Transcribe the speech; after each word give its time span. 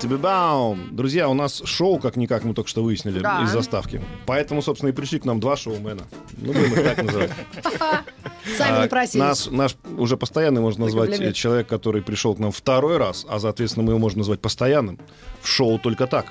Тебе-баум! 0.00 0.94
Друзья, 0.94 1.28
у 1.28 1.34
нас 1.34 1.60
шоу, 1.64 1.98
как-никак, 1.98 2.44
мы 2.44 2.54
только 2.54 2.70
что 2.70 2.82
выяснили 2.84 3.18
Да. 3.18 3.42
из 3.42 3.50
заставки. 3.50 4.00
Поэтому, 4.26 4.62
собственно, 4.62 4.90
и 4.90 4.92
пришли 4.92 5.18
к 5.18 5.24
нам 5.24 5.40
два 5.40 5.56
шоумена. 5.56 6.02
Ну, 6.36 6.52
будем 6.52 6.72
их 6.72 6.84
так 6.84 7.02
называть. 7.02 7.30
Сами 8.56 8.78
напросились. 8.78 9.20
Нас, 9.24 9.48
наш 9.50 9.76
уже 9.96 10.16
постоянный 10.16 10.60
можно 10.60 10.84
назвать 10.84 11.34
человек, 11.34 11.66
который 11.66 12.00
пришел 12.02 12.34
к 12.34 12.38
нам 12.38 12.52
второй 12.52 12.96
раз, 12.96 13.26
а, 13.28 13.40
соответственно, 13.40 13.84
мы 13.84 13.92
его 13.92 13.98
можем 13.98 14.18
назвать 14.18 14.40
постоянным. 14.40 14.98
В 15.42 15.48
шоу 15.48 15.78
только 15.78 16.06
так. 16.06 16.26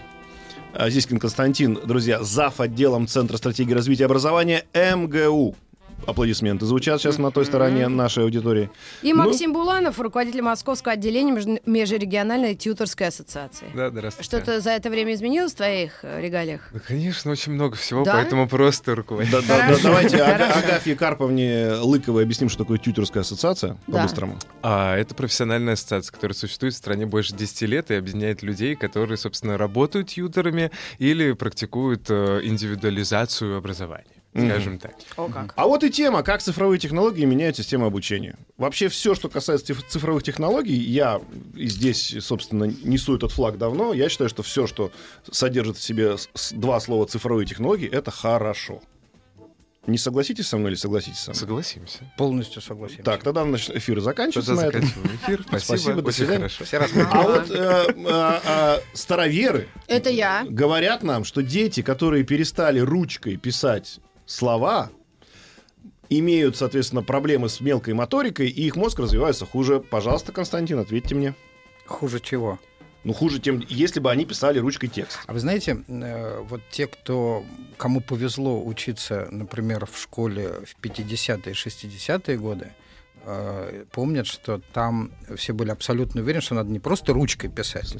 А, 0.73 0.89
Зискин 0.89 1.19
Константин, 1.19 1.77
друзья, 1.83 2.23
зав. 2.23 2.59
отделом 2.61 3.07
Центра 3.07 3.37
стратегии 3.37 3.73
развития 3.73 4.05
образования 4.05 4.65
МГУ. 4.73 5.55
Аплодисменты 6.05 6.65
звучат 6.65 7.01
сейчас 7.01 7.17
на 7.17 7.31
той 7.31 7.45
стороне 7.45 7.87
нашей 7.87 8.23
аудитории. 8.23 8.69
И 9.01 9.11
Ну, 9.13 9.25
Максим 9.25 9.51
Буланов, 9.51 9.99
руководитель 9.99 10.41
Московского 10.41 10.93
отделения 10.93 11.31
меж- 11.33 11.61
Межрегиональной 11.65 12.55
тьюторской 12.55 13.07
ассоциации. 13.07 13.65
Да, 13.75 13.89
здравствуйте. 13.89 14.23
Что-то 14.27 14.61
за 14.61 14.71
это 14.71 14.89
время 14.89 15.13
изменилось 15.15 15.53
в 15.53 15.55
твоих 15.55 15.99
э, 16.03 16.21
регалиях? 16.21 16.69
Да, 16.71 16.79
конечно, 16.79 17.31
очень 17.31 17.53
много 17.53 17.75
всего, 17.75 18.03
Да? 18.03 18.13
поэтому 18.13 18.47
просто 18.47 18.95
руководитель. 18.95 19.41
Да, 19.47 19.57
да, 19.57 19.69
да, 19.69 19.77
давайте. 19.83 20.17
Агафье 20.21 20.95
Карповне 20.95 21.71
Лыковой 21.81 22.23
объясним, 22.23 22.49
что 22.49 22.59
такое 22.63 22.77
тьютерская 22.77 23.21
ассоциация 23.21 23.77
Да. 23.87 23.97
по-быстрому. 23.97 24.37
А 24.61 24.95
это 24.95 25.13
профессиональная 25.15 25.73
ассоциация, 25.73 26.13
которая 26.13 26.35
существует 26.35 26.73
в 26.73 26.77
стране 26.77 27.05
больше 27.05 27.33
10 27.35 27.65
лет 27.65 27.91
и 27.91 27.95
объединяет 27.95 28.43
людей, 28.43 28.75
которые, 28.75 29.17
собственно, 29.17 29.57
работают 29.57 30.09
тьютерами 30.09 30.71
или 30.99 31.33
практикуют 31.33 32.05
э, 32.09 32.41
индивидуализацию 32.43 33.57
образования. 33.57 34.05
Скажем 34.37 34.79
так. 34.79 34.95
О, 35.15 35.27
как. 35.27 35.53
А 35.55 35.67
вот 35.67 35.83
и 35.83 35.89
тема, 35.89 36.23
как 36.23 36.41
цифровые 36.41 36.79
технологии 36.79 37.25
меняют 37.25 37.57
систему 37.57 37.85
обучения. 37.85 38.35
Вообще 38.57 38.87
все, 38.89 39.15
что 39.15 39.29
касается 39.29 39.67
циф- 39.67 39.87
цифровых 39.87 40.23
технологий, 40.23 40.75
я 40.75 41.21
и 41.55 41.67
здесь, 41.67 42.15
собственно, 42.21 42.65
несу 42.65 43.15
этот 43.15 43.31
флаг 43.31 43.57
давно. 43.57 43.93
Я 43.93 44.09
считаю, 44.09 44.29
что 44.29 44.43
все, 44.43 44.67
что 44.67 44.91
содержит 45.31 45.77
в 45.77 45.83
себе 45.83 46.15
два 46.51 46.79
слова 46.79 47.05
цифровые 47.05 47.45
технологии, 47.45 47.89
это 47.89 48.11
хорошо. 48.11 48.81
Не 49.85 49.97
согласитесь 49.97 50.47
со 50.49 50.57
мной 50.57 50.71
или 50.71 50.77
согласитесь 50.77 51.19
со 51.19 51.31
мной? 51.31 51.39
Согласимся. 51.39 51.99
Полностью 52.17 52.61
согласен. 52.61 53.03
Так, 53.03 53.23
тогда 53.23 53.45
наш 53.45 53.69
эфир 53.69 54.01
заканчивается 54.01 54.53
Тогда 54.53 54.65
на 54.65 54.69
этом. 54.69 54.83
эфир. 55.23 55.43
Спасибо, 55.47 55.59
Спасибо, 55.77 56.01
до 56.01 56.11
свидания. 56.11 56.47
Все. 56.49 56.77
А 56.77 57.21
вот 57.23 57.49
э, 57.49 57.93
а, 58.09 58.41
а, 58.45 58.79
староверы 58.93 59.69
Это 59.87 60.09
я. 60.09 60.45
говорят 60.49 61.03
нам, 61.03 61.23
что 61.23 61.41
дети, 61.41 61.81
которые 61.83 62.25
перестали 62.25 62.79
ручкой 62.79 63.37
писать 63.37 63.99
слова, 64.27 64.91
имеют, 66.09 66.55
соответственно, 66.55 67.01
проблемы 67.01 67.49
с 67.49 67.59
мелкой 67.59 67.95
моторикой, 67.95 68.49
и 68.49 68.67
их 68.67 68.75
мозг 68.75 68.99
развивается 68.99 69.45
хуже. 69.45 69.79
Пожалуйста, 69.79 70.31
Константин, 70.31 70.77
ответьте 70.77 71.15
мне. 71.15 71.33
Хуже 71.87 72.19
чего? 72.19 72.59
Ну, 73.03 73.13
хуже, 73.13 73.39
тем, 73.39 73.63
если 73.69 73.99
бы 74.01 74.11
они 74.11 74.25
писали 74.25 74.59
ручкой 74.59 74.87
текст. 74.87 75.19
А 75.27 75.33
вы 75.33 75.39
знаете, 75.39 75.83
э, 75.87 76.41
вот 76.41 76.61
те, 76.69 76.87
кто, 76.87 77.45
кому 77.77 78.01
повезло 78.01 78.61
учиться, 78.61 79.29
например, 79.31 79.85
в 79.85 79.97
школе 79.97 80.51
в 80.65 80.83
50-е, 80.83 81.53
60-е 81.53 82.37
годы, 82.37 82.73
э, 83.29 83.83
помнят, 83.91 84.25
что 84.25 84.61
там 84.73 85.11
все 85.35 85.53
были 85.53 85.69
абсолютно 85.69 86.21
уверены, 86.21 86.41
что 86.41 86.55
надо 86.55 86.71
не 86.71 86.79
просто 86.79 87.11
ручкой 87.13 87.49
писать, 87.49 87.93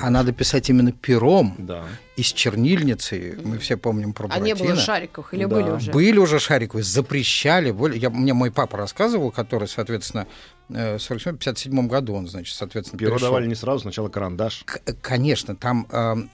а 0.00 0.10
надо 0.10 0.32
писать 0.32 0.68
именно 0.68 0.92
пером 0.92 1.54
Да. 1.58 1.84
и 2.16 2.22
с 2.22 2.26
чернильницей. 2.32 3.36
Мы 3.42 3.58
все 3.58 3.76
помним 3.76 4.12
про 4.12 4.28
А 4.30 4.38
не 4.38 4.54
было 4.54 4.76
шариков 4.76 5.32
или 5.32 5.44
Да. 5.44 5.48
были 5.56 5.70
уже? 5.70 5.90
Были 5.90 6.18
уже 6.18 6.38
шариковые, 6.38 6.84
запрещали. 6.84 7.70
Более- 7.70 7.98
Я, 8.00 8.10
мне 8.10 8.34
мой 8.34 8.50
папа 8.50 8.76
рассказывал, 8.76 9.30
который, 9.30 9.68
соответственно, 9.68 10.26
э, 10.68 10.98
в 10.98 11.00
47-57 11.02 11.88
году 11.88 12.14
он, 12.14 12.28
значит, 12.28 12.54
соответственно, 12.54 12.98
Перо 12.98 13.12
перешел. 13.12 13.28
давали 13.28 13.46
не 13.46 13.54
сразу, 13.54 13.80
сначала 13.80 14.08
карандаш. 14.08 14.62
К- 14.66 14.80
Конечно, 15.00 15.56
там, 15.56 15.86
эм, 15.90 16.30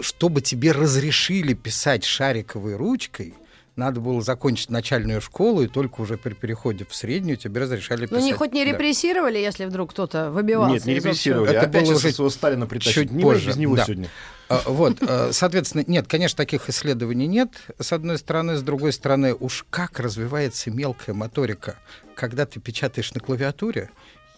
чтобы 0.00 0.40
тебе 0.40 0.72
разрешили 0.72 1.54
писать 1.54 2.04
шариковой 2.04 2.76
ручкой, 2.76 3.34
надо 3.76 4.00
было 4.00 4.22
закончить 4.22 4.70
начальную 4.70 5.20
школу, 5.20 5.62
и 5.62 5.66
только 5.68 6.00
уже 6.00 6.16
при 6.16 6.34
переходе 6.34 6.86
в 6.88 6.94
среднюю 6.94 7.36
тебе 7.36 7.60
разрешали 7.62 8.02
Ну, 8.02 8.08
писать. 8.08 8.22
не 8.24 8.32
хоть 8.32 8.52
не 8.52 8.64
Да. 8.64 8.70
репрессировали, 8.72 9.38
если 9.38 9.64
вдруг 9.64 9.90
кто-то 9.90 10.30
выбивался 10.30 10.74
Нет, 10.74 10.86
не 10.86 10.94
репрессировали. 10.94 11.50
Это 11.50 11.66
Опять 11.66 11.84
было 11.84 11.96
уже 11.96 12.12
своего 12.12 12.30
Сталина 12.30 12.66
притащить. 12.66 12.94
чуть 12.94 13.10
Не 13.12 13.22
позже, 13.22 13.48
без 13.48 13.56
него 13.56 13.76
да. 13.76 13.84
сегодня. 13.84 14.08
А, 14.48 14.60
Вот, 14.66 14.98
э, 15.00 15.30
соответственно, 15.32 15.84
нет, 15.86 16.06
конечно, 16.06 16.36
таких 16.36 16.68
исследований 16.68 17.26
нет, 17.26 17.48
с 17.80 17.92
одной 17.92 18.18
стороны. 18.18 18.56
С 18.56 18.62
другой 18.62 18.92
стороны, 18.92 19.34
уж 19.34 19.64
как 19.70 19.98
развивается 19.98 20.70
мелкая 20.70 21.14
моторика, 21.14 21.76
когда 22.14 22.44
ты 22.46 22.60
печатаешь 22.60 23.12
на 23.14 23.20
клавиатуре, 23.20 23.90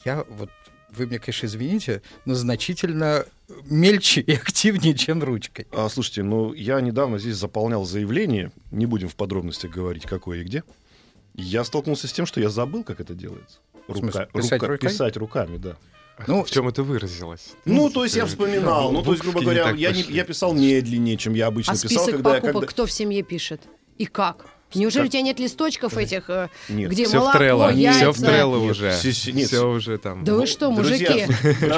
я 0.04 0.24
вот 0.30 0.48
вы 0.90 1.06
мне, 1.06 1.18
конечно, 1.18 1.46
извините, 1.46 2.02
но 2.24 2.34
значительно 2.34 3.26
мельче 3.64 4.20
и 4.20 4.32
активнее, 4.34 4.94
чем 4.94 5.22
ручкой. 5.22 5.66
А, 5.72 5.88
слушайте, 5.88 6.22
ну 6.22 6.52
я 6.52 6.80
недавно 6.80 7.18
здесь 7.18 7.36
заполнял 7.36 7.84
заявление, 7.84 8.52
не 8.70 8.86
будем 8.86 9.08
в 9.08 9.16
подробностях 9.16 9.70
говорить, 9.70 10.04
какое 10.04 10.40
и 10.40 10.44
где. 10.44 10.62
Я 11.34 11.64
столкнулся 11.64 12.08
с 12.08 12.12
тем, 12.12 12.24
что 12.26 12.40
я 12.40 12.48
забыл, 12.48 12.82
как 12.82 13.00
это 13.00 13.14
делается. 13.14 13.58
В 13.88 13.96
смысле, 13.98 14.22
Рука- 14.32 14.38
писать 14.40 14.52
рука- 14.62 14.66
руками? 14.72 14.90
писать 14.90 15.16
руками, 15.16 15.56
да. 15.58 15.76
Ну, 16.26 16.42
в 16.44 16.50
чем 16.50 16.66
это 16.66 16.82
выразилось? 16.82 17.52
Ну, 17.66 17.90
то 17.90 18.02
есть 18.04 18.16
я 18.16 18.24
вспоминал. 18.24 18.90
Ну, 18.90 19.02
то 19.02 19.10
есть, 19.12 19.22
грубо 19.22 19.40
не 19.40 19.44
говоря, 19.44 19.64
так 19.64 19.76
я, 19.76 19.92
не- 19.92 20.00
я 20.02 20.24
писал 20.24 20.54
медленнее, 20.54 21.18
чем 21.18 21.34
я 21.34 21.46
обычно 21.48 21.74
А 21.74 21.76
писал, 21.76 21.88
список 21.88 22.10
когда, 22.14 22.30
я- 22.36 22.40
покупок 22.40 22.54
когда... 22.62 22.66
кто 22.72 22.86
в 22.86 22.90
семье 22.92 23.22
пишет? 23.22 23.60
И 23.98 24.06
как? 24.06 24.46
Неужели 24.74 25.02
Как? 25.02 25.08
у 25.08 25.12
тебя 25.12 25.22
нет 25.22 25.38
листочков 25.38 25.96
этих, 25.96 26.28
э, 26.28 26.48
Нет. 26.68 26.90
где 26.90 27.04
Все 27.04 27.18
в 27.18 27.20
молоко, 27.20 27.38
Трелло, 27.38 27.70
яйца? 27.72 27.98
все 27.98 28.12
в 28.12 28.20
Трелло 28.26 28.56
уже. 28.58 28.90
все- 28.92 29.12
все- 29.12 29.32
нет. 29.32 29.46
Все 29.48 29.66
уже 29.68 29.96
там. 29.98 30.24
Да 30.24 30.34
вы 30.34 30.46
что, 30.46 30.70
Друзья, 30.74 31.08
мужики? 31.10 31.26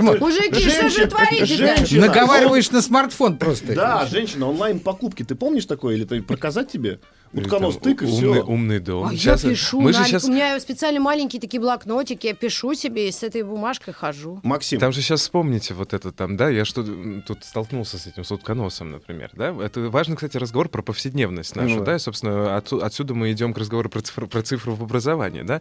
Мужики, 0.20 0.70
что 0.70 0.88
же 0.88 1.46
женщина, 1.46 2.06
наговариваешь 2.06 2.70
на 2.70 2.80
смартфон 2.82 3.36
просто. 3.36 3.74
Да, 3.74 4.06
женщина, 4.06 4.48
онлайн-покупки. 4.48 5.22
Ты 5.22 5.34
помнишь 5.34 5.66
такое? 5.66 5.96
Или 5.96 6.04
ты 6.04 6.22
показать 6.22 6.70
тебе? 6.72 6.98
Утконос 7.32 7.76
тык 7.78 8.02
и 8.02 8.06
умный, 8.06 8.16
все. 8.32 8.42
умный 8.44 8.78
дом. 8.80 9.04
А 9.08 9.16
Щас- 9.16 9.44
я 9.44 9.50
пишу, 9.50 9.80
Мы 9.80 9.92
же 9.92 9.98
на- 10.00 10.04
сейчас... 10.06 10.24
у 10.24 10.32
меня 10.32 10.58
специально 10.60 11.00
маленькие 11.00 11.40
такие 11.40 11.60
блокнотики, 11.60 12.26
я 12.26 12.34
пишу 12.34 12.74
себе 12.74 13.08
и 13.08 13.12
с 13.12 13.22
этой 13.22 13.42
бумажкой 13.42 13.94
хожу. 13.94 14.40
Максим, 14.42 14.80
Там 14.80 14.92
же 14.92 15.02
сейчас 15.02 15.20
вспомните 15.20 15.74
вот 15.74 15.92
это 15.94 16.12
там, 16.12 16.36
да, 16.36 16.48
я 16.48 16.64
что 16.64 16.82
тут 17.26 17.44
столкнулся 17.44 17.98
с 17.98 18.06
этим, 18.06 18.24
с 18.24 18.30
утконосом, 18.32 18.90
например, 18.90 19.30
да. 19.34 19.54
Это 19.62 19.80
важный, 19.90 20.16
кстати, 20.16 20.36
разговор 20.36 20.68
про 20.68 20.82
повседневность 20.82 21.54
нашу, 21.56 21.76
Ну 21.76 21.84
да. 21.84 21.96
и, 21.96 21.98
собственно, 21.98 22.56
отсу- 22.56 22.80
отсюда 22.82 23.14
мы 23.14 23.30
идем 23.32 23.52
к 23.52 23.58
разговору 23.58 23.90
про 23.90 24.00
цифру, 24.00 24.26
про 24.26 24.42
цифру 24.42 24.74
в 24.74 24.82
образовании, 24.82 25.42
да. 25.42 25.60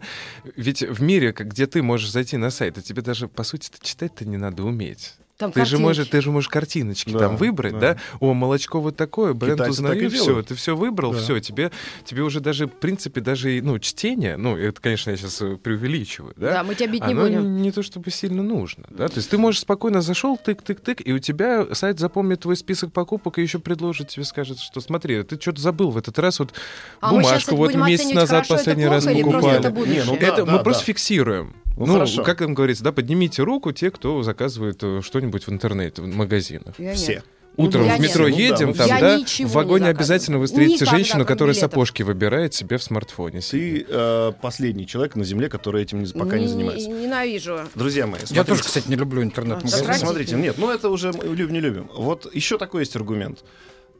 Ведь 0.56 0.82
в 0.82 1.02
мире, 1.02 1.32
как- 1.32 1.48
где 1.48 1.66
ты 1.66 1.82
можешь 1.82 2.10
зайти 2.10 2.36
на 2.36 2.50
сайт, 2.50 2.78
и 2.78 2.82
тебе 2.82 3.02
даже, 3.02 3.28
по 3.28 3.42
сути, 3.44 3.70
читать-то 3.82 4.24
не 4.24 4.36
надо 4.36 4.62
уметь. 4.64 5.14
Там 5.38 5.52
Ты 5.52 5.64
же, 5.64 5.78
можешь, 5.78 6.08
ты 6.08 6.20
же 6.20 6.32
можешь 6.32 6.48
картиночки 6.48 7.12
Да, 7.12 7.20
там 7.20 7.36
выбрать, 7.36 7.74
да. 7.78 7.94
да. 7.94 8.00
О, 8.18 8.34
молочко 8.34 8.80
вот 8.80 8.96
такое, 8.96 9.34
бренд 9.34 9.54
Китайцы 9.54 9.70
узнаю, 9.70 10.10
все, 10.10 10.42
ты 10.42 10.56
все 10.56 10.74
выбрал, 10.74 11.12
Да. 11.12 11.18
все, 11.20 11.38
тебе, 11.38 11.70
тебе 12.04 12.22
уже 12.22 12.40
даже, 12.40 12.66
в 12.66 12.72
принципе, 12.72 13.20
даже, 13.20 13.56
и, 13.56 13.60
ну, 13.60 13.78
чтение, 13.78 14.36
ну, 14.36 14.56
это, 14.56 14.80
конечно, 14.80 15.10
я 15.10 15.16
сейчас 15.16 15.40
преувеличиваю, 15.62 16.34
да. 16.36 16.54
Да, 16.54 16.64
мы 16.64 16.74
тебя 16.74 16.88
бить 16.88 17.06
не 17.06 17.12
Оно 17.12 17.22
будем. 17.22 17.62
не 17.62 17.70
то 17.70 17.84
чтобы 17.84 18.10
сильно 18.10 18.42
нужно, 18.42 18.84
да. 18.90 19.06
То 19.06 19.18
есть 19.18 19.30
ты 19.30 19.38
можешь 19.38 19.60
спокойно 19.60 20.00
зашел, 20.00 20.36
тык-тык-тык, 20.44 21.02
и 21.02 21.12
у 21.12 21.20
тебя 21.20 21.72
сайт 21.72 22.00
запомнит 22.00 22.40
твой 22.40 22.56
список 22.56 22.92
покупок 22.92 23.38
и 23.38 23.42
еще 23.42 23.60
предложит 23.60 24.08
тебе, 24.08 24.24
скажет, 24.24 24.58
что 24.58 24.80
смотри, 24.80 25.22
ты 25.22 25.40
что-то 25.40 25.60
забыл 25.60 25.90
в 25.90 25.98
этот 25.98 26.18
раз, 26.18 26.40
вот 26.40 26.52
А 27.00 27.10
бумажку 27.12 27.54
вот 27.54 27.74
месяц 27.76 28.12
назад 28.12 28.46
хорошо 28.48 28.54
это, 28.54 28.64
последний 28.64 28.86
раз 28.86 29.04
просто 29.04 29.22
покупали. 29.22 29.58
это? 29.60 29.70
Не, 29.88 30.02
ну 30.04 30.16
да, 30.20 30.26
Это 30.26 30.44
да, 30.44 30.52
мы 30.52 30.62
просто 30.64 30.82
да. 30.82 30.86
фиксируем. 30.86 31.54
Ну, 31.76 31.86
Ну, 31.86 31.92
хорошо. 31.92 32.24
как 32.24 32.42
им 32.42 32.54
говорится, 32.54 32.82
да, 32.82 32.90
поднимите 32.90 33.44
руку 33.44 33.70
те, 33.70 33.92
кто 33.92 34.20
заказывает 34.24 34.82
э, 34.82 35.00
что-нибудь 35.28 35.46
в 35.46 35.50
интернете, 35.52 36.02
в 36.02 36.06
магазинах. 36.06 36.74
Я 36.78 36.86
нет. 36.90 36.96
все. 36.96 37.22
Утром 37.56 37.86
я 37.86 37.96
в 37.96 38.00
нет. 38.00 38.08
метро 38.10 38.28
Ну 38.28 38.36
да, 38.36 38.40
едем, 38.42 38.68
ну 38.68 38.74
там, 38.74 38.86
Я 38.86 39.00
да, 39.00 39.18
в 39.18 39.38
не 39.40 39.44
вагоне 39.46 39.86
обязательно 39.88 40.38
вы 40.38 40.46
встретите 40.46 40.74
Никогда, 40.84 40.96
женщину, 40.96 41.26
которая 41.26 41.54
билетов. 41.54 41.70
сапожки 41.72 42.02
выбирает 42.02 42.54
себе 42.54 42.78
в 42.78 42.82
смартфоне. 42.84 43.40
Ты 43.40 43.84
э, 43.88 44.32
последний 44.40 44.86
человек 44.86 45.16
на 45.16 45.24
Земле, 45.24 45.48
который 45.48 45.82
этим 45.82 46.06
пока 46.12 46.36
не 46.38 46.44
Не- 46.44 46.48
занимается. 46.48 46.88
Ненавижу. 46.88 47.58
Друзья 47.74 48.06
мои, 48.06 48.20
Я 48.20 48.26
смотрите. 48.26 48.48
тоже, 48.48 48.62
кстати, 48.62 48.88
не 48.88 48.94
люблю 48.94 49.22
интернет-магазин. 49.24 49.76
Сократите. 49.78 50.06
Смотрите, 50.06 50.36
нет, 50.36 50.56
ну 50.56 50.70
это 50.70 50.88
уже 50.88 51.12
мы 51.12 51.24
любим, 51.34 51.52
не 51.52 51.60
любим. 51.60 51.90
Вот 51.96 52.32
еще 52.32 52.58
такой 52.58 52.82
есть 52.82 52.94
аргумент. 52.94 53.40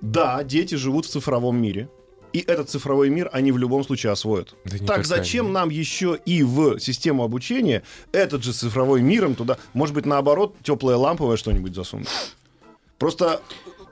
Да, 0.01 0.45
дети 0.45 0.77
живут 0.77 1.07
в 1.07 1.09
цифровом 1.11 1.61
мире. 1.61 1.89
И 2.33 2.41
этот 2.41 2.69
цифровой 2.71 3.11
мир 3.11 3.31
они 3.33 3.53
в 3.53 3.59
любом 3.59 3.85
случае 3.85 4.13
освоят. 4.13 4.55
Да 4.65 4.87
так 4.87 5.07
зачем 5.07 5.47
не. 5.47 5.53
нам 5.53 5.71
еще 5.71 6.19
и 6.25 6.43
в 6.43 6.79
систему 6.79 7.25
обучения 7.25 7.83
этот 8.13 8.43
же 8.43 8.53
цифровой 8.53 9.03
мир 9.03 9.25
им 9.25 9.35
туда, 9.35 9.59
может 9.73 9.95
быть, 9.95 10.07
наоборот, 10.07 10.57
теплое 10.63 10.97
ламповое 10.97 11.37
что-нибудь 11.37 11.75
засунуть? 11.75 12.09
Просто 12.99 13.41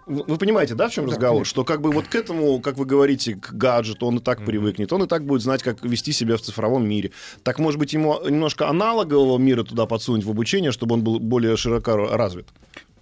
вы 0.07 0.39
понимаете, 0.39 0.75
да, 0.75 0.89
в 0.89 0.93
чем 0.93 1.07
Да, 1.07 1.13
разговор? 1.13 1.39
конечно. 1.39 1.51
Что 1.51 1.65
как 1.65 1.81
бы 1.81 1.91
вот 1.91 2.07
к 2.07 2.15
этому, 2.15 2.61
как 2.61 2.77
вы 2.77 2.85
говорите, 2.85 3.35
к 3.35 3.53
гаджету 3.53 4.07
он 4.07 4.19
и 4.19 4.21
так 4.21 4.45
привыкнет, 4.45 4.93
он 4.93 5.03
и 5.03 5.07
так 5.09 5.25
будет 5.25 5.43
знать, 5.43 5.63
как 5.65 5.85
вести 5.85 6.13
себя 6.13 6.37
в 6.37 6.41
цифровом 6.43 6.89
мире. 6.89 7.11
Так, 7.43 7.59
может 7.59 7.81
быть, 7.81 7.93
ему 7.93 8.21
немножко 8.25 8.69
аналогового 8.69 9.39
мира 9.39 9.65
туда 9.65 9.87
подсунуть 9.87 10.25
в 10.25 10.31
обучение, 10.31 10.71
чтобы 10.71 10.95
он 10.95 11.03
был 11.03 11.19
более 11.19 11.57
широко 11.57 11.97
развит? 11.97 12.47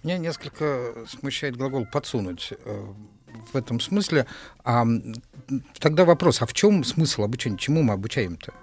Меня 0.03 0.17
несколько 0.17 0.93
смущает 1.07 1.57
глагол 1.57 1.85
«подсунуть» 1.91 2.53
э, 2.63 2.83
в 3.51 3.55
этом 3.55 3.79
смысле. 3.79 4.25
А 4.63 4.85
тогда 5.79 6.05
вопрос, 6.05 6.41
а 6.41 6.45
в 6.45 6.53
чем 6.53 6.83
смысл 6.83 7.23
обучения? 7.23 7.57
Чему 7.57 7.83
мы 7.83 7.93
обучаем-то? 7.93 8.53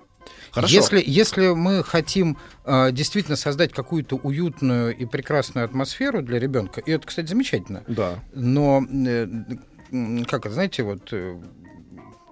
Хорошо. 0.52 0.74
Если, 0.74 1.02
если 1.04 1.48
мы 1.48 1.82
хотим 1.82 2.36
э, 2.64 2.92
действительно 2.92 3.36
создать 3.36 3.72
какую-то 3.72 4.16
уютную 4.16 4.94
и 4.96 5.06
прекрасную 5.06 5.64
атмосферу 5.64 6.20
для 6.22 6.38
ребенка, 6.38 6.80
и 6.80 6.90
это, 6.90 7.06
кстати, 7.06 7.26
замечательно, 7.26 7.82
Да. 7.88 8.19
но, 8.34 8.84
э, 9.06 9.26
как 10.28 10.44
это, 10.46 10.50
знаете, 10.54 10.82
вот 10.82 11.08
э, 11.12 11.40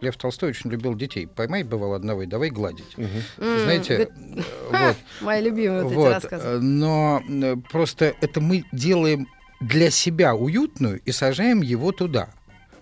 Лев 0.02 0.16
Толстой 0.16 0.50
очень 0.50 0.70
любил 0.70 0.94
детей. 0.94 1.26
Поймай, 1.26 1.62
бывало, 1.62 1.96
одного 1.96 2.22
и 2.22 2.26
давай 2.26 2.50
гладить. 2.50 2.94
М, 2.96 3.08
Знаете, 3.38 3.94
говорит, 3.96 4.44
э, 4.70 4.86
вот. 4.86 4.96
Мои 5.22 5.42
любимые 5.42 5.84
вот 5.84 5.92
эти 5.92 6.14
рассказы. 6.14 6.46
э, 6.46 6.58
но 6.58 7.22
э, 7.26 7.56
просто 7.70 8.14
это 8.20 8.40
мы 8.40 8.64
делаем 8.72 9.28
для 9.60 9.90
себя 9.90 10.34
уютную 10.34 11.00
и 11.04 11.12
сажаем 11.12 11.60
его 11.62 11.92
туда. 11.92 12.30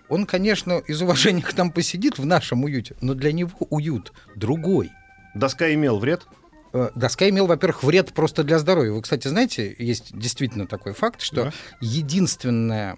Он, 0.07 0.25
конечно, 0.25 0.79
из 0.87 1.01
уважения 1.01 1.41
к 1.43 1.55
нам 1.55 1.71
посидит 1.71 2.17
в 2.17 2.25
нашем 2.25 2.63
уюте, 2.63 2.95
но 3.01 3.13
для 3.13 3.31
него 3.31 3.51
уют 3.69 4.11
другой. 4.35 4.91
Доска 5.35 5.71
имел 5.73 5.99
вред? 5.99 6.25
Э, 6.73 6.89
Доска 6.95 7.29
имел, 7.29 7.45
во-первых, 7.47 7.83
вред 7.83 8.13
просто 8.13 8.43
для 8.43 8.57
здоровья. 8.59 8.91
Вы, 8.91 9.01
кстати, 9.01 9.27
знаете, 9.27 9.75
есть 9.77 10.17
действительно 10.17 10.67
такой 10.67 10.93
факт, 10.93 11.21
что 11.21 11.45
Да. 11.45 11.53
единственное, 11.81 12.97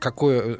какое 0.00 0.58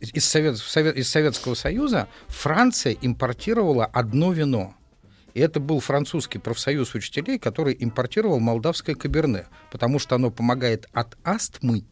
из, 0.00 0.24
Совет- 0.24 0.96
из 0.96 1.08
Советского 1.08 1.54
Союза 1.54 2.08
Франция 2.28 2.96
импортировала 3.00 3.86
одно 3.86 4.32
вино. 4.32 4.74
И 5.38 5.40
это 5.40 5.60
был 5.60 5.78
французский 5.78 6.40
профсоюз 6.40 6.96
учителей, 6.96 7.38
который 7.38 7.76
импортировал 7.78 8.40
молдавское 8.40 8.96
каберне, 8.96 9.46
потому 9.70 10.00
что 10.00 10.16
оно 10.16 10.32
помогает 10.32 10.88
от 10.92 11.16
астмы 11.22 11.84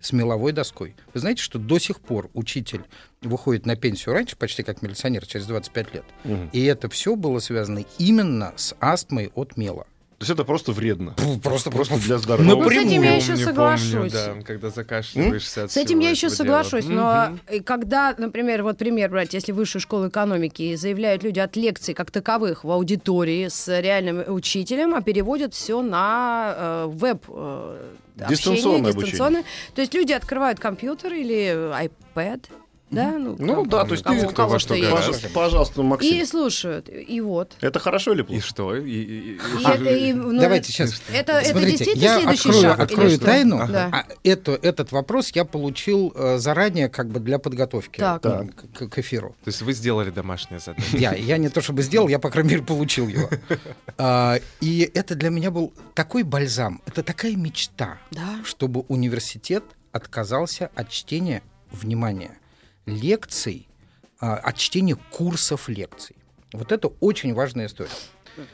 с 0.00 0.12
меловой 0.12 0.52
доской. 0.52 0.94
Вы 1.12 1.18
знаете, 1.18 1.42
что 1.42 1.58
до 1.58 1.80
сих 1.80 2.00
пор 2.00 2.30
учитель 2.32 2.84
выходит 3.22 3.66
на 3.66 3.74
пенсию 3.74 4.14
раньше, 4.14 4.36
почти 4.36 4.62
как 4.62 4.82
милиционер, 4.82 5.26
через 5.26 5.46
25 5.46 5.94
лет. 5.94 6.04
И 6.52 6.62
это 6.62 6.88
все 6.88 7.16
было 7.16 7.40
связано 7.40 7.84
именно 7.98 8.52
с 8.54 8.76
астмой 8.78 9.32
от 9.34 9.56
мела. 9.56 9.88
То 10.20 10.24
есть 10.24 10.32
это 10.32 10.44
просто 10.44 10.72
вредно. 10.72 11.14
Просто, 11.42 11.70
Просто 11.70 11.96
для 11.96 12.16
Ну, 12.16 12.20
здоровья. 12.20 12.68
с 12.68 12.84
этим 12.84 13.02
я 13.02 13.16
еще 13.16 13.36
соглашусь. 13.38 13.90
помню, 13.94 14.10
да, 14.10 14.34
когда 14.44 14.68
закашливаешься 14.68 15.64
от 15.64 15.72
С 15.72 15.78
этим 15.78 15.98
я 16.00 16.10
еще 16.10 16.28
соглашусь, 16.28 16.84
дела. 16.84 17.30
но 17.30 17.38
э, 17.46 17.60
когда, 17.62 18.14
например, 18.18 18.62
вот 18.62 18.76
пример 18.76 19.08
брать, 19.08 19.32
если 19.32 19.52
высшую 19.52 19.80
школу 19.80 20.08
экономики 20.08 20.74
заявляют 20.76 21.22
люди 21.22 21.38
от 21.38 21.56
лекций 21.56 21.94
как 21.94 22.10
таковых 22.10 22.64
в 22.64 22.70
аудитории 22.70 23.48
с 23.48 23.80
реальным 23.80 24.22
учителем, 24.30 24.94
а 24.94 25.00
переводят 25.00 25.54
все 25.54 25.80
на 25.80 26.54
э, 26.54 26.84
веб 26.88 27.24
э, 27.28 27.78
общение, 28.18 28.36
Дистанционное 28.36 28.92
дистанционное. 28.92 29.44
То 29.74 29.80
есть 29.80 29.94
люди 29.94 30.12
открывают 30.12 30.60
компьютер 30.60 31.14
или 31.14 31.90
iPad, 32.14 32.44
да, 32.90 33.10
ну, 33.18 33.36
Ну 33.38 33.54
кому- 33.54 33.66
да, 33.66 33.84
то 33.84 33.92
есть 33.92 34.04
ты- 34.04 34.26
кого 34.32 34.58
что. 34.58 34.74
Пожалуйста, 34.74 35.28
пожалуйста, 35.32 35.82
Максим. 35.82 36.14
И 36.20 36.24
слушают, 36.24 36.88
и 36.88 37.20
вот. 37.20 37.56
Это 37.60 37.78
хорошо 37.78 38.12
или 38.12 38.20
И 38.22 38.24
плохо? 38.24 38.42
что? 38.46 38.76
И- 38.76 38.82
и- 38.90 39.02
и- 39.32 39.34
И 39.34 39.62
это, 39.64 39.84
и, 39.96 40.12
ну, 40.12 40.40
Давайте 40.40 40.72
сейчас. 40.72 41.00
Это, 41.12 41.32
это 41.34 41.50
Смотрите, 41.50 41.76
действительно 41.78 42.02
я 42.04 42.14
следующий 42.16 42.48
открою, 42.48 42.62
шаг? 42.62 42.80
открою 42.80 43.18
тайну. 43.18 43.68
Да. 43.68 43.90
А 43.92 44.06
это, 44.24 44.52
этот 44.62 44.92
вопрос 44.92 45.30
я 45.34 45.44
получил 45.44 46.12
э, 46.14 46.38
заранее 46.38 46.88
как 46.88 47.08
бы 47.08 47.20
для 47.20 47.38
подготовки 47.38 47.98
Так. 47.98 48.24
э, 48.26 48.48
к, 48.74 48.88
к 48.88 48.98
эфиру. 48.98 49.36
То 49.44 49.48
есть 49.48 49.62
вы 49.62 49.72
сделали 49.72 50.10
домашнее 50.10 50.58
задание. 50.60 50.86
Я, 51.00 51.14
я 51.14 51.36
не 51.38 51.48
то 51.48 51.60
чтобы 51.60 51.82
сделал, 51.82 52.08
я, 52.08 52.18
по 52.18 52.30
крайней 52.30 52.50
мере, 52.50 52.62
получил 52.62 53.06
его. 53.08 53.28
А, 53.98 54.38
и 54.60 54.90
это 54.94 55.14
для 55.14 55.30
меня 55.30 55.50
был 55.50 55.72
такой 55.94 56.22
бальзам, 56.22 56.80
это 56.86 57.02
такая 57.02 57.36
мечта, 57.36 57.98
Да. 58.10 58.40
чтобы 58.44 58.80
университет 58.88 59.62
отказался 59.92 60.70
от 60.74 60.88
чтения, 60.88 61.42
внимания, 61.70 62.38
лекций, 62.86 63.68
а, 64.20 64.36
от 64.36 64.56
чтения 64.56 64.96
курсов 65.10 65.68
лекций. 65.68 66.16
Вот 66.52 66.72
это 66.72 66.88
очень 67.00 67.34
важная 67.34 67.66
история. 67.66 67.90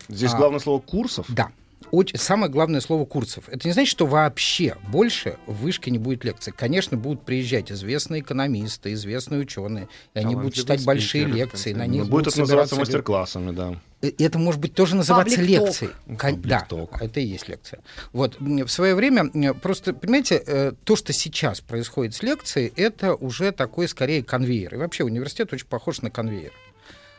Здесь 0.08 0.32
А. 0.34 0.36
главное 0.36 0.60
слово 0.60 0.80
курсов. 0.80 1.26
Да. 1.28 1.50
Очень, 1.90 2.18
самое 2.18 2.50
главное 2.50 2.80
слово 2.80 3.04
курсов. 3.04 3.48
Это 3.48 3.66
не 3.68 3.72
значит, 3.72 3.90
что 3.90 4.06
вообще 4.06 4.76
больше 4.88 5.36
в 5.46 5.54
вышке 5.62 5.90
не 5.90 5.98
будет 5.98 6.24
лекций. 6.24 6.52
Конечно, 6.56 6.96
будут 6.96 7.24
приезжать 7.24 7.70
известные 7.72 8.22
экономисты, 8.22 8.92
известные 8.92 9.40
ученые, 9.40 9.88
и 10.14 10.18
они 10.18 10.34
будут 10.34 10.54
Талантливые 10.54 10.78
читать 10.78 10.84
большие 10.84 11.22
спикеры, 11.24 11.32
в 11.32 11.36
лекции, 11.36 11.72
на 11.72 11.84
Ну, 11.86 11.92
них 11.92 12.00
Будет 12.02 12.10
будут 12.10 12.26
это 12.28 12.40
называться 12.40 12.76
мастер-классами, 12.76 13.50
да. 13.52 13.80
И 14.02 14.22
это 14.22 14.38
может 14.38 14.60
быть 14.60 14.74
тоже 14.74 14.94
называться 14.94 15.36
Паблик-ток. 15.36 15.66
лекцией. 15.68 15.90
Кон- 16.18 16.42
Да, 16.42 16.60
Паблик-ток. 16.68 17.02
это 17.02 17.20
и 17.20 17.24
есть 17.24 17.48
лекция. 17.48 17.80
Вот 18.12 18.36
в 18.38 18.68
свое 18.68 18.94
время 18.94 19.54
просто 19.54 19.94
понимаете, 19.94 20.42
э, 20.46 20.72
то, 20.84 20.96
что 20.96 21.12
сейчас 21.12 21.60
происходит 21.62 22.14
с 22.14 22.22
лекцией, 22.22 22.72
это 22.76 23.14
уже 23.14 23.52
такой 23.52 23.88
скорее 23.88 24.22
конвейер. 24.22 24.74
И 24.74 24.78
вообще 24.78 25.02
университет 25.04 25.52
очень 25.52 25.66
похож 25.66 26.02
на 26.02 26.10
конвейер. 26.10 26.52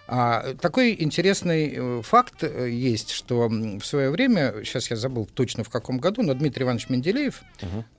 А, 0.09 0.53
такой 0.61 0.95
интересный 0.97 1.73
э, 1.75 2.01
факт 2.01 2.41
э, 2.41 2.69
есть, 2.69 3.11
что 3.11 3.49
в 3.49 3.83
свое 3.83 4.09
время, 4.09 4.53
сейчас 4.63 4.89
я 4.89 4.95
забыл 4.95 5.25
точно 5.25 5.65
в 5.65 5.69
каком 5.69 5.97
году, 5.97 6.23
но 6.23 6.33
Дмитрий 6.33 6.63
Иванович 6.63 6.87
Менделеев, 6.87 7.41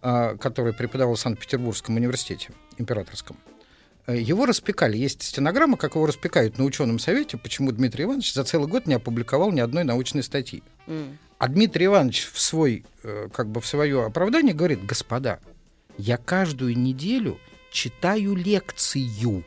а, 0.00 0.36
который 0.36 0.72
преподавал 0.72 1.16
в 1.16 1.20
Санкт-Петербургском 1.20 1.96
университете, 1.96 2.50
императорском, 2.78 3.36
э, 4.06 4.18
его 4.18 4.46
распекали. 4.46 4.96
Есть 4.96 5.22
стенограмма, 5.22 5.76
как 5.76 5.96
его 5.96 6.06
распекают 6.06 6.56
на 6.56 6.64
ученом 6.64 6.98
совете, 6.98 7.36
почему 7.36 7.72
Дмитрий 7.72 8.04
Иванович 8.04 8.32
за 8.32 8.44
целый 8.44 8.68
год 8.68 8.86
не 8.86 8.94
опубликовал 8.94 9.52
ни 9.52 9.60
одной 9.60 9.84
научной 9.84 10.22
статьи. 10.22 10.62
М. 10.86 11.18
А 11.36 11.48
Дмитрий 11.48 11.86
Иванович 11.86 12.30
в, 12.32 12.40
свой, 12.40 12.86
э, 13.02 13.28
как 13.34 13.48
бы 13.48 13.60
в 13.60 13.66
свое 13.66 14.06
оправдание 14.06 14.54
говорит, 14.54 14.82
господа, 14.82 15.40
я 15.98 16.16
каждую 16.16 16.78
неделю 16.78 17.38
читаю 17.70 18.34
лекцию 18.34 19.44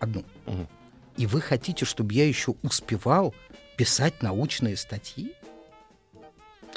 одну. 0.00 0.22
Мгм. 0.44 0.68
И 1.16 1.26
вы 1.26 1.40
хотите, 1.40 1.84
чтобы 1.84 2.12
я 2.14 2.26
еще 2.26 2.54
успевал 2.62 3.34
писать 3.76 4.22
научные 4.22 4.76
статьи? 4.76 5.32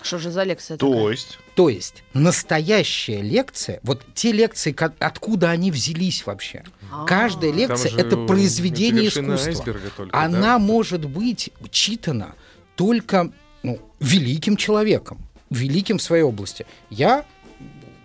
Что 0.01 0.17
же 0.17 0.31
за 0.31 0.43
лекция 0.43 0.77
такая? 0.77 0.93
То 0.93 1.09
есть, 1.11 1.37
То 1.55 1.69
есть 1.69 2.03
настоящая 2.13 3.21
лекция, 3.21 3.79
вот 3.83 4.05
те 4.13 4.31
лекции, 4.31 4.75
откуда 4.99 5.49
они 5.49 5.71
взялись 5.71 6.25
вообще? 6.25 6.63
А. 6.91 7.05
Каждая 7.05 7.51
лекция 7.51 7.91
это 7.97 8.15
произведение 8.25 9.09
искусства. 9.09 9.75
только, 9.97 10.17
Она 10.17 10.53
да? 10.53 10.59
может 10.59 11.05
быть 11.05 11.51
читана 11.69 12.35
только 12.75 13.31
ну, 13.61 13.79
великим 13.99 14.55
человеком, 14.55 15.19
великим 15.49 15.97
в 15.97 16.01
своей 16.01 16.23
области. 16.23 16.65
Я 16.89 17.25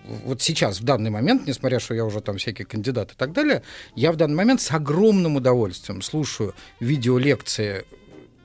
вот 0.04 0.42
сейчас, 0.42 0.80
в 0.80 0.84
данный 0.84 1.10
момент, 1.10 1.46
несмотря 1.46 1.80
что 1.80 1.94
я 1.94 2.04
уже 2.04 2.20
там 2.20 2.36
всякие 2.36 2.66
кандидаты 2.66 3.14
и 3.14 3.16
так 3.16 3.32
далее, 3.32 3.62
я 3.94 4.12
в 4.12 4.16
данный 4.16 4.36
момент 4.36 4.60
с 4.60 4.70
огромным 4.70 5.36
удовольствием 5.36 6.02
слушаю 6.02 6.54
видеолекции 6.80 7.84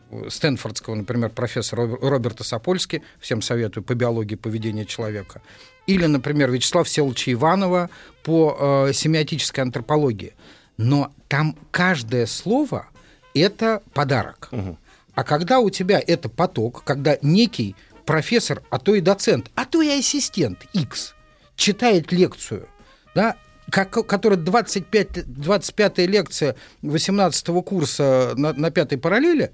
э, 0.09 0.29
Стэнфордского, 0.29 0.95
например, 0.95 1.29
профессора 1.29 1.83
Робер- 1.83 1.99
Роберта 2.01 2.43
Сапольски, 2.43 3.03
всем 3.19 3.41
советую, 3.41 3.83
по 3.83 3.93
биологии 3.93 4.35
поведения 4.35 4.85
человека. 4.85 5.41
Или, 5.85 6.05
например, 6.05 6.49
Вячеслав 6.51 6.87
Селовича 6.87 7.33
Иванова 7.33 7.89
по 8.23 8.87
э, 8.87 8.93
семиотической 8.93 9.63
антропологии. 9.63 10.33
Но 10.77 11.11
там 11.27 11.57
каждое 11.71 12.25
слово— 12.25 12.87
это 13.33 13.83
подарок. 13.93 14.47
Мгм. 14.51 14.77
А 15.13 15.23
когда 15.25 15.59
у 15.59 15.69
тебя 15.69 16.01
это 16.05 16.29
поток, 16.29 16.83
когда 16.85 17.17
некий 17.21 17.75
профессор, 18.05 18.63
а 18.69 18.79
то 18.79 18.95
и 18.95 19.01
доцент, 19.01 19.51
а 19.55 19.65
то 19.65 19.81
и 19.81 19.89
ассистент 19.89 20.65
X 20.73 21.15
читает 21.59 22.11
лекцию, 22.11 22.67
да, 23.13 23.35
как, 23.69 23.91
которая 24.07 24.39
25, 24.39 25.17
25-я 25.27 26.07
лекция 26.07 26.55
18 26.81 27.47
курса 27.63 28.33
на, 28.35 28.53
на 28.53 28.71
пятой 28.71 28.97
параллели, 28.97 29.51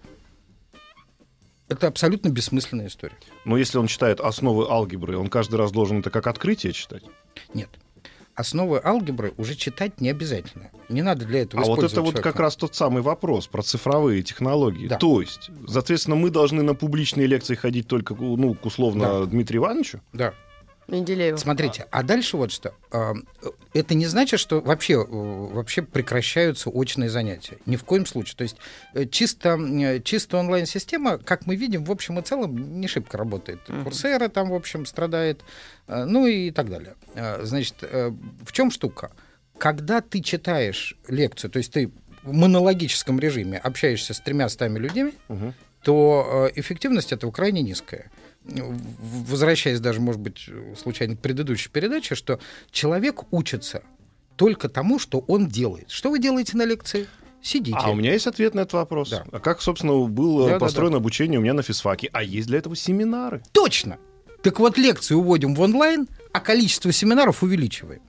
это 1.67 1.87
абсолютно 1.87 2.29
бессмысленная 2.29 2.87
история. 2.87 3.15
но 3.43 3.57
если 3.57 3.79
он 3.79 3.87
читает 3.87 4.19
основы 4.19 4.67
алгебры, 4.69 5.17
он 5.17 5.27
каждый 5.27 5.55
раз 5.55 5.71
должен 5.71 5.99
это 5.99 6.11
как 6.11 6.27
открытие 6.27 6.71
читать. 6.73 7.03
Нет. 7.53 7.69
Основы 8.35 8.81
алгебры 8.83 9.33
уже 9.37 9.55
читать 9.55 10.01
не 10.01 10.09
обязательно. 10.09 10.69
Не 10.89 11.01
надо 11.01 11.25
для 11.25 11.41
этого 11.43 11.63
А 11.63 11.65
вот 11.65 11.79
это 11.79 12.01
вот 12.01 12.11
человека. 12.11 12.21
как 12.21 12.39
раз 12.39 12.55
тот 12.57 12.75
самый 12.75 13.01
вопрос 13.01 13.47
про 13.47 13.63
цифровые 13.63 14.21
технологии. 14.23 14.87
Да. 14.87 14.97
То 14.97 15.21
есть, 15.21 15.49
соответственно, 15.67 16.17
мы 16.17 16.29
должны 16.29 16.61
на 16.61 16.75
публичные 16.75 17.27
лекции 17.27 17.55
ходить 17.55 17.87
только, 17.87 18.13
ну, 18.13 18.53
к 18.53 18.65
условно, 18.65 19.25
Дмитрию 19.25 19.63
Ивановичу, 19.63 20.01
Да. 20.13 20.33
Менделеева. 20.87 21.37
Смотрите, 21.37 21.87
а 21.91 22.03
дальше 22.03 22.37
вот 22.37 22.51
что. 22.51 22.73
А, 22.91 23.13
Это 23.73 23.95
не 23.95 24.05
значит, 24.05 24.39
что 24.39 24.61
вообще, 24.61 24.93
э, 24.93 25.05
вообще 25.07 25.81
прекращаются 25.81 26.69
очные 26.69 27.09
занятия. 27.09 27.57
Ни 27.65 27.75
в 27.75 27.83
коем 27.83 28.05
случае. 28.05 28.35
То 28.37 28.43
есть 28.43 28.57
э, 28.93 29.05
чисто, 29.05 29.57
э, 29.59 29.99
чисто 30.01 30.37
онлайн-система, 30.37 31.17
как 31.17 31.47
мы 31.47 31.55
видим, 31.55 31.83
в 31.83 31.91
общем 31.91 32.19
и 32.19 32.21
целом 32.21 32.79
не 32.79 32.87
шибко 32.87 33.17
работает. 33.17 33.59
Курсера 33.83 34.27
там, 34.29 34.49
в 34.49 34.53
общем, 34.55 34.85
страдает, 34.85 35.41
ну 35.87 36.27
и 36.27 36.51
так 36.51 36.69
далее. 36.69 36.95
Значит, 37.41 37.75
в 37.81 38.51
чем 38.51 38.69
штука? 38.71 39.11
Когда 39.57 40.01
ты 40.01 40.21
читаешь 40.21 40.95
лекцию, 41.07 41.49
то 41.51 41.57
есть 41.57 41.71
ты 41.73 41.91
в 42.23 42.33
монологическом 42.33 43.19
режиме 43.19 43.57
общаешься 43.57 44.13
с 44.13 44.19
тремя 44.19 44.49
стами 44.49 44.79
людьми, 44.79 45.13
Мгм. 45.29 45.53
то 45.83 46.49
эффективность 46.55 47.11
этого 47.11 47.31
крайне 47.31 47.61
низкая. 47.61 48.11
Возвращаясь 48.47 49.79
даже, 49.79 49.99
может 49.99 50.21
быть, 50.21 50.49
случайно 50.81 51.15
к 51.15 51.19
предыдущей 51.19 51.69
передаче, 51.69 52.15
что 52.15 52.39
человек 52.71 53.23
учится 53.31 53.83
только 54.35 54.69
тому, 54.69 54.99
что 54.99 55.19
он 55.27 55.47
делает. 55.47 55.89
Что 55.89 56.11
вы 56.11 56.19
делаете 56.19 56.57
на 56.57 56.65
лекции? 56.65 57.07
Сидите. 57.41 57.77
А 57.79 57.91
у 57.91 57.95
меня 57.95 58.11
есть 58.13 58.27
ответ 58.27 58.55
на 58.55 58.61
этот 58.61 58.73
вопрос. 58.73 59.09
Да. 59.09 59.23
А 59.31 59.39
как, 59.39 59.61
собственно, 59.61 59.93
было 60.07 60.45
Да-да-да. 60.45 60.59
построено 60.59 60.97
обучение 60.97 61.39
у 61.39 61.43
меня 61.43 61.53
на 61.53 61.61
физфаке? 61.61 62.09
А 62.11 62.23
есть 62.23 62.47
для 62.47 62.57
этого 62.57 62.75
семинары. 62.75 63.43
Точно! 63.51 63.97
Так 64.41 64.59
вот, 64.59 64.77
лекции 64.77 65.15
уводим 65.15 65.55
в 65.55 65.61
онлайн, 65.61 66.07
а 66.33 66.39
количество 66.39 66.91
семинаров 66.91 67.43
увеличиваем. 67.43 68.01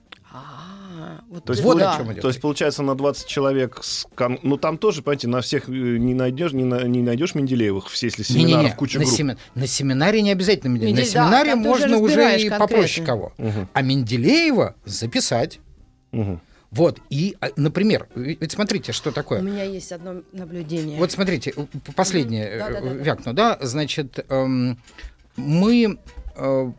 Вот 1.29 1.43
То 1.43 1.51
есть, 1.53 1.61
Вот 1.63 1.77
да. 1.77 1.93
о 1.93 1.97
чем 1.97 2.11
идет. 2.13 2.21
То 2.21 2.29
есть, 2.29 2.39
получается, 2.39 2.83
на 2.83 2.95
20 2.95 3.27
человек... 3.27 3.79
с 3.83 4.07
кон- 4.15 4.39
Ну, 4.43 4.55
там 4.57 4.77
тоже, 4.77 5.01
понимаете, 5.01 5.27
на 5.27 5.41
всех 5.41 5.67
э, 5.67 5.71
не 5.73 6.13
найдешь, 6.13 6.53
не, 6.53 6.63
на- 6.63 6.83
не 6.83 7.01
найдешь 7.01 7.35
Менделеевых, 7.35 7.89
все, 7.89 8.05
если 8.07 8.23
семинаров 8.23 8.49
Не-не-не, 8.63 8.75
куча 8.75 8.99
на, 8.99 9.03
групп. 9.05 9.17
семи- 9.17 9.37
на 9.55 9.67
семинаре 9.67 10.21
не 10.21 10.31
обязательно 10.31 10.71
Менделеева. 10.71 10.95
На 10.95 11.01
Мендель- 11.01 11.13
да, 11.13 11.23
семинаре 11.25 11.53
уже 11.55 11.61
можно 11.61 11.97
уже, 11.97 12.05
разбираешь 12.15 12.41
и 12.43 12.49
конкретно. 12.49 12.67
попроще 12.75 13.05
кого. 13.05 13.33
Мгм. 13.37 13.69
А 13.73 13.81
Менделеева 13.81 14.75
записать. 14.85 15.59
Мгм. 16.13 16.39
Вот, 16.71 16.99
и, 17.09 17.35
а, 17.41 17.47
например, 17.57 18.07
ведь 18.15 18.51
смотрите, 18.53 18.91
что 18.93 19.09
У 19.09 19.13
такое. 19.13 19.41
меня 19.41 19.63
есть 19.63 19.91
одно 19.91 20.21
наблюдение. 20.31 20.97
Вот 20.97 21.11
смотрите, 21.11 21.53
последнее 21.95 22.49
Мгм. 22.49 22.59
Да-да-да-да. 22.59 22.95
э, 22.95 23.03
вякну, 23.03 23.33
да, 23.33 23.57
значит, 23.61 24.25
эм, 24.29 24.77
мы, 25.35 25.97
э, 26.35 26.71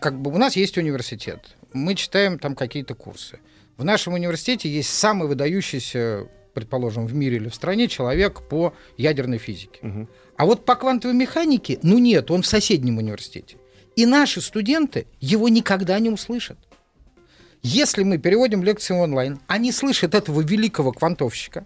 как 0.00 0.20
бы 0.20 0.32
у 0.32 0.38
нас 0.38 0.54
есть 0.56 0.78
университет, 0.78 1.56
мы 1.72 1.94
читаем 1.96 2.38
там 2.38 2.54
какие-то 2.54 2.94
курсы. 2.94 3.38
В 3.80 3.84
нашем 3.84 4.12
университете 4.12 4.68
есть 4.68 4.90
самый 4.90 5.26
выдающийся, 5.26 6.28
предположим, 6.52 7.06
в 7.06 7.14
мире 7.14 7.36
или 7.38 7.48
в 7.48 7.54
стране 7.54 7.88
человек 7.88 8.42
по 8.46 8.74
ядерной 8.98 9.38
физике. 9.38 9.78
Мгм. 9.80 10.08
А 10.36 10.44
вот 10.44 10.66
по 10.66 10.74
квантовой 10.74 11.16
механике, 11.16 11.78
ну 11.82 11.96
нет, 11.96 12.30
он 12.30 12.42
в 12.42 12.46
соседнем 12.46 12.98
университете. 12.98 13.56
И 13.96 14.04
наши 14.04 14.42
студенты 14.42 15.06
его 15.18 15.48
никогда 15.48 15.98
не 15.98 16.10
услышат. 16.10 16.58
Если 17.62 18.02
мы 18.02 18.18
переводим 18.18 18.62
лекции 18.62 18.92
онлайн, 18.92 19.40
они 19.46 19.72
слышат 19.72 20.14
этого 20.14 20.42
великого 20.42 20.92
квантовщика, 20.92 21.64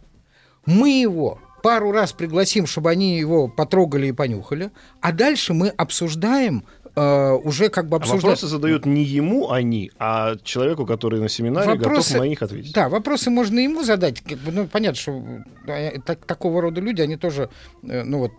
мы 0.67 0.91
его 0.91 1.41
пару 1.65 1.91
раз 1.91 2.13
пригласим, 2.13 2.69
чтобы 2.69 2.91
они 2.91 3.19
его 3.19 3.49
потрогали 3.49 4.07
и 4.07 4.13
понюхали, 4.13 4.71
а 5.01 5.11
дальше 5.11 5.53
мы 5.53 5.71
обсуждаем, 5.71 6.65
э, 6.97 7.33
уже 7.45 7.69
как 7.69 7.89
бы 7.89 7.97
А 7.97 8.01
обсуждаем... 8.01 8.23
вопросы 8.23 8.47
задают 8.47 8.87
не 8.87 9.03
ему 9.03 9.51
они, 9.51 9.91
а 9.99 10.37
человеку, 10.43 10.87
который 10.87 11.21
на 11.21 11.29
семинаре 11.29 11.71
Вопросы- 11.75 12.13
готов 12.13 12.23
на 12.23 12.29
них 12.29 12.43
ответить. 12.43 12.73
Да, 12.75 12.89
вопросы 12.89 13.31
можно 13.31 13.59
ему 13.59 13.83
задать. 13.83 14.21
Как 14.21 14.39
бы, 14.39 14.53
ну, 14.53 14.67
понятно, 14.67 14.97
что 15.01 15.23
э, 15.67 16.01
так- 16.05 16.25
такого 16.27 16.61
рода 16.63 16.81
люди, 16.81 17.03
они 17.03 17.17
тоже, 17.17 17.49
э, 17.83 18.03
ну 18.05 18.19
вот, 18.19 18.33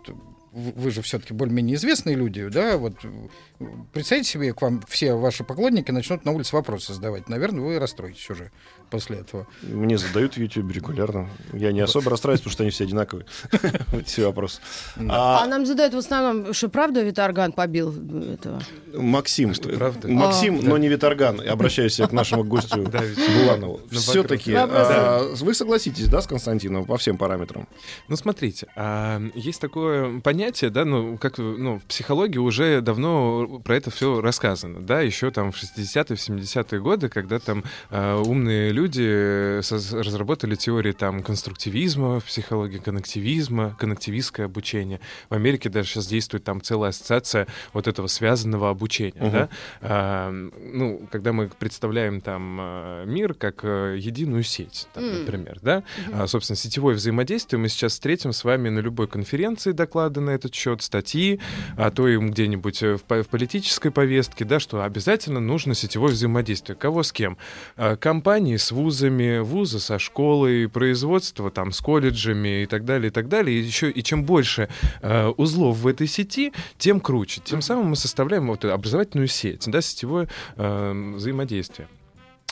вы 0.56 0.90
же 0.90 1.02
все-таки 1.02 1.34
более-менее 1.34 1.76
известные 1.76 2.16
люди, 2.16 2.48
да, 2.48 2.78
вот 2.78 2.94
э, 3.04 3.66
представьте 3.92 4.28
себе, 4.30 4.54
к 4.54 4.62
вам 4.62 4.82
все 4.88 5.12
ваши 5.14 5.44
поклонники 5.44 5.90
начнут 5.90 6.24
на 6.24 6.32
улице 6.32 6.56
вопросы 6.56 6.94
задавать. 6.94 7.28
Наверное, 7.28 7.60
вы 7.62 7.78
расстроитесь 7.78 8.28
уже 8.30 8.50
после 8.88 9.18
этого. 9.18 9.46
Мне 9.62 9.98
задают 9.98 10.34
в 10.34 10.38
YouTube 10.38 10.72
регулярно. 10.72 11.28
Я 11.52 11.72
не 11.72 11.80
особо 11.80 12.10
расстраиваюсь, 12.10 12.40
потому 12.40 12.52
что 12.52 12.62
они 12.62 12.70
все 12.70 12.84
одинаковые. 12.84 13.26
Все 14.06 14.26
вопросы. 14.26 14.60
А 14.96 15.42
А, 15.42 15.46
нам 15.46 15.66
задают 15.66 15.92
в 15.92 15.98
основном, 15.98 16.54
что 16.54 16.68
правда 16.68 17.02
Виторган 17.02 17.52
побил 17.52 17.92
этого? 18.32 18.62
Максим, 18.94 19.52
Что, 19.54 19.68
правда? 19.70 20.08
Максим, 20.08 20.60
А. 20.60 20.62
но 20.62 20.78
не 20.78 20.88
Виторган. 20.88 21.40
Обращаюсь 21.46 21.98
я 21.98 22.06
к 22.06 22.12
нашему 22.12 22.44
гостю. 22.44 22.86
Буланову. 22.86 23.80
Все-таки 23.90 24.54
вы 24.54 25.52
согласитесь, 25.54 26.06
да, 26.08 26.22
с 26.22 26.26
Константином 26.26 26.84
по 26.86 26.96
всем 26.96 27.18
параметрам? 27.18 27.68
Ну, 28.08 28.16
смотрите, 28.16 28.68
а, 28.76 29.20
есть 29.34 29.60
такое 29.60 30.20
понятие, 30.20 30.45
да, 30.70 30.84
ну, 30.84 31.16
как 31.18 31.38
ну, 31.38 31.78
в 31.78 31.82
психологии 31.84 32.38
уже 32.38 32.80
давно 32.80 33.60
про 33.64 33.76
это 33.76 33.90
все 33.90 34.20
рассказано, 34.20 34.80
да, 34.80 35.00
еще 35.00 35.30
там 35.30 35.52
в 35.52 35.56
60-е, 35.56 36.16
в 36.16 36.20
70-е 36.20 36.80
годы, 36.80 37.08
когда 37.08 37.38
там 37.38 37.64
а, 37.90 38.20
умные 38.20 38.70
люди 38.72 39.60
соз- 39.60 39.92
разработали 39.98 40.54
теории 40.54 40.92
там 40.92 41.22
конструктивизма 41.22 42.20
в 42.20 42.24
психологии, 42.24 42.78
коннективизма, 42.78 43.76
коннективистское 43.78 44.46
обучение. 44.46 45.00
В 45.30 45.34
Америке 45.34 45.68
даже 45.68 45.88
сейчас 45.88 46.06
действует 46.06 46.44
там 46.44 46.60
целая 46.60 46.90
ассоциация 46.90 47.46
вот 47.72 47.86
этого 47.88 48.06
связанного 48.06 48.70
обучения, 48.70 49.20
Мгм. 49.20 49.30
да. 49.30 49.48
А, 49.80 50.30
ну, 50.30 51.06
когда 51.10 51.32
мы 51.32 51.48
представляем 51.48 52.20
там 52.20 52.58
а, 52.60 53.04
мир 53.04 53.34
как 53.34 53.60
э, 53.64 53.96
единую 53.98 54.42
сеть, 54.42 54.88
там, 54.94 55.20
например, 55.20 55.58
да, 55.62 55.82
а, 56.12 56.26
собственно, 56.26 56.56
сетевое 56.56 56.94
взаимодействие 56.94 57.60
мы 57.60 57.68
сейчас 57.68 57.92
встретим 57.92 58.32
с 58.32 58.44
вами 58.44 58.68
на 58.68 58.78
любой 58.80 59.08
конференции 59.08 59.72
доклады 59.72 60.20
на 60.20 60.30
этот 60.36 60.54
счет, 60.54 60.82
статьи, 60.82 61.40
а 61.76 61.90
то 61.90 62.06
и 62.06 62.16
где-нибудь 62.16 62.82
э, 62.82 62.96
в, 62.96 63.22
в 63.22 63.28
политической 63.28 63.90
повестке, 63.90 64.44
да, 64.44 64.60
что 64.60 64.82
обязательно 64.82 65.40
нужно 65.40 65.74
сетевое 65.74 66.12
взаимодействие. 66.12 66.76
Кого 66.76 67.02
с 67.02 67.12
кем? 67.12 67.36
А, 67.76 67.96
Компании 67.96 68.56
с 68.56 68.70
вузами, 68.70 69.38
вузы 69.38 69.80
со 69.80 69.98
школой, 69.98 70.68
производство 70.68 71.50
там 71.50 71.72
с 71.72 71.80
колледжами 71.80 72.62
и 72.62 72.66
так 72.66 72.84
далее, 72.84 73.08
и 73.08 73.10
так 73.10 73.28
далее. 73.28 73.58
И 73.58 73.62
еще 73.62 73.90
и 73.90 74.02
чем 74.02 74.24
больше 74.24 74.68
э, 75.02 75.28
узлов 75.28 75.78
в 75.78 75.86
этой 75.86 76.06
сети, 76.06 76.52
тем 76.78 77.00
круче. 77.00 77.40
Тем 77.44 77.62
самым 77.62 77.86
мы 77.86 77.96
составляем 77.96 78.46
вот 78.46 78.64
образовательную 78.64 79.28
сеть, 79.28 79.64
да, 79.66 79.80
сетевое 79.80 80.28
э, 80.56 81.12
взаимодействие. 81.16 81.88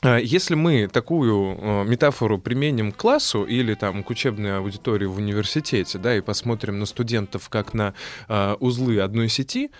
Если 0.05 0.55
мы 0.55 0.87
такую 0.87 1.57
э, 1.59 1.85
метафору 1.85 2.39
применим 2.39 2.93
к 2.93 2.97
классу 2.97 3.45
или 3.45 3.75
там 3.75 4.03
к 4.03 4.11
учебной 4.11 4.59
аудитории 4.59 5.07
в 5.07 5.17
университете, 5.17 5.99
да, 5.99 6.15
и 6.15 6.21
посмотрим 6.21 6.79
на 6.79 6.87
студентов 6.87 7.49
как 7.49 7.73
на 7.73 7.95
э, 8.29 8.57
узлы 8.61 9.01
одной 9.01 9.31
сети, 9.31 9.71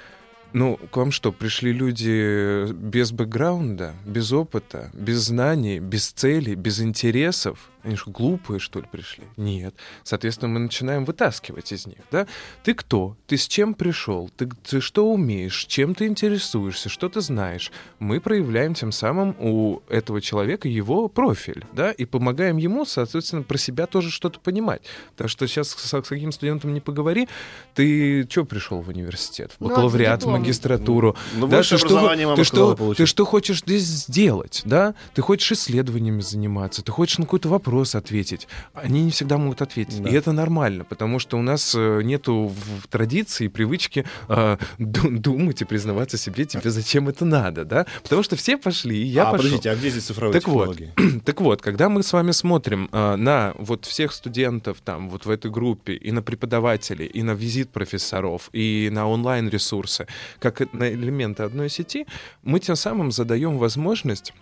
ну, 0.55 0.79
к 0.91 0.97
вам 0.97 1.11
что, 1.11 1.33
пришли 1.33 1.73
люди 1.73 2.73
без 2.73 3.13
бэкграунда, 3.13 3.95
без 4.07 4.33
опыта, 4.33 4.91
без 4.95 5.19
знаний, 5.19 5.79
без 5.81 6.11
целей, 6.11 6.55
без 6.55 6.81
интересов? 6.81 7.71
Они 7.85 7.97
что, 7.97 8.11
глупые, 8.11 8.59
что 8.61 8.81
ли, 8.81 8.87
пришли? 8.91 9.25
Нет. 9.37 9.75
Соответственно, 10.05 10.55
мы 10.55 10.61
начинаем 10.61 11.05
вытаскивать 11.05 11.71
из 11.71 11.87
них, 11.87 11.99
да? 12.11 12.27
Ты 12.63 12.73
кто? 12.73 13.15
Ты 13.27 13.37
с 13.37 13.47
чем 13.47 13.75
пришел? 13.75 14.31
Ты, 14.37 14.49
ты 14.69 14.81
что 14.81 15.13
умеешь? 15.13 15.67
Чем 15.67 15.95
ты 15.95 16.07
интересуешься? 16.07 16.89
Что 16.89 17.11
ты 17.11 17.21
знаешь? 17.21 17.71
Мы 17.99 18.21
проявляем 18.21 18.73
тем 18.73 18.91
самым 18.91 19.37
у 19.39 19.81
этого 19.89 20.23
человека 20.23 20.67
его 20.67 21.09
профиль, 21.09 21.67
да, 21.73 21.91
и 21.91 22.07
помогаем 22.07 22.57
ему, 22.57 22.87
соответственно, 22.87 23.43
про 23.43 23.59
себя 23.59 23.87
тоже 23.87 24.11
что-то 24.11 24.41
понимать. 24.41 24.81
Так 25.17 25.29
что 25.29 25.47
сейчас 25.47 25.69
с, 25.69 25.87
с 25.87 26.09
каким 26.09 26.33
студентом 26.33 26.73
не 26.73 26.81
поговори, 26.81 27.29
ты 27.75 28.27
что 28.31 28.47
пришел 28.47 28.81
в 28.81 28.89
университет? 28.89 29.53
В 29.59 29.61
Ну, 29.61 29.69
бакалавриат, 29.69 30.23
в 30.23 30.29
магистратуру? 30.29 31.17
Ну, 31.35 31.49
Да, 31.49 31.59
высшее 31.59 31.79
ты 31.79 31.87
что, 31.87 32.35
ты, 32.35 32.45
что, 32.45 32.95
ты 32.95 33.05
что 33.05 33.25
хочешь 33.27 33.61
здесь 33.61 33.83
сделать, 33.83 34.63
да? 34.65 34.95
Ты 35.15 35.21
хочешь 35.21 35.53
исследованиями 35.53 36.23
заниматься, 36.23 36.83
ты 36.83 36.91
хочешь 36.91 37.19
на 37.19 37.27
какой-то 37.27 37.51
вопрос 37.51 37.74
ответить. 37.95 38.49
Они 38.73 39.03
не 39.03 39.11
всегда 39.11 39.39
могут 39.39 39.63
ответить. 39.63 40.03
Да. 40.03 40.11
И 40.11 40.15
это 40.15 40.33
нормально, 40.33 40.85
потому 40.85 41.19
что 41.19 41.39
у 41.39 41.43
нас 41.43 41.75
э, 41.77 42.03
нету 42.03 42.53
в 42.55 42.87
традиции, 42.89 43.49
привычки 43.49 44.05
э, 44.29 44.57
ду- 44.79 45.19
думать 45.19 45.63
и 45.63 45.65
признаваться 45.65 46.17
себе, 46.17 46.45
тебе 46.45 46.71
зачем 46.71 47.09
это 47.09 47.25
надо, 47.25 47.65
да? 47.65 47.87
Потому 48.03 48.23
что 48.23 48.37
все 48.37 48.57
пошли, 48.57 48.97
и 48.97 49.07
я 49.07 49.23
а, 49.23 49.33
пошел. 49.33 49.45
подождите, 49.45 49.71
а 49.71 49.77
где 49.77 49.91
здесь 49.91 50.05
цифровые 50.05 50.41
Так 50.41 50.49
вот. 50.49 50.77
технологии? 50.77 51.21
Так 51.25 51.41
вот, 51.41 51.63
когда 51.63 51.89
мы 51.89 52.03
с 52.03 52.13
вами 52.13 52.33
смотрим 52.33 52.89
э, 52.93 53.17
на 53.17 53.55
вот 53.59 53.85
всех 53.87 54.13
студентов 54.13 54.79
там 54.85 55.09
вот 55.09 55.27
в 55.27 55.31
этой 55.31 55.51
группе, 55.51 55.95
и 55.95 56.13
на 56.13 56.23
преподавателей, 56.23 57.07
и 57.07 57.23
на 57.23 57.33
визит 57.33 57.71
профессоров, 57.71 58.51
и 58.53 58.89
на 58.93 59.09
онлайн-ресурсы, 59.09 60.07
как 60.39 60.73
на 60.73 60.93
элементы 60.93 61.43
одной 61.43 61.71
сети, 61.71 62.07
мы 62.43 62.61
тем 62.61 62.77
самым 62.77 63.13
задаем 63.13 63.59
возможность 63.59 64.33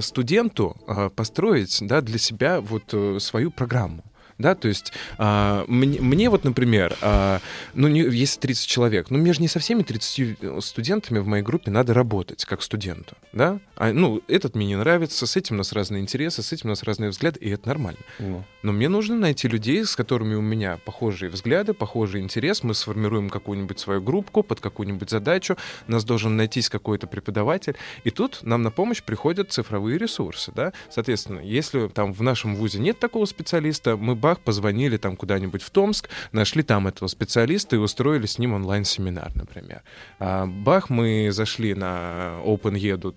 студенту 0.00 0.76
э, 0.86 1.10
построить 1.10 1.78
да, 1.82 2.00
для 2.00 2.18
себя 2.18 2.60
вот 2.60 2.94
э, 2.94 3.18
свою 3.20 3.50
программу. 3.50 4.02
Да, 4.42 4.56
то 4.56 4.66
есть 4.66 4.92
а, 5.18 5.64
мне, 5.68 6.00
мне 6.00 6.28
вот, 6.28 6.42
например, 6.42 6.96
а, 7.00 7.40
ну, 7.74 7.86
не, 7.86 8.00
если 8.00 8.40
30 8.40 8.66
человек, 8.66 9.08
ну, 9.08 9.18
мне 9.18 9.32
же 9.32 9.40
не 9.40 9.46
со 9.46 9.60
всеми 9.60 9.84
30 9.84 10.62
студентами 10.64 11.20
в 11.20 11.26
моей 11.28 11.44
группе 11.44 11.70
надо 11.70 11.94
работать 11.94 12.44
как 12.44 12.60
студенту, 12.60 13.16
да? 13.32 13.60
А, 13.76 13.92
ну, 13.92 14.20
этот 14.26 14.56
мне 14.56 14.66
не 14.66 14.76
нравится, 14.76 15.28
с 15.28 15.36
этим 15.36 15.54
у 15.54 15.58
нас 15.58 15.72
разные 15.72 16.02
интересы, 16.02 16.42
с 16.42 16.52
этим 16.52 16.66
у 16.66 16.68
нас 16.70 16.82
разные 16.82 17.10
взгляды, 17.10 17.38
и 17.38 17.50
это 17.50 17.68
нормально. 17.68 18.00
Ну. 18.18 18.44
Но 18.64 18.72
мне 18.72 18.88
нужно 18.88 19.14
найти 19.14 19.46
людей, 19.46 19.84
с 19.84 19.94
которыми 19.94 20.34
у 20.34 20.40
меня 20.40 20.78
похожие 20.84 21.30
взгляды, 21.30 21.72
похожий 21.72 22.20
интерес, 22.20 22.64
мы 22.64 22.74
сформируем 22.74 23.30
какую-нибудь 23.30 23.78
свою 23.78 24.02
группку 24.02 24.42
под 24.42 24.58
какую-нибудь 24.58 25.08
задачу, 25.08 25.56
нас 25.86 26.04
должен 26.04 26.36
найтись 26.36 26.68
какой-то 26.68 27.06
преподаватель, 27.06 27.76
и 28.02 28.10
тут 28.10 28.40
нам 28.42 28.62
на 28.62 28.72
помощь 28.72 29.04
приходят 29.04 29.52
цифровые 29.52 29.98
ресурсы, 29.98 30.50
да? 30.52 30.72
Соответственно, 30.90 31.38
если 31.38 31.86
там 31.86 32.12
в 32.12 32.22
нашем 32.22 32.56
вузе 32.56 32.80
нет 32.80 32.98
такого 32.98 33.24
специалиста, 33.26 33.96
мы 33.96 34.16
бах, 34.32 34.40
позвонили 34.40 34.96
там 34.96 35.16
куда-нибудь 35.16 35.62
в 35.62 35.70
Томск, 35.70 36.08
нашли 36.32 36.62
там 36.62 36.86
этого 36.86 37.08
специалиста 37.08 37.76
и 37.76 37.78
устроили 37.78 38.26
с 38.26 38.38
ним 38.38 38.54
онлайн-семинар, 38.54 39.30
например. 39.34 39.82
А, 40.18 40.46
бах, 40.46 40.90
мы 40.90 41.30
зашли 41.32 41.74
на 41.74 42.40
openedu. 42.44 43.12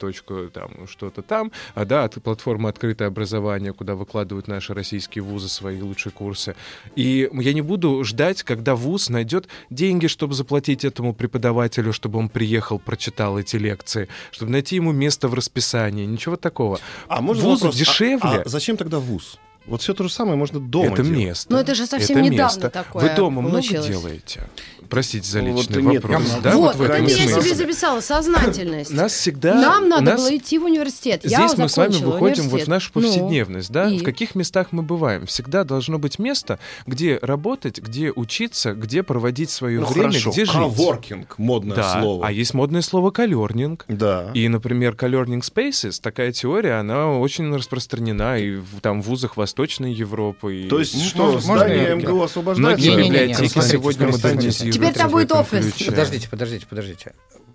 там 0.49 0.87
что-то 0.87 1.21
там, 1.21 1.51
а, 1.73 1.85
да, 1.85 2.03
от 2.03 2.15
платформы 2.21 2.69
«Открытое 2.69 3.07
образование», 3.07 3.71
куда 3.73 3.95
выкладывают 3.95 4.47
наши 4.47 4.73
российские 4.73 5.23
вузы 5.23 5.47
свои 5.47 5.81
лучшие 5.81 6.11
курсы. 6.11 6.55
И 6.97 7.29
я 7.33 7.53
не 7.53 7.61
буду 7.61 8.03
ждать, 8.03 8.43
когда 8.43 8.75
вуз 8.75 9.09
найдет 9.09 9.47
деньги, 9.69 10.07
чтобы 10.07 10.33
заплатить 10.33 10.83
этому 10.83 11.13
преподавателю, 11.13 11.93
чтобы 11.93 12.19
он 12.19 12.27
приехал, 12.29 12.77
прочитал 12.79 13.39
эти 13.39 13.55
лекции, 13.55 14.07
чтобы 14.31 14.51
найти 14.51 14.75
ему 14.75 14.91
место 14.91 15.27
в 15.27 15.33
расписании, 15.33 16.05
ничего 16.05 16.35
такого. 16.35 16.79
А 17.07 17.21
можно 17.21 17.43
Вузу 17.43 17.65
вопрос? 17.65 17.75
А- 17.75 17.79
дешевле. 17.79 18.41
А, 18.45 18.49
зачем 18.49 18.75
тогда 18.75 18.99
вуз? 18.99 19.39
Вот 19.67 19.81
все 19.81 19.93
то 19.93 20.03
же 20.03 20.09
самое 20.09 20.37
можно 20.37 20.59
дома 20.59 20.93
это 20.93 21.03
делать. 21.03 21.17
место. 21.17 21.51
Но 21.53 21.59
это 21.59 21.73
же 21.73 21.85
совсем 21.87 22.17
Это 22.19 22.29
недавно 22.29 22.43
место. 22.55 22.69
такое 22.69 23.09
Вы 23.09 23.15
дома 23.15 23.41
получилось. 23.49 23.87
много 23.87 24.01
делаете? 24.01 24.43
Простите 24.89 25.27
за 25.29 25.41
Ну, 25.41 25.51
вот 25.53 25.67
личный 25.67 25.83
нет, 25.83 26.03
вопрос. 26.03 26.23
я- 26.35 26.41
да, 26.41 26.55
вот, 26.55 26.75
в 26.75 26.77
вот 26.79 26.89
этом 26.89 27.05
это 27.05 27.13
я 27.15 27.27
себе 27.41 27.55
записала, 27.55 28.01
сознательность. 28.01 28.91
Нас 28.91 29.13
всегда... 29.13 29.55
Нам 29.55 29.89
надо 29.89 30.03
нас 30.11 30.21
было 30.21 30.35
идти 30.37 30.57
в 30.59 30.65
университет. 30.65 31.21
Я 31.23 31.47
Здесь 31.47 31.57
мы 31.57 31.69
с 31.69 31.77
вами 31.77 31.95
выходим 31.95 32.49
вот 32.49 32.61
в 32.63 32.67
нашу 32.67 32.91
Ну, 32.95 33.01
повседневность, 33.01 33.71
да? 33.71 33.89
и? 33.89 33.99
В 33.99 34.03
каких 34.03 34.35
местах 34.35 34.67
мы 34.71 34.83
бываем? 34.83 35.25
Всегда 35.25 35.63
должно 35.63 35.99
быть 35.99 36.19
место, 36.19 36.59
где 36.85 37.19
работать, 37.21 37.79
где 37.79 38.11
учиться, 38.11 38.73
где 38.73 39.03
проводить 39.03 39.49
свое 39.49 39.79
Ну 39.79 39.85
время, 39.87 40.09
хорошо, 40.11 40.31
где 40.31 40.45
жить. 40.45 40.53
коворкинг, 40.55 41.37
модное 41.37 41.75
да. 41.77 41.99
слово. 42.01 42.27
А 42.27 42.31
есть 42.31 42.53
модное 42.53 42.81
слово 42.81 43.11
колернинг. 43.11 43.85
Да. 43.87 44.31
И, 44.33 44.47
например, 44.47 44.93
co-learning 44.93 45.41
spaces, 45.41 45.99
такая 46.01 46.31
теория, 46.31 46.79
она 46.79 47.11
очень 47.17 47.53
распространена 47.55 48.37
и 48.39 48.55
в, 48.57 48.81
там 48.81 49.01
в 49.01 49.07
вузах 49.07 49.37
Восточной 49.37 49.93
Европы. 49.93 50.55
И... 50.63 50.69
То 50.69 50.79
есть 50.79 50.95
Ну, 50.95 51.03
что, 51.03 51.17
можно- 51.33 51.41
здание 51.41 51.95
МГУ 51.95 52.23
освобождается? 52.23 52.61
Многие 52.89 53.07
библиотеки 53.07 53.59
сегодня 53.61 54.11
смотрите. 54.11 54.71
Теперь 54.75 54.93
там 54.93 55.11
будет 55.11 55.31
офис. 55.31 55.73
ключе. 55.73 55.91
Подождите, 55.91 56.29
подождите, 56.29 56.67
подождите. 56.67 57.13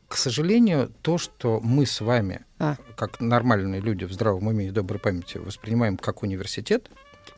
К 0.09 0.17
сожалению, 0.17 0.93
то, 1.03 1.19
что 1.19 1.61
мы 1.61 1.87
с 1.87 2.01
вами, 2.01 2.41
А. 2.59 2.77
как 2.97 3.21
нормальные 3.21 3.81
люди 3.81 4.05
в 4.05 4.13
здравом 4.13 4.49
уме 4.49 4.67
и 4.67 4.71
доброй 4.71 4.99
памяти, 4.99 5.39
воспринимаем 5.39 5.97
как 5.97 6.23
университет, 6.23 6.91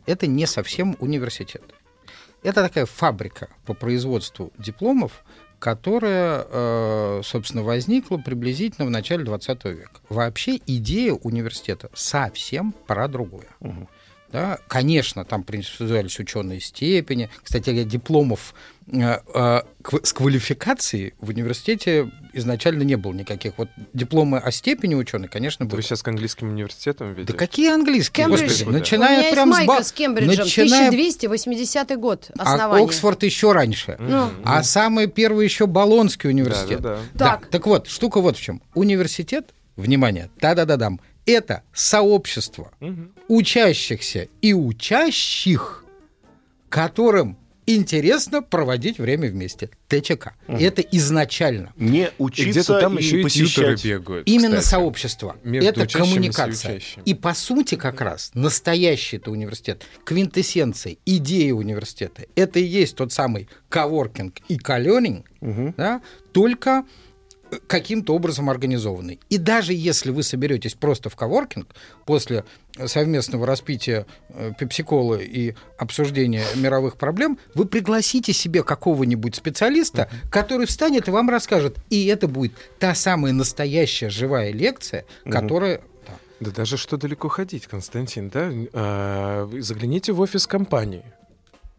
это 0.07 0.27
не 0.27 0.47
совсем 0.47 0.97
университет. 0.99 1.63
Это 2.43 2.63
такая 2.63 2.87
фабрика 2.87 3.49
по 3.67 3.75
производству 3.75 4.53
дипломов, 4.59 5.25
которая, 5.59 6.45
э, 6.51 7.21
собственно, 7.25 7.63
возникла 7.63 8.17
приблизительно 8.17 8.85
в 8.87 8.91
начале 8.91 9.23
20 9.25 9.65
века. 9.73 10.01
Вообще 10.09 10.59
идея 10.67 11.13
университета 11.13 11.89
совсем 11.95 12.73
про 12.87 13.07
другое. 13.07 13.47
Мгм. 13.61 13.89
Да, 14.33 14.59
конечно, 14.69 15.25
там 15.25 15.43
присуждались 15.45 16.19
ученые 16.19 16.61
степени. 16.61 17.29
Кстати, 17.43 17.85
дипломов 17.85 18.55
э, 18.91 19.19
э, 19.35 19.61
с 20.03 20.13
квалификацией 20.13 21.15
в 21.21 21.29
университете 21.29 22.11
изначально 22.33 22.83
не 22.83 22.97
было 22.97 23.13
никаких. 23.13 23.53
Вот 23.59 23.69
дипломы 23.93 24.39
о 24.39 24.51
степени 24.51 24.95
ученый, 24.95 25.29
конечно, 25.29 25.67
были. 25.67 25.77
вы 25.77 25.83
сейчас 25.83 26.03
к 26.03 26.09
английским 26.09 26.49
университетам 26.49 27.13
ведете? 27.13 27.33
Да 27.33 27.39
какие 27.39 27.71
английские? 27.73 28.25
Кембридж. 28.27 28.43
Господи, 28.49 28.65
Да. 28.65 28.71
У 28.71 28.73
начиная 28.73 29.11
меня 29.11 29.21
есть 29.23 29.35
прям 29.35 29.49
с 29.53 29.57
майка 29.57 29.73
ба- 29.77 29.83
с 29.85 29.93
Кембриджем, 29.93 30.45
начиная- 30.45 30.89
1280 30.89 31.97
год 31.99 32.31
а 32.39 32.43
основания. 32.55 32.85
Оксфорд 32.87 33.23
еще 33.25 33.53
раньше. 33.53 33.97
Ну, 33.99 34.31
А 34.45 34.63
самый 34.63 35.07
первый 35.09 35.45
еще 35.45 35.67
Болонский 35.67 36.29
Да, 36.31 36.35
университет. 36.35 36.81
да, 36.81 36.95
да. 36.97 37.01
Да. 37.15 37.25
Так. 37.37 37.47
Так 37.49 37.67
вот, 37.67 37.87
штука 37.89 38.21
вот 38.21 38.37
в 38.39 38.41
чем. 38.41 38.63
Университет, 38.75 39.51
внимание, 39.77 40.31
да-да-да-дам, 40.41 41.01
это 41.27 41.63
сообщество 41.73 42.73
Мгм. 42.81 43.13
учащихся 43.29 44.29
и 44.41 44.53
учащих, 44.53 45.85
которым 46.69 47.37
интересно 47.65 48.43
проводить 48.43 48.99
время 48.99 49.29
вместе. 49.31 49.71
ТЧК. 49.89 50.35
Это 50.49 50.83
изначально. 50.83 51.73
Не 51.77 52.07
И 52.07 52.11
учиться 52.19 52.51
где-то 52.51 52.81
там 52.81 52.99
и 52.99 53.03
еще 53.03 53.21
и 53.21 53.29
тьютеры 53.29 53.69
посещать. 53.75 53.85
бегают. 53.85 54.29
Именно 54.29 54.57
кстати. 54.59 54.71
сообщество. 54.71 55.37
Между 55.45 55.69
это 55.71 55.83
и 55.85 55.87
коммуникация. 55.87 56.73
учащими. 56.77 57.05
И 57.05 57.15
по 57.15 57.35
сути 57.35 57.77
как 57.77 58.01
раз 58.01 58.33
настоящий 58.35 59.19
это 59.19 59.31
университет, 59.31 59.85
квинтэссенция, 60.05 60.97
идея 61.07 61.55
университета, 61.55 62.25
это 62.35 62.59
и 62.59 62.65
есть 62.65 62.97
тот 62.97 63.13
самый 63.13 63.49
коворкинг 63.69 64.39
и 64.49 64.57
каленинг, 64.59 65.31
Мгм. 65.41 65.75
да, 65.77 66.03
только 66.33 66.85
каким-то 67.67 68.15
образом 68.15 68.51
организованный. 68.51 69.21
И 69.29 69.39
даже 69.39 69.73
если 69.73 70.11
вы 70.11 70.23
соберетесь 70.23 70.75
просто 70.75 71.11
в 71.11 71.17
коворкинг 71.17 71.69
после 72.07 72.45
совместного 72.87 73.47
распития 73.47 74.07
э, 74.31 74.53
пепсиколы 74.59 75.23
и 75.25 75.55
обсуждения 75.79 76.45
мировых 76.57 76.97
проблем, 76.97 77.39
вы 77.55 77.67
пригласите 77.67 78.33
себе 78.33 78.63
какого-нибудь 78.63 79.35
специалиста, 79.35 80.09
который 80.31 80.67
встанет 80.67 81.09
и 81.09 81.11
вам 81.11 81.29
расскажет. 81.29 81.77
И 81.91 82.07
это 82.07 82.29
будет 82.29 82.53
та 82.79 82.95
самая 82.95 83.33
настоящая 83.33 84.11
живая 84.11 84.53
лекция, 84.53 85.05
которая... 85.25 85.79
да. 85.79 86.15
Да 86.41 86.51
даже 86.51 86.77
что 86.77 86.97
далеко 86.97 87.29
ходить, 87.29 87.69
Константин, 87.69 88.29
да? 88.29 88.51
А, 88.73 89.49
загляните 89.61 90.13
в 90.13 90.21
офис 90.21 90.49
компании. 90.49 91.05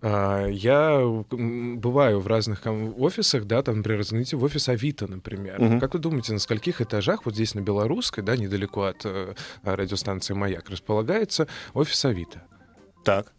А, 0.05 0.47
Я 0.47 0.99
бываю 1.31 2.19
в 2.19 2.27
разных 2.27 2.61
офисах, 2.97 3.45
да, 3.45 3.61
там, 3.63 3.77
например, 3.77 4.03
загляните 4.03 4.35
в 4.35 4.43
офис 4.43 4.67
Авито, 4.67 5.07
например. 5.07 5.61
Мгм. 5.61 5.79
Как 5.79 5.93
вы 5.93 5.99
думаете, 6.01 6.33
на 6.33 6.39
скольких 6.39 6.81
этажах, 6.81 7.25
вот 7.25 7.35
здесь 7.35 7.55
на 7.55 7.61
Белорусской, 7.61 8.21
да, 8.21 8.35
недалеко 8.35 8.83
от 8.83 9.05
э, 9.05 9.33
радиостанции 9.63 10.33
«Маяк», 10.33 10.69
располагается 10.69 11.47
офис 11.73 12.03
Авито? 12.03 12.41
Так. 13.05 13.31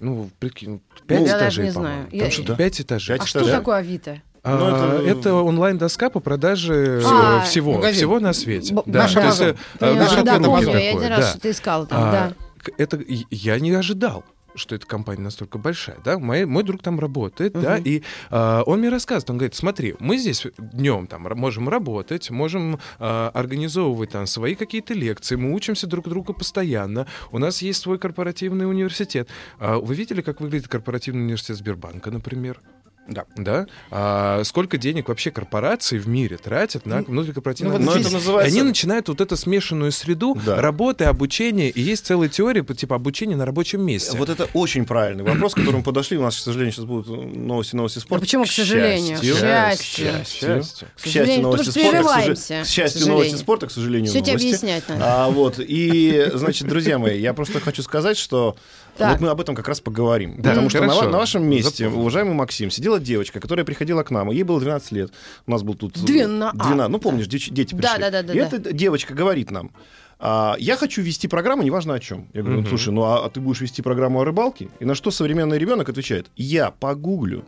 Ну, 0.00 0.28
прикинь, 0.38 0.82
пять 1.06 1.20
я 1.22 1.26
даже 1.38 1.38
этажей, 1.62 1.66
не 1.68 1.72
по-моему. 1.72 1.94
знаю. 1.96 2.10
Там 2.10 2.18
Я- 2.20 2.30
что-то 2.30 2.56
пять 2.56 2.80
этажей. 2.82 3.16
а 3.16 3.18
Пять 3.20 3.28
что 3.28 3.46
такое 3.50 3.76
Авито? 3.76 4.22
А, 4.42 4.58
Ну, 4.58 4.66
это- 4.98 5.18
это 5.20 5.34
онлайн-доска 5.36 6.10
по 6.10 6.20
продаже 6.20 7.00
А, 7.02 7.40
э, 7.40 7.44
всего, 7.46 7.72
магазин. 7.76 7.94
всего 7.96 8.20
на 8.20 8.34
свете. 8.34 8.74
Б- 8.74 8.82
Да, 8.84 9.08
то 9.08 9.20
есть, 9.20 9.40
э, 9.40 9.54
э, 9.80 10.22
да, 10.22 10.38
помню, 10.38 10.70
я 10.78 10.90
один 10.90 11.08
раз 11.08 11.20
да. 11.20 11.30
что-то 11.30 11.50
искала 11.50 11.86
там, 11.86 12.02
А, 12.02 12.12
да. 12.12 12.32
это 12.76 13.00
я 13.30 13.58
не 13.58 13.70
ожидал 13.70 14.22
что 14.54 14.74
эта 14.74 14.86
компания 14.86 15.22
настолько 15.22 15.58
большая, 15.58 15.98
да, 16.04 16.18
мой, 16.18 16.44
мой 16.44 16.62
друг 16.62 16.82
там 16.82 17.00
работает, 17.00 17.52
да, 17.52 17.76
Мгм. 17.76 17.82
и 17.84 18.02
а, 18.30 18.62
он 18.62 18.80
мне 18.80 18.88
рассказывает, 18.88 19.30
он 19.30 19.38
говорит, 19.38 19.54
смотри, 19.54 19.94
мы 19.98 20.18
здесь 20.18 20.46
днем 20.58 21.06
там 21.06 21.22
можем 21.34 21.68
работать, 21.68 22.30
можем 22.30 22.78
а, 22.98 23.30
организовывать 23.34 24.10
там 24.10 24.26
свои 24.26 24.54
какие-то 24.54 24.94
лекции, 24.94 25.36
мы 25.36 25.52
учимся 25.52 25.86
друг 25.86 26.08
друга 26.08 26.32
постоянно, 26.32 27.06
у 27.32 27.38
нас 27.38 27.62
есть 27.62 27.80
свой 27.80 27.98
корпоративный 27.98 28.68
университет. 28.68 29.28
А, 29.58 29.78
вы 29.78 29.94
видели, 29.94 30.22
как 30.22 30.40
выглядит 30.40 30.68
корпоративный 30.68 31.22
университет 31.22 31.56
Сбербанка, 31.56 32.10
например? 32.10 32.60
Да. 33.06 33.24
Да? 33.36 33.66
А 33.90 34.42
сколько 34.44 34.78
денег 34.78 35.08
вообще 35.08 35.30
корпорации 35.30 35.98
в 35.98 36.08
мире 36.08 36.38
тратят 36.38 36.86
на 36.86 36.96
ну 36.96 37.00
вот 37.02 37.08
Но 37.08 37.20
обучение? 37.22 38.00
это 38.00 38.08
И 38.08 38.12
называется... 38.14 38.52
они 38.58 38.62
начинают 38.66 39.08
вот 39.08 39.20
эту 39.20 39.36
смешанную 39.36 39.92
среду 39.92 40.38
Да. 40.46 40.60
работы, 40.60 41.04
обучения, 41.04 41.68
и 41.68 41.82
есть 41.82 42.06
целая 42.06 42.28
теория 42.30 42.62
по- 42.62 42.74
типа 42.74 42.96
обучения 42.96 43.36
на 43.36 43.44
рабочем 43.44 43.82
месте. 43.84 44.16
Вот 44.16 44.30
это 44.30 44.48
очень 44.54 44.86
правильный 44.86 45.22
вопрос, 45.22 45.52
к 45.52 45.56
которому 45.58 45.82
подошли. 45.82 46.16
У 46.16 46.22
нас, 46.22 46.36
к 46.36 46.38
сожалению, 46.40 46.72
сейчас 46.72 46.86
будут 46.86 47.08
новости, 47.36 47.76
новости 47.76 47.96
Да 47.98 48.02
спорта. 48.02 48.24
почему, 48.24 48.44
к 48.44 48.48
сожалению? 48.50 49.18
К 49.18 49.22
счастью. 49.22 50.06
счастью. 50.06 50.22
К 50.22 50.26
счастью. 50.26 50.88
К 50.96 51.06
счастью, 51.06 51.42
новости 51.42 51.70
спорта. 51.70 52.34
К, 52.62 52.66
счастью, 52.66 53.06
новости 53.08 53.36
спорта, 53.36 53.66
к 53.66 53.70
сожалению, 53.70 54.10
Все 54.10 54.20
тебе 54.20 54.32
новости. 54.32 54.46
объяснять 54.48 54.88
надо. 54.88 55.02
А, 55.04 55.28
вот, 55.30 55.56
и, 55.58 56.30
значит, 56.32 56.66
друзья 56.68 56.98
мои, 56.98 57.20
я 57.20 57.34
просто 57.34 57.60
хочу 57.60 57.82
сказать, 57.82 58.16
что 58.16 58.56
Так. 58.96 59.12
вот 59.12 59.20
мы 59.20 59.28
об 59.28 59.40
этом 59.40 59.54
как 59.54 59.66
раз 59.68 59.80
поговорим. 59.80 60.36
Да, 60.38 60.50
потому 60.50 60.70
что 60.70 60.80
на, 60.82 60.88
хорошо. 60.88 61.10
на 61.10 61.18
вашем 61.18 61.44
месте, 61.48 61.84
Запомнил. 61.84 62.00
уважаемый 62.02 62.34
Максим, 62.34 62.70
сидела 62.70 63.00
девочка, 63.00 63.40
которая 63.40 63.64
приходила 63.64 64.02
к 64.02 64.10
нам, 64.10 64.30
и 64.30 64.34
ей 64.36 64.42
было 64.44 64.60
12 64.60 64.92
лет. 64.92 65.12
У 65.46 65.50
нас 65.50 65.62
был 65.62 65.74
тут... 65.74 65.94
Двена- 66.04 66.50
а, 66.56 66.64
12, 66.64 66.88
ну, 66.90 66.98
помнишь, 66.98 67.26
дети, 67.26 67.50
дети 67.50 67.74
Да, 67.74 67.94
пришли. 67.94 68.00
да, 68.00 68.10
да, 68.10 68.22
да, 68.22 68.32
И 68.32 68.38
да. 68.38 68.46
эта 68.46 68.72
девочка 68.72 69.12
говорит 69.14 69.50
нам, 69.50 69.72
а, 70.20 70.54
я 70.58 70.76
хочу 70.76 71.02
вести 71.02 71.26
программу, 71.26 71.62
неважно 71.64 71.94
о 71.94 71.98
чем. 72.00 72.28
Я 72.32 72.42
говорю, 72.42 72.60
ну, 72.62 72.66
слушай, 72.68 72.92
ну 72.92 73.02
а, 73.02 73.24
а 73.24 73.30
ты 73.30 73.40
будешь 73.40 73.60
вести 73.60 73.82
программу 73.82 74.20
о 74.20 74.24
рыбалке? 74.24 74.68
И 74.78 74.84
на 74.84 74.94
что 74.94 75.10
современный 75.10 75.58
ребенок 75.58 75.88
отвечает, 75.88 76.28
я 76.36 76.70
погуглю, 76.70 77.44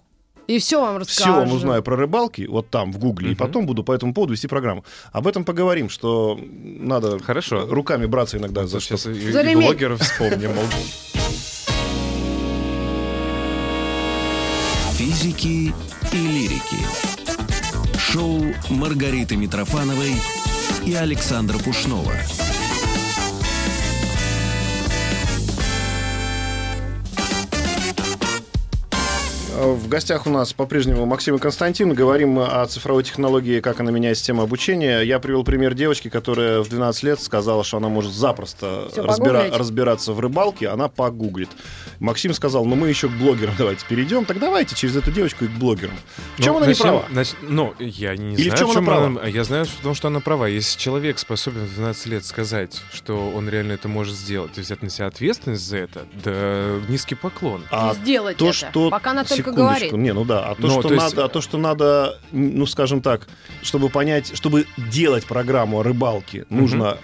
И 0.48 0.58
все 0.58 0.80
вам 0.80 1.02
все 1.04 1.22
расскажу. 1.24 1.32
вам 1.46 1.52
узнаю 1.52 1.82
про 1.82 1.96
рыбалки, 1.96 2.46
вот 2.46 2.68
там, 2.70 2.92
в 2.92 2.98
Гугле, 2.98 3.28
и 3.28 3.30
Мгм. 3.30 3.38
потом 3.38 3.66
буду 3.66 3.84
по 3.84 3.92
этому 3.92 4.12
поводу 4.14 4.32
вести 4.32 4.48
программу. 4.48 4.84
Об 5.12 5.26
этом 5.28 5.44
поговорим, 5.44 5.88
что 5.88 6.38
надо 6.40 7.18
Хорошо. 7.20 7.66
руками 7.68 8.06
браться 8.06 8.36
иногда 8.38 8.66
за 8.66 8.80
что. 8.80 8.94
И, 9.10 9.14
и 9.28 9.30
За 9.30 9.42
блогеров 9.44 10.00
вспомним. 10.00 10.50
Физики 14.96 15.74
и 16.10 16.16
лирики. 16.16 17.98
Шоу 17.98 18.42
Маргариты 18.70 19.36
Митрофановой 19.36 20.14
и 20.86 20.94
Александра 20.94 21.58
Пушнова. 21.58 22.14
В 29.74 29.88
гостях 29.88 30.26
у 30.26 30.30
нас 30.30 30.52
по-прежнему 30.52 31.06
Максим 31.06 31.34
и 31.34 31.38
Константин. 31.38 31.92
Говорим 31.92 32.38
о 32.38 32.64
цифровой 32.66 33.02
технологии, 33.02 33.60
как 33.60 33.80
она 33.80 33.90
меняет 33.90 34.16
систему 34.16 34.42
обучения. 34.42 35.00
Я 35.00 35.18
привел 35.18 35.42
пример 35.44 35.74
девочки, 35.74 36.08
которая 36.08 36.60
в 36.60 36.68
12 36.68 37.02
лет 37.02 37.20
сказала, 37.20 37.64
что 37.64 37.78
она 37.78 37.88
может 37.88 38.12
запросто 38.12 38.88
разбира- 38.96 39.40
погуглить. 39.40 39.56
разбираться 39.58 40.12
в 40.12 40.20
рыбалке, 40.20 40.68
она 40.68 40.88
погуглит. 40.88 41.48
Максим 41.98 42.32
сказал, 42.34 42.64
ну 42.64 42.76
мы 42.76 42.88
еще 42.88 43.08
к 43.08 43.12
блогерам 43.12 43.54
давайте 43.58 43.84
перейдем. 43.88 44.24
Так 44.24 44.38
давайте 44.38 44.76
через 44.76 44.94
эту 44.96 45.10
девочку 45.10 45.44
и 45.46 45.48
к 45.48 45.52
блогерам. 45.52 45.94
В 46.36 46.42
чем 46.42 46.52
Ну, 46.52 46.58
она 46.58 46.66
не 46.66 46.70
начнем- 46.70 46.84
права? 47.00 47.04
нач- 47.10 47.34
ну, 47.42 47.74
я 47.78 48.16
не 48.16 48.34
Или 48.36 48.50
в 48.50 48.56
знаю, 48.56 48.58
чем 48.58 48.70
она 48.70 48.86
права? 48.86 49.26
Я 49.26 49.44
знаю, 49.44 49.64
в 49.64 49.82
том, 49.82 49.94
что 49.94 50.08
она 50.08 50.20
права. 50.20 50.46
Если 50.46 50.78
человек 50.78 51.18
способен 51.18 51.64
в 51.64 51.74
12 51.74 52.06
лет 52.06 52.24
сказать, 52.24 52.80
что 52.92 53.30
он 53.34 53.48
реально 53.48 53.72
это 53.72 53.88
может 53.88 54.14
сделать 54.14 54.52
и 54.58 54.60
взять 54.60 54.82
на 54.82 54.90
себя 54.90 55.06
ответственность 55.06 55.66
за 55.66 55.78
это, 55.78 56.06
да 56.22 56.78
низкий 56.88 57.14
поклон. 57.14 57.64
А 57.70 57.94
сделать 57.94 58.36
то, 58.36 58.46
это. 58.46 58.54
что... 58.54 58.90
Пока 58.90 59.10
она 59.12 59.24
только. 59.24 59.55
Говорит. 59.56 59.92
Не, 59.92 60.12
ну 60.12 60.24
да. 60.24 60.46
А 60.50 60.54
то, 60.54 60.62
Ну, 60.62 60.70
что 60.80 60.88
то 60.88 60.94
есть- 60.94 61.04
надо, 61.10 61.24
а 61.24 61.28
то, 61.28 61.40
что 61.40 61.58
надо, 61.58 62.18
ну, 62.32 62.66
скажем 62.66 63.00
так, 63.02 63.26
чтобы 63.62 63.88
понять, 63.88 64.36
чтобы 64.36 64.66
делать 64.76 65.26
программу 65.26 65.80
о 65.80 65.82
рыбалке, 65.82 66.46
нужно 66.50 66.98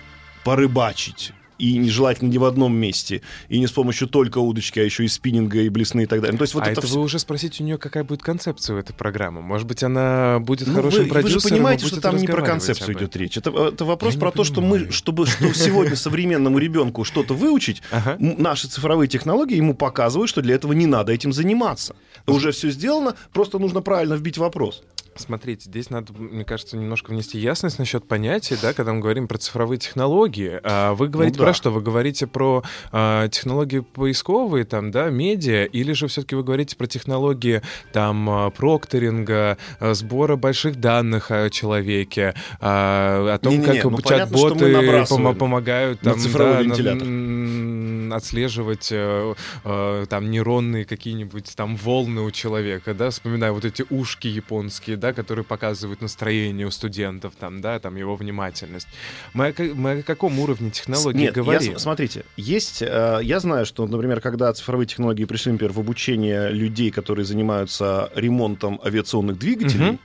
порыбачить. 0.44 1.32
И 1.62 1.78
нежелательно 1.78 2.28
не 2.28 2.38
в 2.38 2.44
одном 2.44 2.74
месте. 2.76 3.22
И 3.48 3.60
не 3.60 3.68
с 3.68 3.70
помощью 3.70 4.08
только 4.08 4.38
удочки, 4.38 4.80
а 4.80 4.82
еще 4.82 5.04
и 5.04 5.08
спиннинга, 5.08 5.60
и 5.60 5.68
блесны, 5.68 6.02
и 6.02 6.06
так 6.06 6.20
далее. 6.20 6.32
Ну, 6.32 6.38
то 6.38 6.42
есть 6.42 6.54
вот 6.54 6.64
а 6.64 6.70
это, 6.70 6.80
это 6.80 6.86
всё- 6.88 6.96
вы 6.96 7.02
уже 7.04 7.20
спросите 7.20 7.62
у 7.62 7.66
нее, 7.66 7.78
какая 7.78 8.02
будет 8.02 8.20
концепция 8.20 8.74
у 8.74 8.78
этой 8.80 8.94
программы. 8.94 9.42
Может 9.42 9.68
быть, 9.68 9.82
она 9.84 10.40
будет 10.40 10.66
Ну, 10.66 10.74
хорошим 10.74 10.98
вы, 11.00 11.04
вы 11.04 11.10
продюсером. 11.10 11.40
же 11.40 11.46
и 11.46 11.50
понимаете, 11.52 11.86
что 11.86 12.00
там 12.00 12.16
не 12.16 12.26
про 12.26 12.42
концепцию 12.42 12.96
идет 12.98 13.14
речь. 13.16 13.36
Это, 13.36 13.50
это 13.68 13.84
вопрос 13.84 14.14
Я 14.14 14.20
про 14.20 14.32
то, 14.32 14.42
что 14.42 14.60
мы, 14.60 14.70
понимаю. 14.78 14.92
чтобы 14.92 15.26
что 15.26 15.54
сегодня 15.54 15.94
современному 15.94 16.58
ребенку 16.58 17.04
что-то 17.04 17.34
выучить, 17.34 17.80
Ага. 17.92 18.16
наши 18.18 18.66
цифровые 18.66 19.06
технологии 19.06 19.56
ему 19.56 19.74
показывают, 19.74 20.28
что 20.30 20.42
для 20.42 20.56
этого 20.56 20.72
не 20.72 20.86
надо 20.86 21.12
этим 21.12 21.32
заниматься. 21.32 21.94
Уже 22.26 22.50
все 22.50 22.70
сделано, 22.70 23.14
просто 23.32 23.58
нужно 23.60 23.82
правильно 23.82 24.14
вбить 24.14 24.36
вопрос. 24.38 24.82
Смотрите, 25.14 25.68
здесь 25.68 25.90
надо, 25.90 26.12
мне 26.14 26.44
кажется, 26.44 26.76
немножко 26.76 27.10
внести 27.10 27.38
ясность 27.38 27.78
насчет 27.78 28.06
понятий, 28.08 28.56
да, 28.60 28.72
когда 28.72 28.92
мы 28.92 29.00
говорим 29.00 29.28
про 29.28 29.38
цифровые 29.38 29.78
технологии. 29.78 30.58
А 30.62 30.94
вы 30.94 31.08
говорите 31.08 31.38
да. 31.38 31.44
про 31.44 31.54
что? 31.54 31.70
Вы 31.70 31.82
говорите 31.82 32.26
про 32.26 32.62
а, 32.92 33.28
технологии 33.28 33.80
поисковые, 33.80 34.64
там, 34.64 34.90
да, 34.90 35.10
медиа, 35.10 35.64
или 35.64 35.92
же 35.92 36.06
все-таки 36.06 36.34
вы 36.34 36.42
говорите 36.42 36.76
про 36.76 36.86
технологии 36.86 37.62
там 37.92 38.28
а, 38.30 38.50
прокторинга, 38.50 39.58
а, 39.80 39.94
сбора 39.94 40.36
больших 40.36 40.80
данных 40.80 41.30
о 41.30 41.50
человеке, 41.50 42.34
а, 42.60 43.34
о 43.34 43.38
том, 43.38 43.52
Не-не-не, 43.52 43.80
как 43.82 43.90
ну, 43.90 43.98
понятно, 43.98 44.36
что 44.38 44.54
мы 44.54 44.60
чат-боты 44.60 45.14
помо- 45.14 45.34
помогают 45.34 46.02
на 46.02 46.12
там, 46.12 46.20
цифровой 46.20 46.54
да, 46.54 46.62
вентилятор. 46.62 47.06
м, 47.06 47.71
отслеживать 48.12 48.88
э, 48.90 49.34
э, 49.64 50.06
там 50.08 50.30
нейронные 50.30 50.84
какие-нибудь 50.84 51.52
там 51.56 51.76
волны 51.76 52.20
у 52.22 52.30
человека, 52.30 52.94
да, 52.94 53.10
вспоминаю 53.10 53.54
вот 53.54 53.64
эти 53.64 53.84
ушки 53.90 54.28
японские, 54.28 54.96
да, 54.96 55.12
которые 55.12 55.44
показывают 55.44 56.00
настроение 56.02 56.66
у 56.66 56.70
студентов, 56.70 57.34
там, 57.38 57.60
да, 57.60 57.78
там 57.78 57.96
его 57.96 58.16
внимательность. 58.16 58.88
Мы 59.34 59.46
о, 59.48 59.62
мы 59.74 59.90
о 59.98 60.02
каком 60.02 60.38
уровне 60.38 60.70
технологий 60.70 61.18
Нет, 61.20 61.36
я 61.36 61.42
говорим? 61.42 61.78
с- 61.78 61.82
смотрите, 61.82 62.24
есть, 62.36 62.82
э, 62.82 63.20
я 63.22 63.40
знаю, 63.40 63.66
что, 63.66 63.86
например, 63.86 64.20
когда 64.20 64.52
цифровые 64.52 64.86
технологии 64.86 65.24
пришли, 65.24 65.52
например, 65.52 65.72
в 65.72 65.80
обучение 65.80 66.50
людей, 66.50 66.90
которые 66.90 67.24
занимаются 67.24 68.10
ремонтом 68.14 68.80
авиационных 68.84 69.38
двигателей, 69.38 69.86
Мгм. 69.92 69.98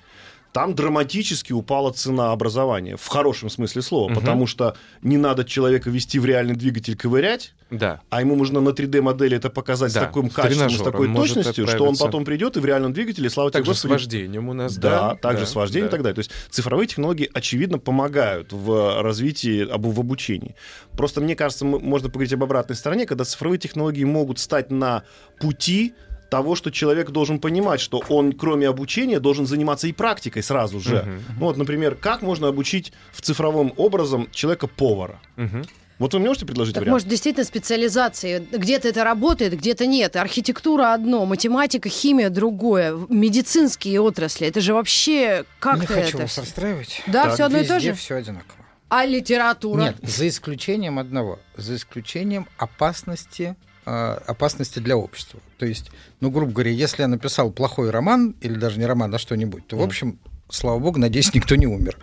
Там 0.54 0.74
драматически 0.74 1.54
упала 1.54 1.92
цена 1.92 2.32
образования, 2.32 2.96
в 2.98 3.08
хорошем 3.08 3.50
смысле 3.50 3.82
слова, 3.82 4.10
Мгм. 4.10 4.20
потому 4.20 4.48
что 4.48 4.76
не 5.02 5.18
надо 5.18 5.44
человека 5.44 5.90
вести 5.90 6.20
в 6.20 6.26
реальный 6.26 6.56
двигатель, 6.56 6.96
ковырять, 6.96 7.54
Да. 7.70 8.02
а 8.10 8.22
ему 8.22 8.36
нужно 8.36 8.60
на 8.62 8.70
3D-модели 8.70 9.38
это 9.38 9.50
показать 9.50 9.94
Да, 9.94 10.02
с 10.02 10.08
таким 10.08 10.30
качеством, 10.30 10.70
с 10.70 10.82
такой 10.82 11.14
точностью, 11.14 11.68
что 11.68 11.86
он 11.86 11.96
потом 11.98 12.26
придет 12.26 12.58
и 12.58 12.60
в 12.60 12.66
реальном 12.66 12.94
двигателе, 12.94 13.30
слава 13.30 13.52
тебе, 13.52 13.60
Также 13.60 13.72
с 13.74 13.76
Господи, 13.76 13.92
вождением 13.92 14.50
у 14.50 14.54
нас, 14.54 14.76
да, 14.78 15.10
да. 15.10 15.16
также 15.16 15.46
да, 15.46 15.52
с 15.52 15.56
вождением 15.56 15.90
да. 15.90 15.90
и 15.90 15.92
так 15.92 16.02
далее. 16.04 16.16
То 16.16 16.20
есть 16.20 16.32
цифровые 16.50 16.88
технологии, 16.88 17.30
очевидно, 17.34 17.78
помогают 17.78 18.52
в 18.54 19.02
развитии, 19.02 19.64
в 19.64 20.00
обучении. 20.00 20.56
Просто, 20.96 21.22
мне 21.22 21.36
кажется, 21.36 21.66
можно 21.66 22.10
поговорить 22.10 22.34
об 22.34 22.44
обратной 22.44 22.76
стороне, 22.76 23.06
когда 23.06 23.26
цифровые 23.26 23.60
технологии 23.60 24.04
могут 24.06 24.40
стать 24.40 24.72
на 24.72 25.04
пути 25.40 25.94
того, 26.30 26.56
что 26.56 26.72
человек 26.72 27.10
должен 27.12 27.40
понимать, 27.40 27.80
что 27.80 28.04
он, 28.10 28.34
кроме 28.34 28.68
обучения, 28.68 29.20
должен 29.20 29.46
заниматься 29.46 29.88
и 29.88 29.92
практикой 29.94 30.44
сразу 30.44 30.80
же. 30.80 31.04
Мгм. 31.04 31.24
Ну 31.40 31.46
вот, 31.46 31.58
например, 31.58 31.96
как 31.96 32.22
можно 32.22 32.48
обучить 32.48 32.94
в 33.12 33.22
цифровом 33.22 33.74
образом 33.78 34.28
человека-повара? 34.32 35.20
Мгм. 35.36 35.64
Вот 36.00 36.14
вы 36.14 36.20
мне 36.20 36.28
можете 36.28 36.46
предложить 36.46 36.76
Так 36.76 36.82
вариант? 36.82 36.94
может 36.94 37.08
действительно 37.08 37.44
специализации. 37.44 38.46
Где-то 38.52 38.88
это 38.88 39.04
работает, 39.04 39.54
где-то 39.58 39.88
нет. 39.88 40.16
Архитектура 40.16 40.94
одно, 40.94 41.26
математика, 41.26 41.90
химия 41.90 42.30
другое, 42.30 42.96
медицинские 43.10 44.00
отрасли. 44.02 44.46
Это 44.48 44.62
же 44.62 44.74
вообще 44.76 45.40
Не 45.40 45.46
как-то 45.60 45.88
хочу 45.88 46.08
это. 46.10 46.18
вас 46.20 46.38
расстраивать. 46.38 47.02
Да, 47.08 47.24
Так. 47.24 47.34
все 47.34 47.44
одно 47.46 47.58
и 47.60 47.66
то 47.66 47.80
же. 47.80 47.94
все 47.94 48.16
одинаково. 48.16 48.54
А 48.90 49.06
литература? 49.06 49.82
Нет, 49.82 49.96
за 50.04 50.28
исключением 50.28 51.00
одного. 51.00 51.40
За 51.58 51.76
исключением 51.76 52.48
опасности 52.58 53.56
опасности 53.88 54.80
для 54.80 54.98
общества. 54.98 55.40
То 55.58 55.66
есть, 55.66 55.90
ну, 56.20 56.30
грубо 56.30 56.52
говоря, 56.52 56.72
если 56.72 57.02
я 57.04 57.08
написал 57.08 57.52
плохой 57.52 57.90
роман, 57.90 58.36
или 58.42 58.56
даже 58.56 58.80
не 58.80 58.86
роман, 58.86 59.14
а 59.16 59.20
что-нибудь, 59.20 59.66
то, 59.68 59.78
в 59.78 59.82
общем, 59.82 60.20
слава 60.50 60.80
богу, 60.80 60.98
надеюсь, 60.98 61.34
никто 61.34 61.56
не 61.58 61.68
умер. 61.68 61.98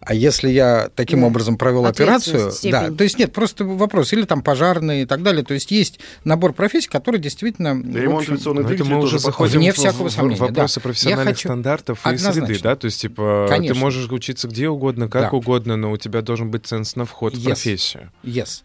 А 0.00 0.14
если 0.14 0.48
я 0.48 0.88
таким 0.94 1.20
Да. 1.20 1.26
образом 1.26 1.58
провел 1.58 1.84
операцию, 1.84 2.36
Ответственность, 2.46 2.70
да, 2.72 2.80
степень. 2.80 2.96
то 2.96 3.04
есть 3.04 3.18
нет, 3.18 3.32
просто 3.34 3.64
вопрос, 3.66 4.14
или 4.14 4.22
там 4.24 4.40
пожарные 4.42 5.02
и 5.02 5.04
так 5.04 5.22
далее. 5.22 5.44
То 5.44 5.52
есть 5.52 5.70
есть 5.70 6.00
набор 6.24 6.54
профессий, 6.54 6.88
которые 6.88 7.20
действительно... 7.20 7.74
в 7.74 7.94
Ремонт 7.94 8.26
это 8.30 8.54
двигателей 8.54 8.84
мы 8.94 9.00
уже 9.02 9.18
заходим 9.18 9.58
Вне 9.58 9.72
в- 9.72 9.76
всякого 9.76 10.08
в, 10.08 10.12
сомнения, 10.12 10.40
вопросы 10.40 10.76
да. 10.76 10.80
профессиональных 10.82 11.26
Я 11.28 11.34
хочу- 11.34 11.48
стандартов 11.48 11.98
и 11.98 12.16
среды, 12.16 12.28
Однозначно. 12.30 12.62
да, 12.70 12.76
то 12.76 12.84
есть 12.86 13.00
типа 13.02 13.44
ты 13.48 13.54
Конечно. 13.54 13.78
можешь 13.80 14.10
учиться 14.10 14.48
где 14.48 14.68
угодно, 14.70 15.08
как 15.10 15.30
Да. 15.30 15.36
угодно, 15.36 15.76
но 15.76 15.92
у 15.92 15.98
тебя 15.98 16.22
должен 16.22 16.50
быть 16.50 16.64
ценз 16.66 16.96
на 16.96 17.04
вход 17.04 17.34
в 17.34 17.38
Yes. 17.38 17.44
профессию. 17.44 18.10
Yes. 18.24 18.62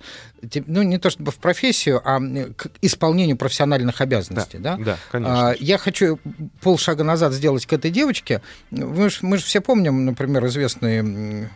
Ну, 0.68 0.82
не 0.84 0.98
то 0.98 1.10
чтобы 1.10 1.32
в 1.32 1.38
профессию, 1.38 2.02
а 2.04 2.20
к 2.56 2.68
исполнению 2.82 3.38
профессиональных 3.38 4.02
обязанностей, 4.02 4.58
да? 4.58 4.78
Да, 4.78 4.98
конечно. 5.12 5.50
А, 5.52 5.56
Я 5.60 5.78
хочу 5.78 6.20
полшага 6.62 7.04
назад 7.04 7.34
сделать 7.34 7.66
к 7.66 7.74
этой 7.74 7.92
девочке. 7.92 8.42
Мы 8.72 9.10
же 9.10 9.18
мы 9.22 9.38
все 9.38 9.62
помним, 9.62 10.06
например, 10.06 10.46
известные 10.48 11.00
м, 11.00 11.50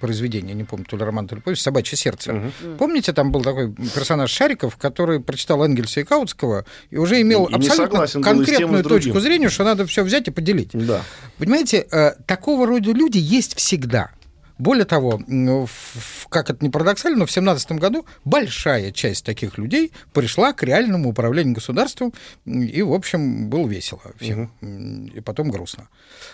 произведения, 0.00 0.52
не 0.52 0.64
помню, 0.64 0.84
то 0.84 0.96
ли 0.98 1.04
роман, 1.04 1.26
то 1.26 1.34
ли 1.34 1.40
повесть, 1.40 1.62
«Собачье 1.62 1.96
сердце». 1.96 2.32
Мгм. 2.34 2.52
Помните, 2.78 3.14
там 3.14 3.32
был 3.32 3.42
такой 3.42 3.72
персонаж 3.72 4.30
Шариков, 4.30 4.76
который 4.76 5.20
прочитал 5.20 5.64
Энгельса 5.64 6.00
и 6.00 6.04
Каутского 6.04 6.66
и 6.90 6.98
уже 6.98 7.20
имел 7.22 7.46
И 7.46 7.54
абсолютно 7.54 8.02
и 8.04 8.06
тем, 8.08 8.22
конкретную 8.22 8.82
другим. 8.82 9.04
точку 9.04 9.20
зрения, 9.20 9.48
что 9.48 9.64
надо 9.64 9.86
все 9.86 10.04
взять 10.04 10.28
и 10.28 10.30
поделить. 10.30 10.70
Да. 10.74 11.00
Понимаете, 11.38 11.86
э, 11.90 12.10
такого 12.26 12.66
рода 12.66 12.92
люди 12.92 13.16
есть 13.18 13.56
всегда. 13.56 14.10
Более 14.58 14.86
того, 14.86 15.20
в- 15.26 16.28
как 16.28 16.48
это 16.50 16.64
не 16.64 16.70
парадоксально, 16.70 17.18
но 17.18 17.24
в 17.26 17.28
2017 17.28 17.72
году 17.78 18.06
большая 18.24 18.90
часть 18.90 19.24
таких 19.24 19.58
людей 19.58 19.92
пришла 20.14 20.52
к 20.54 20.62
реальному 20.62 21.10
управлению 21.10 21.54
государством, 21.54 22.14
и, 22.46 22.80
в 22.82 22.92
общем, 22.94 23.48
было 23.50 23.66
весело 23.68 24.00
всем, 24.18 24.50
м, 24.62 25.06
и 25.08 25.20
потом 25.20 25.50
грустно. 25.50 25.88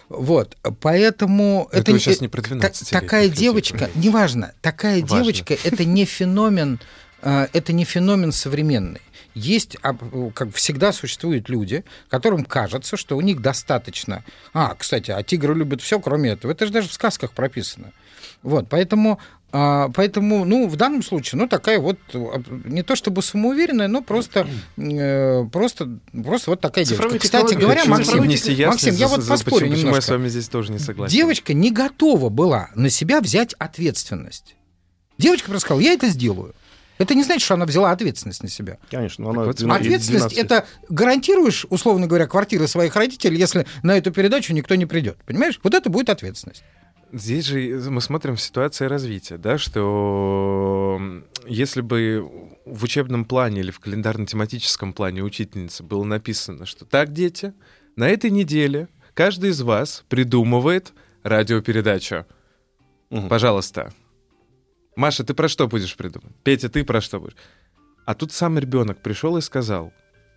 Вот, 0.08 0.56
поэтому... 0.80 1.68
Это 1.72 1.92
не- 1.92 1.98
сейчас 1.98 2.20
не 2.20 2.26
э, 2.28 2.30
про 2.30 2.42
та- 2.42 2.50
12-летних 2.54 3.00
Такая 3.00 3.24
людей. 3.24 3.38
девочка, 3.38 3.90
неважно, 3.96 4.52
такая 4.60 5.00
Важно. 5.00 5.16
девочка, 5.18 5.56
это 5.64 5.84
не 5.84 6.04
феномен, 6.04 6.78
э, 7.22 7.48
это 7.52 7.72
не 7.72 7.84
феномен 7.84 8.30
современный. 8.32 9.00
Есть, 9.34 9.78
а, 9.82 9.94
как 10.34 10.54
всегда, 10.54 10.92
существуют 10.92 11.48
люди, 11.48 11.84
которым 12.10 12.44
кажется, 12.44 12.96
что 12.98 13.16
у 13.16 13.20
них 13.22 13.40
достаточно. 13.40 14.24
А, 14.52 14.74
кстати, 14.78 15.10
а 15.10 15.22
тигры 15.22 15.54
любят 15.54 15.80
все, 15.80 15.98
кроме 15.98 16.30
этого. 16.32 16.52
Это 16.52 16.66
же 16.66 16.72
даже 16.72 16.88
в 16.88 16.92
сказках 16.92 17.32
прописано. 17.32 17.92
Вот, 18.42 18.68
поэтому, 18.68 19.20
а, 19.52 19.90
поэтому, 19.94 20.44
ну, 20.44 20.66
в 20.68 20.76
данном 20.76 21.02
случае, 21.02 21.40
ну, 21.40 21.48
такая 21.48 21.78
вот, 21.78 21.98
не 22.64 22.82
то 22.82 22.96
чтобы 22.96 23.22
самоуверенная, 23.22 23.86
но 23.88 24.02
просто, 24.02 24.46
э, 24.76 25.44
просто, 25.52 25.98
просто 26.24 26.50
вот 26.50 26.60
такая 26.60 26.84
Цифровые 26.84 27.18
девочка. 27.20 27.38
Кстати 27.38 27.54
говоря, 27.54 27.84
Максим, 27.84 28.24
Максим, 28.24 28.94
я 28.94 29.08
за- 29.08 29.14
вот 29.16 29.22
за- 29.22 29.30
поспорю 29.30 29.54
почему, 29.54 29.70
почему 29.70 29.74
я 29.74 29.76
с 29.76 29.84
немножко. 29.84 30.12
вами 30.12 30.28
здесь 30.28 30.48
тоже 30.48 30.72
не 30.72 30.78
согласен. 30.78 31.12
Девочка 31.14 31.54
не 31.54 31.70
готова 31.70 32.28
была 32.30 32.70
на 32.74 32.90
себя 32.90 33.20
взять 33.20 33.54
ответственность. 33.54 34.56
Девочка 35.18 35.48
просто 35.50 35.66
сказала, 35.66 35.80
я 35.82 35.92
это 35.92 36.08
сделаю. 36.08 36.54
Это 36.98 37.14
не 37.14 37.22
значит, 37.24 37.42
что 37.42 37.54
она 37.54 37.66
взяла 37.66 37.90
ответственность 37.90 38.42
на 38.42 38.48
себя. 38.48 38.78
Конечно, 38.90 39.24
но 39.24 39.30
она 39.30 39.44
вот 39.44 39.56
12 39.56 39.86
Ответственность 39.86 40.28
12 40.34 40.38
это 40.38 40.66
гарантируешь, 40.88 41.66
условно 41.68 42.06
говоря, 42.06 42.26
квартиры 42.26 42.68
своих 42.68 42.94
родителей, 42.96 43.38
если 43.38 43.66
на 43.82 43.96
эту 43.96 44.12
передачу 44.12 44.52
никто 44.52 44.74
не 44.76 44.86
придет. 44.86 45.16
Понимаешь? 45.26 45.58
Вот 45.62 45.74
это 45.74 45.90
будет 45.90 46.10
ответственность. 46.10 46.62
Здесь 47.12 47.44
же 47.44 47.58
мы 47.90 48.00
смотрим 48.00 48.36
в 48.36 48.40
ситуации 48.40 48.86
развития, 48.86 49.36
да, 49.36 49.58
что 49.58 50.98
если 51.46 51.82
бы 51.82 52.26
в 52.64 52.84
учебном 52.84 53.26
плане 53.26 53.60
или 53.60 53.70
в 53.70 53.80
календарно-тематическом 53.80 54.94
плане 54.94 55.22
учительницы 55.22 55.82
было 55.82 56.04
написано, 56.04 56.64
что 56.64 56.86
так, 56.86 57.12
дети, 57.12 57.52
На 57.94 58.08
этой 58.08 58.30
неделе 58.30 58.88
каждый 59.12 59.50
из 59.50 59.60
вас 59.60 60.04
придумывает 60.08 60.94
радиопередачу. 61.22 62.24
Мгм. 63.10 63.28
Пожалуйста. 63.28 63.92
Маша, 64.96 65.24
ты 65.24 65.34
про 65.34 65.48
что 65.48 65.68
будешь 65.68 65.94
придумать? 65.96 66.34
Петя, 66.42 66.70
ты 66.70 66.84
про 66.84 67.02
что 67.02 67.20
будешь? 67.20 67.36
А 68.06 68.14
тут 68.14 68.32
сам 68.32 68.58
ребенок 68.58 69.02
пришел 69.02 69.36
и 69.36 69.42
сказал, 69.42 69.92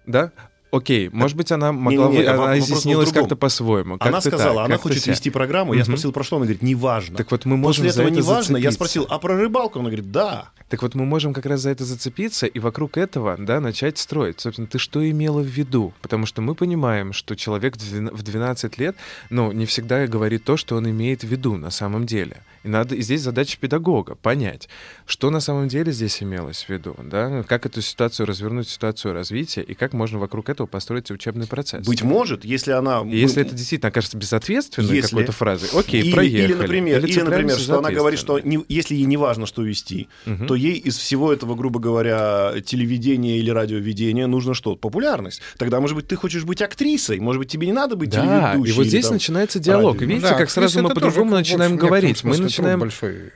да? 0.06 0.34
Окей, 0.76 1.10
может 1.10 1.38
быть, 1.38 1.52
она 1.52 1.72
могла 1.72 2.10
был 2.10 2.28
она 2.28 2.60
изъяснилась 2.60 3.12
как-то 3.12 3.36
по-своему. 3.36 3.96
Она 4.00 4.14
как-то 4.14 4.30
сказала, 4.30 4.62
так, 4.62 4.66
она 4.66 4.78
хочет 4.78 5.04
сяк. 5.04 5.16
вести 5.16 5.30
программу. 5.30 5.74
Я 5.74 5.86
спросил, 5.86 6.12
про 6.12 6.24
что? 6.24 6.36
Она 6.36 6.46
говорит, 6.46 6.62
неважно. 6.62 7.16
Так 7.16 7.32
вот 7.32 7.46
мы 7.46 7.58
можем 7.58 7.86
После 7.86 7.92
за 7.92 8.02
этого 8.02 8.14
это 8.14 8.22
неважно. 8.22 8.58
Я 8.58 8.72
спросил, 8.72 9.08
а 9.10 9.20
про 9.20 9.38
рыбалку? 9.38 9.80
Она 9.80 9.90
говорит, 9.90 10.12
да. 10.12 10.50
Так 10.70 10.82
вот 10.82 10.96
мы 10.96 11.06
можем 11.06 11.34
как 11.34 11.46
раз 11.46 11.62
за 11.62 11.70
это 11.70 11.86
зацепиться 11.86 12.48
и 12.48 12.60
вокруг 12.60 12.98
этого, 12.98 13.38
да, 13.38 13.60
начать 13.60 13.98
строить. 13.98 14.40
Собственно, 14.42 14.68
ты 14.68 14.80
что 14.80 15.08
имела 15.10 15.40
в 15.40 15.46
виду? 15.46 15.94
Потому 16.02 16.26
что 16.26 16.42
мы 16.42 16.56
понимаем, 16.56 17.14
что 17.14 17.36
человек 17.36 17.78
в 17.78 18.24
12 18.24 18.78
лет, 18.78 18.96
ну, 19.30 19.52
не 19.52 19.66
всегда 19.66 20.08
говорит 20.08 20.44
то, 20.44 20.58
что 20.58 20.76
он 20.76 20.90
имеет 20.90 21.24
в 21.24 21.28
виду 21.28 21.56
на 21.56 21.70
самом 21.70 22.06
деле. 22.06 22.42
И 22.66 22.68
надо, 22.68 22.96
и 22.96 23.02
здесь 23.02 23.22
задача 23.22 23.60
педагога 23.60 24.16
понять, 24.16 24.70
что 25.06 25.30
на 25.30 25.40
самом 25.40 25.68
деле 25.68 25.92
здесь 25.92 26.24
имелось 26.24 26.64
в 26.64 26.70
виду, 26.70 26.96
да, 26.98 27.44
как 27.44 27.68
эту 27.68 27.82
ситуацию 27.82 28.26
развернуть, 28.26 28.68
ситуацию 28.68 29.14
развития, 29.14 29.62
и 29.62 29.76
как 29.76 29.94
можно 29.94 30.18
вокруг 30.18 30.50
этого 30.50 30.65
построить 30.68 31.10
учебный 31.12 31.48
процесс. 31.48 31.86
Быть 31.86 32.02
может, 32.04 32.46
если 32.46 32.72
она... 32.72 33.02
Если 33.06 33.42
это 33.42 33.56
действительно 33.56 33.90
окажется 33.90 34.18
безответственной 34.18 34.96
Если- 34.96 35.10
какой-то 35.10 35.32
фразой, 35.32 35.70
окей, 35.74 36.02
или, 36.02 36.12
проехали. 36.12 36.44
или, 36.44 36.54
например, 36.54 36.98
или, 37.00 37.06
цепляемся 37.14 37.30
например, 37.32 37.58
что 37.58 37.80
она 37.80 37.92
говорит, 37.92 38.20
что 38.20 38.40
не- 38.40 38.64
если 38.70 38.96
ей 38.96 39.06
не 39.06 39.18
важно, 39.18 39.46
что 39.46 39.62
вести, 39.62 40.08
Мгм. 40.26 40.48
то 40.48 40.56
ей 40.56 40.74
из 40.76 40.98
всего 40.98 41.32
этого, 41.34 41.56
грубо 41.56 41.80
говоря, 41.80 42.54
телевидения 42.66 43.38
или 43.40 43.50
радиоведения 43.50 44.28
нужно 44.28 44.54
что? 44.54 44.76
Популярность. 44.76 45.42
Тогда, 45.58 45.80
может 45.80 45.96
быть, 45.96 46.08
ты 46.08 46.16
хочешь 46.16 46.44
быть 46.44 46.62
актрисой, 46.62 47.20
может 47.20 47.40
быть, 47.40 47.50
тебе 47.50 47.68
не 47.68 47.74
надо 47.74 47.96
быть 47.96 48.10
Да, 48.10 48.22
телеведущей. 48.22 48.74
и 48.74 48.78
вот 48.78 48.82
или 48.84 48.90
здесь 48.90 49.06
там 49.06 49.14
начинается 49.14 49.60
диалог. 49.60 49.94
радио. 49.96 50.08
Видите, 50.08 50.30
Да, 50.30 50.38
как 50.38 50.50
сразу 50.50 50.82
мы 50.82 50.90
по-другому 50.90 51.32
начинаем 51.32 51.78
говорить. 51.78 52.24
Мы 52.24 52.38
начинаем 52.38 52.80
большой. 52.80 53.32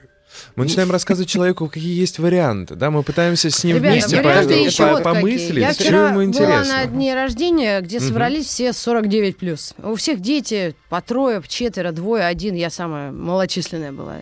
Мы 0.56 0.66
начинаем 0.66 0.92
рассказывать 0.92 1.30
человеку, 1.30 1.68
какие 1.68 2.00
есть 2.00 2.20
варианты. 2.20 2.76
Да, 2.76 2.92
мы 2.92 3.04
пытаемся 3.04 3.50
с 3.50 3.64
ним 3.64 3.78
Ребята, 3.78 3.94
вместе 3.94 4.18
по- 4.18 4.84
по- 4.84 4.92
вот 4.94 5.04
помыслить, 5.04 5.58
Я 5.58 5.74
вчера 5.74 6.06
ему 6.06 6.14
была 6.16 6.24
интересно. 6.26 6.74
на 6.76 6.86
дне 6.86 7.16
рождения, 7.16 7.82
где 7.82 8.00
собрались 8.00 8.46
все 8.46 8.74
49 8.74 9.38
плюс. 9.38 9.74
У 9.82 9.96
всех 9.96 10.20
дети 10.20 10.76
по 10.90 11.02
трое, 11.02 11.42
четверо, 11.48 11.92
двое, 11.92 12.26
один. 12.26 12.56
Я 12.56 12.70
самая 12.70 13.12
малочисленная 13.12 13.92
была. 13.92 14.18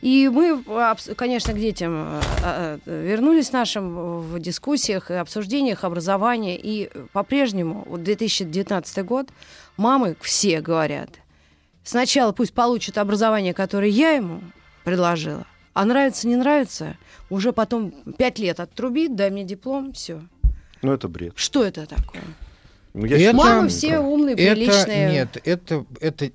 И 0.00 0.28
мы, 0.32 0.64
конечно, 1.14 1.52
к 1.52 1.58
детям 1.60 2.20
э, 2.42 2.78
э, 2.86 3.02
вернулись 3.06 3.52
нашим 3.52 4.18
в 4.20 4.40
дискуссиях 4.40 5.12
и 5.12 5.14
обсуждениях 5.14 5.84
образования. 5.84 6.58
И 6.60 6.90
по-прежнему, 7.12 7.84
вот 7.88 8.02
2019 8.02 9.04
год, 9.04 9.28
мамы 9.76 10.16
все 10.20 10.60
говорят, 10.60 11.10
сначала 11.84 12.32
пусть 12.32 12.52
получит 12.52 12.98
образование, 12.98 13.54
которое 13.54 13.90
я 13.90 14.10
ему 14.10 14.40
предложила, 14.82 15.46
а 15.74 15.84
нравится, 15.84 16.28
не 16.28 16.36
нравится, 16.36 16.96
уже 17.30 17.52
потом 17.52 17.90
пять 18.18 18.38
лет 18.38 18.60
отрубит, 18.60 19.16
дай 19.16 19.30
мне 19.30 19.44
диплом, 19.44 19.92
все. 19.92 20.20
Ну, 20.82 20.92
это 20.92 21.08
бред. 21.08 21.32
Что 21.36 21.64
это 21.64 21.86
такое? 21.86 22.22
Ну, 22.94 23.06
я 23.06 23.30
Это- 23.30 23.36
Мамы 23.36 23.68
все 23.68 23.98
умные, 23.98 24.34
Это 24.34 24.54
приличные. 24.54 25.10
нет, 25.10 25.38
это 25.44 25.86
это 26.00 26.30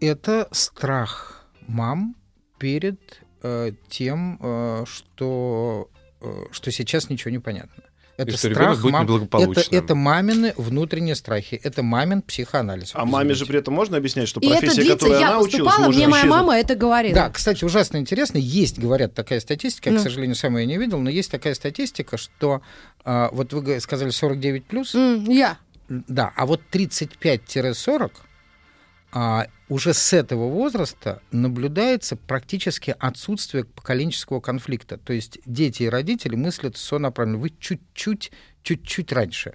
это 0.00 0.48
страх 0.52 1.46
мам 1.66 2.14
перед 2.58 3.22
э, 3.42 3.72
тем, 3.88 4.38
э, 4.40 4.84
что 4.86 5.90
э, 6.20 6.44
что 6.52 6.70
сейчас 6.70 7.10
ничего 7.10 7.30
не 7.30 7.38
понятно. 7.38 7.82
Это 8.16 8.36
что 8.36 8.48
ребенок 8.48 8.80
будет 8.80 8.92
мам- 8.92 9.02
это, 9.04 9.12
неблагополучным. 9.12 9.84
это 9.84 9.94
мамины 9.94 10.54
внутренние 10.56 11.14
страхи, 11.14 11.60
это 11.62 11.82
мамин 11.82 12.22
психоанализ. 12.22 12.92
А 12.94 13.04
маме 13.04 13.34
же 13.34 13.44
при 13.46 13.58
этом 13.58 13.74
можно 13.74 13.96
объяснять, 13.98 14.28
что 14.28 14.40
И 14.40 14.46
это 14.46 14.58
профессия, 14.60 14.82
длится, 14.82 14.96
которой 15.06 15.20
я 15.20 15.28
она 15.28 15.40
училась, 15.40 15.78
мне 15.88 16.08
моя 16.08 16.24
мама 16.24 16.56
это 16.58 16.74
говорила. 16.74 17.14
Да, 17.14 17.30
кстати, 17.30 17.64
ужасно 17.64 17.98
интересно. 17.98 18.38
Есть, 18.38 18.78
говорят, 18.78 19.12
такая 19.14 19.40
статистика. 19.40 19.90
Я, 19.90 19.96
Ну. 19.96 20.00
к 20.00 20.02
сожалению, 20.02 20.34
сама 20.36 20.60
ее 20.60 20.66
не 20.66 20.78
видел, 20.78 20.98
но 21.00 21.10
есть 21.10 21.30
такая 21.30 21.54
статистика, 21.54 22.16
что 22.16 22.62
а, 23.04 23.28
вот 23.32 23.52
вы 23.52 23.78
сказали 23.80 24.10
49 24.10 24.64
плюс, 24.66 24.94
М, 24.94 25.24
я. 25.30 25.58
да, 25.88 26.32
а 26.36 26.46
вот 26.46 26.60
35-40 26.72 28.10
а, 29.18 29.46
уже 29.70 29.94
с 29.94 30.12
этого 30.12 30.50
возраста 30.50 31.22
наблюдается 31.32 32.16
практически 32.16 32.94
отсутствие 32.98 33.64
поколенческого 33.64 34.40
конфликта. 34.40 34.98
То 34.98 35.14
есть 35.14 35.38
дети 35.46 35.84
и 35.84 35.88
родители 35.88 36.36
мыслят 36.36 36.76
сонаправленно. 36.76 37.38
Вы 37.38 37.50
чуть-чуть, 37.58 38.30
чуть-чуть 38.62 39.12
раньше. 39.12 39.54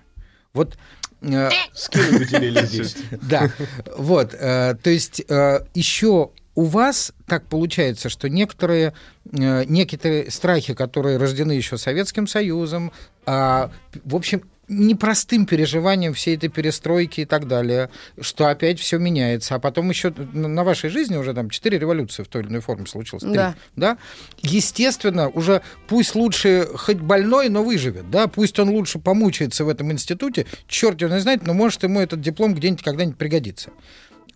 Вот 0.54 0.80
э, 1.21 1.52
Скинуть 1.76 2.17
бы 2.17 2.26
тебе 2.26 2.50
лет 2.50 2.69
10. 2.71 3.19
да, 3.21 3.52
вот, 3.95 4.34
э, 4.34 4.76
то 4.82 4.89
есть 4.89 5.19
еще 5.19 6.32
у 6.56 6.63
вас 6.63 7.13
так 7.28 7.45
получается, 7.45 8.10
что 8.10 8.30
некоторые, 8.30 8.95
э, 9.32 9.65
некоторые 9.65 10.32
страхи, 10.32 10.74
которые 10.74 11.17
рождены 11.17 11.52
еще 11.52 11.78
Советским 11.78 12.26
Союзом, 12.26 12.91
а, 13.28 13.71
в 14.04 14.15
общем, 14.15 14.41
непростым 14.71 15.45
переживанием 15.45 16.13
всей 16.13 16.38
этой 16.38 16.49
перестройки 16.49 17.21
и 17.21 17.25
так 17.25 17.47
далее, 17.47 17.89
что 18.19 18.47
опять 18.47 18.79
все 18.79 18.97
меняется, 18.97 19.55
а 19.55 19.60
потом 19.60 19.89
еще 19.89 20.13
на 20.34 20.63
вашей 20.63 20.89
жизни 20.89 21.17
уже 21.17 21.34
там 21.34 21.49
четыре 21.49 21.77
революции 21.77 22.23
в 22.23 22.27
той 22.27 22.41
или 22.41 22.49
иной 22.49 22.62
форме 22.62 22.88
случилось. 22.88 23.23
три, 23.23 23.34
Да. 23.34 23.55
да? 23.75 23.97
Естественно, 24.41 25.27
уже 25.27 25.62
пусть 25.88 26.15
лучше 26.15 26.67
хоть 26.75 26.99
больной, 26.99 27.49
но 27.49 27.63
выживет, 27.63 28.10
да, 28.10 28.27
пусть 28.27 28.57
он 28.60 28.69
лучше 28.69 28.97
помучается 28.97 29.65
в 29.65 29.69
этом 29.69 29.91
институте, 29.91 30.45
черт 30.67 31.01
его 31.01 31.13
не 31.13 31.19
знает, 31.19 31.45
но 31.45 31.53
может 31.53 31.84
ему 31.84 31.99
этот 31.99 32.21
диплом 32.21 32.53
где-нибудь 32.53 32.84
когда-нибудь 32.84 33.17
пригодится. 33.17 33.71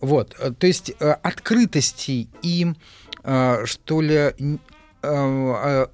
Вот, 0.00 0.36
э, 0.38 0.52
то 0.52 0.66
есть 0.66 0.92
э, 1.00 1.10
открытости 1.22 2.28
и, 2.42 2.66
э, 3.24 3.64
что 3.64 4.00
ли, 4.02 4.34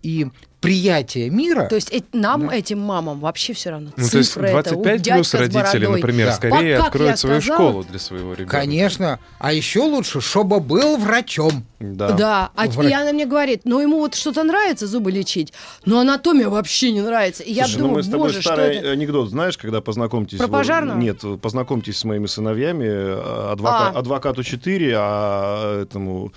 и 0.03 0.27
приятие 0.63 1.29
мира... 1.29 1.67
То 1.67 1.75
есть 1.75 1.93
э- 1.93 2.01
нам, 2.15 2.49
этим 2.49 2.79
мамам, 2.79 3.21
вообще 3.21 3.53
все 3.53 3.71
равно. 3.71 3.91
Ну, 3.97 4.09
то 4.09 4.17
есть 4.19 4.31
Цифры 4.33 4.49
это, 4.49 4.75
у 4.77 4.83
25 4.83 5.03
плюс 5.15 5.35
родители, 5.35 5.87
например, 5.87 6.27
Да. 6.29 6.33
скорее 6.33 6.77
Как 6.79 6.87
откроют 6.87 7.19
свою 7.19 7.41
сказала- 7.43 7.59
школу 7.71 7.85
для 7.85 7.99
своего 7.99 8.33
ребенка. 8.33 8.57
Конечно. 8.59 9.19
А 9.39 9.53
еще 9.53 9.81
лучше, 9.81 10.21
чтобы 10.23 10.61
был 10.61 10.97
врачом. 10.97 11.65
Да. 11.81 12.13
Да, 12.13 12.51
а 12.55 12.69
Врач. 12.69 12.91
и 12.91 12.95
она 12.95 13.13
мне 13.13 13.27
говорит, 13.27 13.63
ну 13.65 13.81
ему 13.81 13.99
вот 13.99 14.15
что-то 14.15 14.45
нравится 14.45 14.87
зубы 14.87 15.11
лечить, 15.11 15.53
но 15.85 15.99
анатомия 15.99 16.49
вообще 16.49 16.93
не 16.93 17.01
нравится. 17.01 17.43
И 17.43 17.53
я 17.53 17.65
Слушай, 17.65 17.77
ну 17.79 17.83
думаю, 17.83 17.97
мы 17.97 18.03
с 18.05 18.07
тобой 18.07 18.29
боже, 18.29 18.41
что 18.41 18.53
старый 18.55 18.77
это? 18.77 18.91
анекдот, 18.93 19.31
знаешь, 19.31 19.59
когда 19.59 19.81
познакомьтесь... 19.81 20.39
Про 20.39 20.47
вот- 20.47 20.53
пожарного? 20.59 20.97
Нет, 20.97 21.23
познакомьтесь 21.41 21.99
с 21.99 22.05
моими 22.05 22.27
сыновьями, 22.27 22.85
э, 22.87 23.53
адвока- 23.53 23.91
А. 23.95 23.99
адвокату 23.99 24.45
4, 24.45 24.95
а 24.97 25.83
этому, 25.83 26.33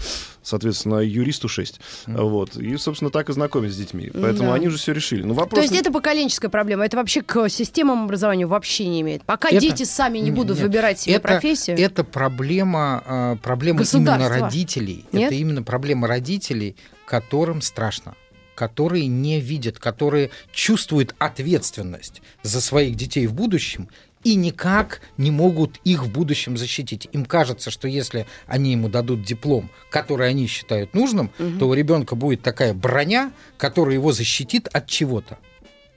соответственно, 0.45 0.99
юристу 0.99 1.47
6. 1.47 1.79
Вот. 2.07 2.55
И, 2.55 2.77
собственно, 2.77 3.11
так 3.11 3.29
и 3.29 3.33
знакомились 3.33 3.73
с 3.73 3.77
детьми. 3.77 4.09
Поэтому 4.13 4.49
Да. 4.49 4.55
они 4.55 4.67
уже 4.67 4.77
все 4.77 4.93
решили. 4.93 5.23
Ну, 5.23 5.33
То 5.33 5.41
вопрос... 5.41 5.63
есть 5.63 5.75
это 5.75 5.91
поколенческая 5.91 6.49
проблема, 6.49 6.85
это 6.85 6.97
вообще 6.97 7.21
к 7.21 7.49
системам 7.49 8.03
образования 8.05 8.45
вообще 8.45 8.87
не 8.87 9.01
имеет. 9.01 9.23
Пока 9.23 9.49
Это- 9.49 9.59
дети 9.59 9.83
сами 9.83 10.19
не 10.19 10.31
будут 10.31 10.57
Нет, 10.57 10.67
выбирать 10.67 10.99
себе 10.99 11.15
это, 11.15 11.27
профессию. 11.27 11.77
Это 11.77 12.03
проблема, 12.03 13.03
э, 13.05 13.37
проблема 13.41 13.81
именно 13.81 14.29
родителей. 14.29 15.05
Нет? 15.11 15.31
Это 15.31 15.35
именно 15.35 15.63
проблема 15.63 16.07
родителей, 16.07 16.75
которым 17.05 17.61
страшно 17.61 18.15
которые 18.55 19.07
не 19.07 19.39
видят, 19.39 19.77
которые 19.79 20.31
чувствуют 20.51 21.13
ответственность 21.19 22.21
за 22.41 22.61
своих 22.61 22.95
детей 22.95 23.27
в 23.27 23.33
будущем 23.33 23.89
и 24.25 24.35
никак 24.35 25.01
не 25.17 25.31
могут 25.31 25.77
их 25.85 26.03
в 26.03 26.11
будущем 26.11 26.57
защитить. 26.57 27.07
Им 27.13 27.25
кажется, 27.25 27.69
что 27.69 27.87
если 27.87 28.25
они 28.47 28.71
ему 28.71 28.89
дадут 28.89 29.23
диплом, 29.23 29.69
который 29.91 30.27
они 30.27 30.47
считают 30.47 30.93
нужным, 30.93 31.29
то 31.59 31.69
у 31.69 31.73
ребенка 31.73 32.15
будет 32.15 32.41
такая 32.41 32.73
броня, 32.73 33.31
которая 33.57 33.93
его 33.93 34.11
защитит 34.11 34.67
от 34.73 34.87
чего-то. 34.87 35.37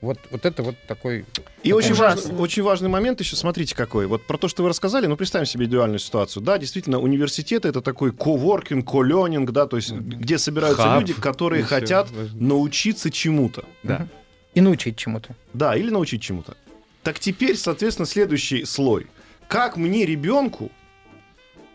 Вот, 0.01 0.17
вот 0.31 0.45
это 0.45 0.63
вот 0.63 0.75
такой... 0.87 1.25
И 1.63 1.73
очень 1.73 1.93
важный, 1.93 2.33
очень 2.35 2.63
важный 2.63 2.87
момент 2.87 3.19
еще, 3.19 3.35
смотрите 3.35 3.75
какой. 3.75 4.05
Вот 4.05 4.25
про 4.25 4.37
то, 4.37 4.47
что 4.47 4.63
вы 4.63 4.69
рассказали, 4.69 5.07
ну, 5.07 5.17
представим 5.17 5.45
себе 5.45 5.65
идеальную 5.65 5.99
ситуацию. 5.99 6.41
Да, 6.41 6.57
действительно, 6.57 6.99
университеты— 6.99 7.67
это 7.69 7.81
такой 7.81 8.13
коворкинг, 8.13 8.89
ко-ленинг, 8.89 9.51
да, 9.51 9.65
то 9.65 9.75
есть 9.75 9.91
где 9.91 10.37
собираются 10.37 10.83
Хаб. 10.83 11.01
люди, 11.01 11.13
которые 11.13 11.63
хотят 11.63 12.07
научиться 12.33 13.11
чему-то. 13.11 13.65
Да. 13.83 14.07
И 14.53 14.61
научить 14.61 14.95
чему-то. 14.95 15.35
Да, 15.53 15.75
или 15.75 15.89
научить 15.89 16.21
чему-то. 16.21 16.55
Так 17.03 17.19
теперь, 17.19 17.55
соответственно, 17.55 18.05
следующий 18.05 18.65
слой. 18.65 19.07
Как 19.47 19.77
мне 19.77 20.05
ребенку 20.05 20.69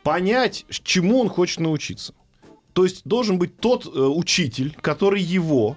понять, 0.03 0.65
чему 0.83 1.21
он 1.21 1.29
хочет 1.29 1.61
научиться? 1.61 2.15
То 2.73 2.85
есть 2.85 3.03
должен 3.05 3.39
быть 3.39 3.57
тот 3.59 3.87
э, 3.87 3.89
учитель, 4.01 4.77
который 4.81 5.23
его 5.23 5.77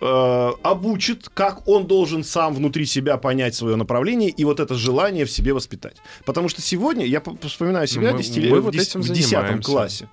э, 0.00 0.50
обучит, 0.62 1.28
как 1.32 1.66
он 1.66 1.86
должен 1.86 2.22
сам 2.22 2.54
внутри 2.54 2.84
себя 2.86 3.16
понять 3.16 3.54
свое 3.54 3.76
направление 3.76 4.28
и 4.30 4.44
вот 4.44 4.60
это 4.60 4.74
желание 4.74 5.24
в 5.24 5.30
себе 5.30 5.54
воспитать. 5.54 5.96
Потому 6.26 6.48
что 6.48 6.60
сегодня, 6.60 7.06
я 7.06 7.22
вспоминаю 7.42 7.86
себя 7.86 8.12
мы- 8.12 8.18
десятили- 8.18 8.50
мы 8.50 8.60
в, 8.60 8.64
вот 8.64 8.74
дес- 8.74 8.88
этим 8.90 9.00
в 9.00 9.08
10 9.08 9.24
занимаемся. 9.30 9.70
классе. 9.70 10.08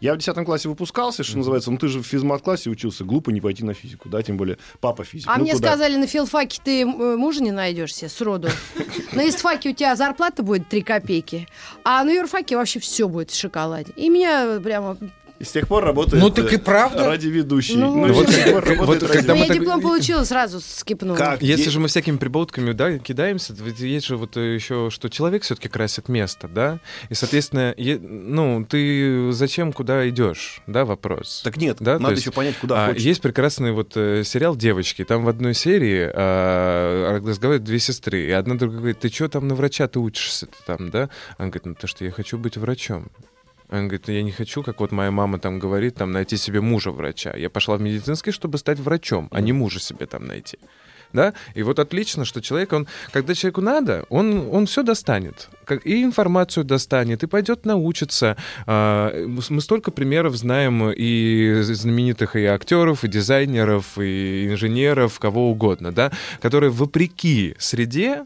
Я 0.00 0.14
в 0.14 0.18
10 0.18 0.44
классе 0.44 0.68
выпускался, 0.68 1.22
что 1.22 1.38
называется, 1.38 1.70
ну 1.70 1.78
ты 1.78 1.88
же 1.88 2.00
в 2.00 2.06
физмат-классе 2.06 2.70
учился, 2.70 3.04
глупо 3.04 3.30
не 3.30 3.40
пойти 3.40 3.64
на 3.64 3.74
физику, 3.74 4.08
да, 4.08 4.22
тем 4.22 4.36
более 4.36 4.58
папа 4.80 5.04
физик. 5.04 5.28
А 5.28 5.36
Ну, 5.36 5.42
мне 5.44 5.52
куда? 5.52 5.68
сказали, 5.68 5.96
на 5.96 6.06
филфаке 6.06 6.60
ты 6.62 6.82
э, 6.82 6.84
мужа 6.84 7.42
не 7.42 7.50
найдешь 7.52 7.94
себе 7.94 8.08
сроду. 8.08 8.48
На 9.12 9.28
истфаке 9.28 9.70
у 9.70 9.74
тебя 9.74 9.94
зарплата 9.96 10.42
будет 10.42 10.68
3 10.68 10.82
копейки, 10.82 11.48
а 11.84 12.02
на 12.04 12.10
юрфаке 12.10 12.56
вообще 12.56 12.80
все 12.80 13.08
будет 13.08 13.30
в 13.30 13.38
шоколаде. 13.38 13.92
И 13.96 14.08
меня 14.08 14.58
прямо... 14.62 14.96
И 15.40 15.44
с 15.44 15.50
тех 15.50 15.66
пор 15.66 15.84
работает 15.84 16.22
Ну, 16.22 16.30
так 16.30 16.52
и 16.52 16.56
э, 16.56 16.58
правда. 16.60 17.06
ради 17.06 17.26
ведущей. 17.26 17.76
Ну, 17.76 17.92
Ну, 17.92 18.06
ну, 18.06 18.08
и 18.08 18.12
вот 18.12 18.28
с 18.28 18.34
тех 18.34 18.44
как- 18.44 18.52
пор 18.52 18.62
как- 18.62 18.70
работает 18.70 19.02
вот 19.02 19.08
ради 19.10 19.18
когда 19.18 19.32
Ну, 19.34 19.38
мы 19.40 19.44
я 19.46 19.48
так- 19.48 19.58
диплом 19.60 19.80
получила, 19.80 20.24
сразу 20.24 20.60
скипнула. 20.60 21.16
Как? 21.16 21.42
Если 21.42 21.64
Е- 21.64 21.70
же 21.70 21.80
мы 21.80 21.88
всякими 21.88 22.16
прибаутками, 22.18 22.70
да, 22.72 22.98
кидаемся, 22.98 23.52
ведь 23.58 23.80
есть 23.80 24.06
же 24.06 24.16
вот 24.16 24.36
э, 24.36 24.54
еще, 24.54 24.90
что 24.90 25.08
человек 25.08 25.42
все-таки 25.42 25.68
красит 25.68 26.08
место, 26.08 26.46
да, 26.48 26.78
и, 27.10 27.14
соответственно, 27.14 27.74
е- 27.76 27.98
ну, 27.98 28.64
ты 28.64 29.32
зачем, 29.32 29.72
куда 29.72 30.08
идешь, 30.08 30.60
да, 30.68 30.84
вопрос. 30.84 31.40
Так 31.44 31.56
нет, 31.56 31.78
Да, 31.80 31.96
то 31.96 32.02
надо 32.02 32.14
есть, 32.14 32.26
еще 32.26 32.32
понять, 32.32 32.56
куда 32.58 32.84
А, 32.84 32.88
хочешь. 32.90 33.02
есть 33.02 33.20
прекрасный 33.20 33.72
вот 33.72 33.92
э, 33.96 34.22
сериал 34.24 34.54
«Девочки». 34.56 35.04
Там 35.04 35.24
в 35.24 35.28
одной 35.28 35.54
серии 35.54 36.10
а, 36.14 37.18
разговаривают 37.18 37.64
две 37.64 37.80
сестры. 37.80 38.26
И 38.26 38.30
одна 38.30 38.54
другая 38.54 38.78
говорит, 38.78 39.00
ты 39.00 39.08
что 39.08 39.28
там 39.28 39.48
на 39.48 39.54
врача 39.56 39.88
ты 39.88 39.98
учишься 39.98 40.46
там, 40.66 40.90
да? 40.90 41.10
Она 41.38 41.48
говорит, 41.48 41.66
ну 41.66 41.74
то, 41.74 41.86
что 41.86 42.04
я 42.04 42.10
хочу 42.12 42.38
быть 42.38 42.56
врачом. 42.56 43.08
Она 43.74 43.82
говорит, 43.82 44.06
«Ну, 44.06 44.14
я 44.14 44.22
не 44.22 44.30
хочу, 44.30 44.62
как 44.62 44.78
вот 44.80 44.92
моя 44.92 45.10
мама 45.10 45.40
там 45.40 45.58
говорит, 45.58 45.96
там 45.96 46.12
найти 46.12 46.36
себе 46.36 46.60
мужа 46.60 46.92
врача. 46.92 47.34
Я 47.36 47.50
пошла 47.50 47.76
в 47.76 47.80
медицинский, 47.80 48.30
чтобы 48.30 48.58
стать 48.58 48.78
врачом, 48.78 49.28
а 49.32 49.40
не 49.40 49.52
мужа 49.52 49.80
себе 49.80 50.06
там 50.06 50.26
найти. 50.26 50.58
Да? 51.12 51.32
И 51.54 51.62
вот 51.64 51.80
отлично, 51.80 52.24
что 52.24 52.40
человек, 52.40 52.72
он, 52.72 52.86
когда 53.10 53.34
человеку 53.34 53.62
надо, 53.62 54.04
он, 54.10 54.48
он 54.52 54.66
все 54.66 54.84
достанет. 54.84 55.48
Как, 55.64 55.84
и 55.86 56.04
информацию 56.04 56.64
достанет, 56.64 57.24
и 57.24 57.26
пойдет 57.26 57.66
научиться. 57.66 58.36
А, 58.66 59.12
мы 59.26 59.42
мы 59.48 59.60
столько 59.60 59.90
примеров 59.90 60.36
знаем 60.36 60.90
и 60.90 61.60
знаменитых 61.62 62.36
и 62.36 62.44
актеров, 62.44 63.02
и 63.02 63.08
дизайнеров, 63.08 63.98
и 63.98 64.46
инженеров, 64.46 65.18
кого 65.18 65.50
угодно, 65.50 65.90
да, 65.90 66.12
которые 66.40 66.70
вопреки 66.70 67.56
среде 67.58 68.24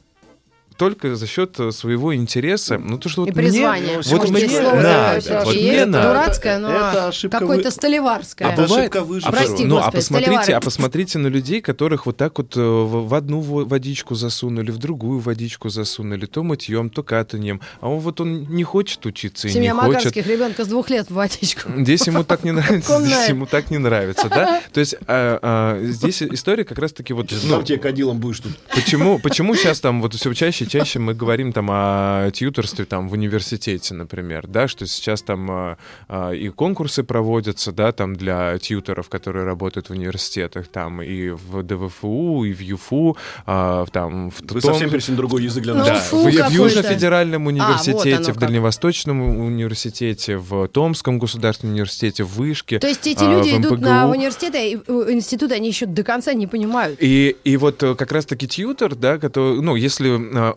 только 0.78 1.16
за 1.16 1.26
счет 1.26 1.58
э, 1.60 1.70
своего 1.72 2.14
интереса. 2.14 2.78
Ну, 2.78 2.96
то, 2.98 3.08
что 3.08 3.22
вот 3.22 3.30
И 3.30 3.32
мне- 3.32 3.42
призвание. 3.42 4.00
ну, 4.04 4.16
вот 4.18 4.30
мне 4.30 4.48
слово 4.48 4.74
надо, 4.76 5.20
такое 5.20 5.44
вот 5.44 5.54
мне 5.54 5.62
есть, 5.66 5.86
надо. 5.86 6.08
Дурацкое, 6.08 6.58
но 6.58 6.70
Это 6.70 7.08
ошибка 7.08 7.38
какое-то 7.40 7.64
вы- 7.64 7.70
столеварское. 7.72 8.48
А 8.48 8.52
Это 8.52 8.62
бывает- 8.62 8.80
ошибка 8.94 9.04
выжившего. 9.04 9.32
Прости, 9.36 9.64
ну, 9.64 9.76
а 9.76 9.78
господи, 9.80 9.96
посмотрите, 9.96 10.30
столевары. 10.42 10.52
а 10.54 10.60
посмотрите 10.60 11.18
на 11.18 11.26
людей, 11.26 11.60
которых 11.60 12.06
вот 12.06 12.16
так 12.16 12.38
вот 12.38 12.56
э, 12.56 12.60
в, 12.60 13.12
одну 13.14 13.40
во- 13.40 13.64
водичку 13.64 14.14
засунули, 14.14 14.70
в 14.70 14.78
другую 14.78 15.18
водичку 15.18 15.68
засунули, 15.68 16.26
то 16.26 16.42
мытьем, 16.42 16.90
то 16.90 17.02
катанием. 17.02 17.60
А 17.80 17.88
он 17.88 17.98
вот 17.98 18.20
он 18.20 18.44
не 18.48 18.62
хочет 18.64 19.04
учиться 19.04 19.48
и 19.48 19.50
Семья 19.50 19.72
не 19.72 19.78
хочет. 19.80 19.94
Магарских 19.96 20.26
ребенка 20.28 20.64
с 20.64 20.68
двух 20.68 20.90
лет 20.90 21.08
в 21.10 21.14
водичку. 21.14 21.70
Здесь 21.76 22.06
ему 22.06 22.22
так 22.22 22.44
не 22.44 22.52
нравится, 22.58 23.00
здесь 23.04 23.28
ему 23.28 23.46
так 23.46 23.70
не 23.72 23.78
нравится, 23.78 24.28
да? 24.28 24.62
То 24.72 24.80
есть 24.80 24.94
а, 25.08 25.38
а, 25.42 25.82
здесь 25.84 26.22
история 26.22 26.64
как 26.64 26.78
раз-таки 26.78 27.12
вот... 27.12 27.32
Ну, 27.32 27.50
сам 27.50 27.64
тебе 27.64 27.78
кадилом 27.78 28.18
будешь 28.18 28.38
тут. 28.40 28.52
Почему, 28.74 29.18
почему 29.18 29.56
сейчас 29.56 29.80
там 29.80 30.00
вот 30.00 30.14
все 30.14 30.32
чаще 30.34 30.64
и 30.64 30.67
чаще 30.68 30.98
мы 30.98 31.14
говорим 31.14 31.52
там 31.52 31.68
о 31.70 32.30
тьюторстве 32.32 32.84
там 32.84 33.08
в 33.08 33.12
университете, 33.12 33.94
например, 33.94 34.46
да, 34.46 34.68
что 34.68 34.86
сейчас 34.86 35.22
там 35.22 35.50
а, 35.50 35.78
а, 36.08 36.30
и 36.32 36.48
конкурсы 36.48 37.02
проводятся, 37.02 37.72
да, 37.72 37.92
там 37.92 38.14
для 38.16 38.58
тьюторов, 38.58 39.08
которые 39.08 39.44
работают 39.44 39.88
в 39.88 39.92
университетах, 39.92 40.68
там 40.68 41.02
и 41.02 41.30
в 41.30 41.62
ДВФУ, 41.62 42.44
и 42.44 42.52
в 42.52 42.60
ЮФУ, 42.60 43.16
а, 43.46 43.86
там 43.92 44.30
в 44.30 44.40
Вы 44.40 44.60
том- 44.60 44.72
совсем 44.72 44.90
перешли 44.90 45.12
на 45.12 45.16
другой 45.16 45.42
язык 45.44 45.62
для 45.64 45.74
Ну, 45.74 45.80
нас. 45.80 45.88
да, 45.88 45.94
фу, 46.00 46.18
в, 46.18 46.30
в. 46.30 46.50
Южно-федеральном 46.50 47.44
вот 47.44 47.50
университете, 47.50 48.14
оно 48.16 48.24
в 48.24 48.26
как. 48.28 48.38
Дальневосточном 48.38 49.20
университете, 49.40 50.36
в 50.36 50.68
Томском 50.68 51.18
государственном 51.18 51.74
университете, 51.74 52.24
в 52.24 52.36
Вышке. 52.36 52.78
То 52.78 52.88
есть 52.88 53.06
эти 53.06 53.24
а, 53.24 53.32
люди 53.32 53.50
в 53.50 53.60
идут 53.60 53.80
на 53.80 54.08
университеты, 54.08 54.72
и, 54.72 54.76
э, 54.76 55.06
институты, 55.12 55.54
они 55.54 55.68
еще 55.68 55.86
до 55.86 56.02
конца 56.02 56.34
не 56.34 56.46
понимают. 56.46 56.98
И, 57.00 57.36
и 57.44 57.56
вот 57.56 57.82
э, 57.82 57.94
как 57.94 58.12
раз-таки 58.12 58.46
тьютер, 58.46 58.94
да, 58.94 59.18
который, 59.18 59.60
ну, 59.60 59.76
если 59.76 60.08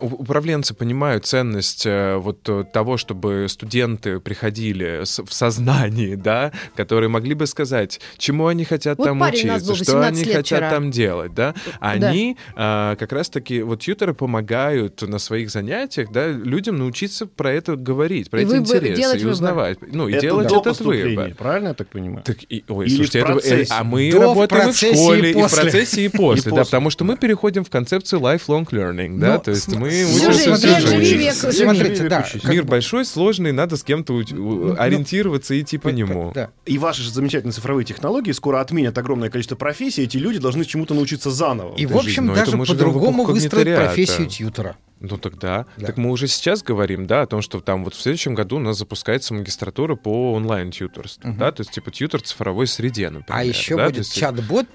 управленцы 0.02 0.74
понимают 0.74 1.26
ценность 1.26 1.86
э, 1.86 2.16
вот 2.16 2.48
э, 2.48 2.64
того, 2.72 2.96
чтобы 2.96 3.46
студенты 3.48 4.20
приходили 4.20 5.02
в 5.04 5.32
сознании, 5.32 6.14
да, 6.14 6.52
которые 6.74 7.08
могли 7.08 7.34
бы 7.34 7.46
сказать, 7.46 8.00
чему 8.18 8.46
они 8.46 8.64
хотят 8.64 8.98
Вот 8.98 9.04
там 9.04 9.20
учиться, 9.20 9.60
что 9.74 9.92
18 9.98 10.22
они 10.22 10.32
хотят 10.32 10.46
вчера. 10.46 10.70
там 10.70 10.90
делать, 10.90 11.34
да, 11.34 11.54
они 11.80 12.36
э, 12.56 12.96
как 12.98 13.12
раз-таки, 13.12 13.62
вот 13.62 13.80
тьютеры 13.80 14.14
помогают 14.14 15.02
на 15.02 15.18
своих 15.18 15.50
занятиях, 15.50 16.10
да, 16.12 16.28
людям 16.28 16.76
научиться 16.78 17.26
про 17.26 17.52
это 17.52 17.76
говорить, 17.76 18.30
про 18.30 18.40
И 18.40 18.44
эти 18.44 18.50
выбор- 18.50 18.76
интересы, 18.78 19.16
и 19.16 19.18
выбор. 19.18 19.32
узнавать, 19.32 19.78
ну, 19.92 20.08
и 20.08 20.12
Это 20.12 20.20
делать 20.22 20.48
до 20.48 20.60
этот 20.60 20.80
выбор. 20.80 21.34
правильно 21.36 21.68
я 21.68 21.74
так 21.74 21.88
понимаю? 21.88 22.22
Так, 22.24 22.36
и, 22.48 22.64
ой, 22.68 22.86
Или 22.86 22.94
слушайте, 22.96 23.24
в 23.24 23.36
это- 23.38 23.48
э, 23.54 23.64
а 23.70 23.84
мы 23.84 24.10
До, 24.10 24.20
работаем 24.20 24.68
и 24.68 24.72
в 24.72 24.74
процессе, 24.80 24.94
школе, 24.94 25.28
и 25.28 25.30
и, 25.30 25.34
в 25.34 25.42
после. 25.42 25.62
процессе, 25.62 26.04
и 26.04 26.08
после, 26.08 26.50
да, 26.50 26.56
после. 26.58 26.64
потому 26.64 26.90
что 26.90 27.04
мы 27.04 27.16
переходим 27.16 27.64
в 27.64 27.70
концепцию 27.70 28.20
lifelong 28.20 28.66
learning, 28.70 29.18
да, 29.18 29.34
Ну, 29.34 29.40
то 29.40 29.50
есть 29.50 29.64
см- 29.64 29.80
мы 29.92 30.08
Всю 30.08 30.28
учимся 30.28 30.32
жизнь, 30.32 30.54
всю 30.56 30.66
век 30.68 30.80
жизнь. 30.80 31.04
живи, 31.04 31.24
век 31.24 31.34
живи. 31.34 31.52
Смотрите, 31.52 32.08
да. 32.08 32.26
Мир 32.44 32.64
большой, 32.64 33.04
сложный, 33.04 33.52
надо 33.52 33.76
с 33.76 33.82
кем-то 33.84 34.14
уч- 34.20 34.34
у- 34.36 34.74
ориентироваться 34.78 35.54
и 35.54 35.60
идти 35.62 35.78
по 35.78 35.88
нему. 35.88 36.32
И 36.66 36.78
ваши 36.78 37.02
же 37.02 37.10
замечательные 37.12 37.52
цифровые 37.52 37.84
технологии 37.84 38.32
скоро 38.32 38.60
отменят 38.60 38.96
огромное 38.98 39.30
количество 39.30 39.56
профессий, 39.56 40.02
эти 40.02 40.16
люди 40.16 40.38
должны 40.38 40.64
чему-то 40.64 40.94
научиться 40.94 41.30
заново. 41.30 41.74
И, 41.76 41.86
в 41.86 41.96
общем, 41.96 42.32
даже 42.34 42.56
по-другому 42.56 43.24
выстроить 43.24 43.74
профессию 43.76 44.26
тьютера. 44.26 44.76
Ну 45.02 45.18
тогда. 45.18 45.66
Да. 45.76 45.86
Так 45.86 45.96
мы 45.96 46.10
уже 46.10 46.28
сейчас 46.28 46.62
говорим, 46.62 47.06
да, 47.06 47.22
о 47.22 47.26
том, 47.26 47.42
что 47.42 47.60
там 47.60 47.84
вот 47.84 47.94
в 47.94 48.00
следующем 48.00 48.34
году 48.34 48.56
у 48.56 48.60
нас 48.60 48.78
запускается 48.78 49.34
магистратура 49.34 49.96
по 49.96 50.32
онлайн-тьюторству, 50.34 51.34
да, 51.38 51.50
то 51.50 51.62
есть 51.62 51.72
типа 51.72 51.90
тьютер 51.90 52.20
в 52.20 52.24
цифровой 52.24 52.66
среде, 52.66 53.10
например. 53.10 53.40
А 53.40 53.44
еще 53.44 53.76
да, 53.76 53.86
будет 53.86 54.08
чат-бот 54.08 54.66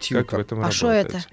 этом 0.42 0.64
А 0.64 0.72
что 0.72 0.92
это? 0.92 1.24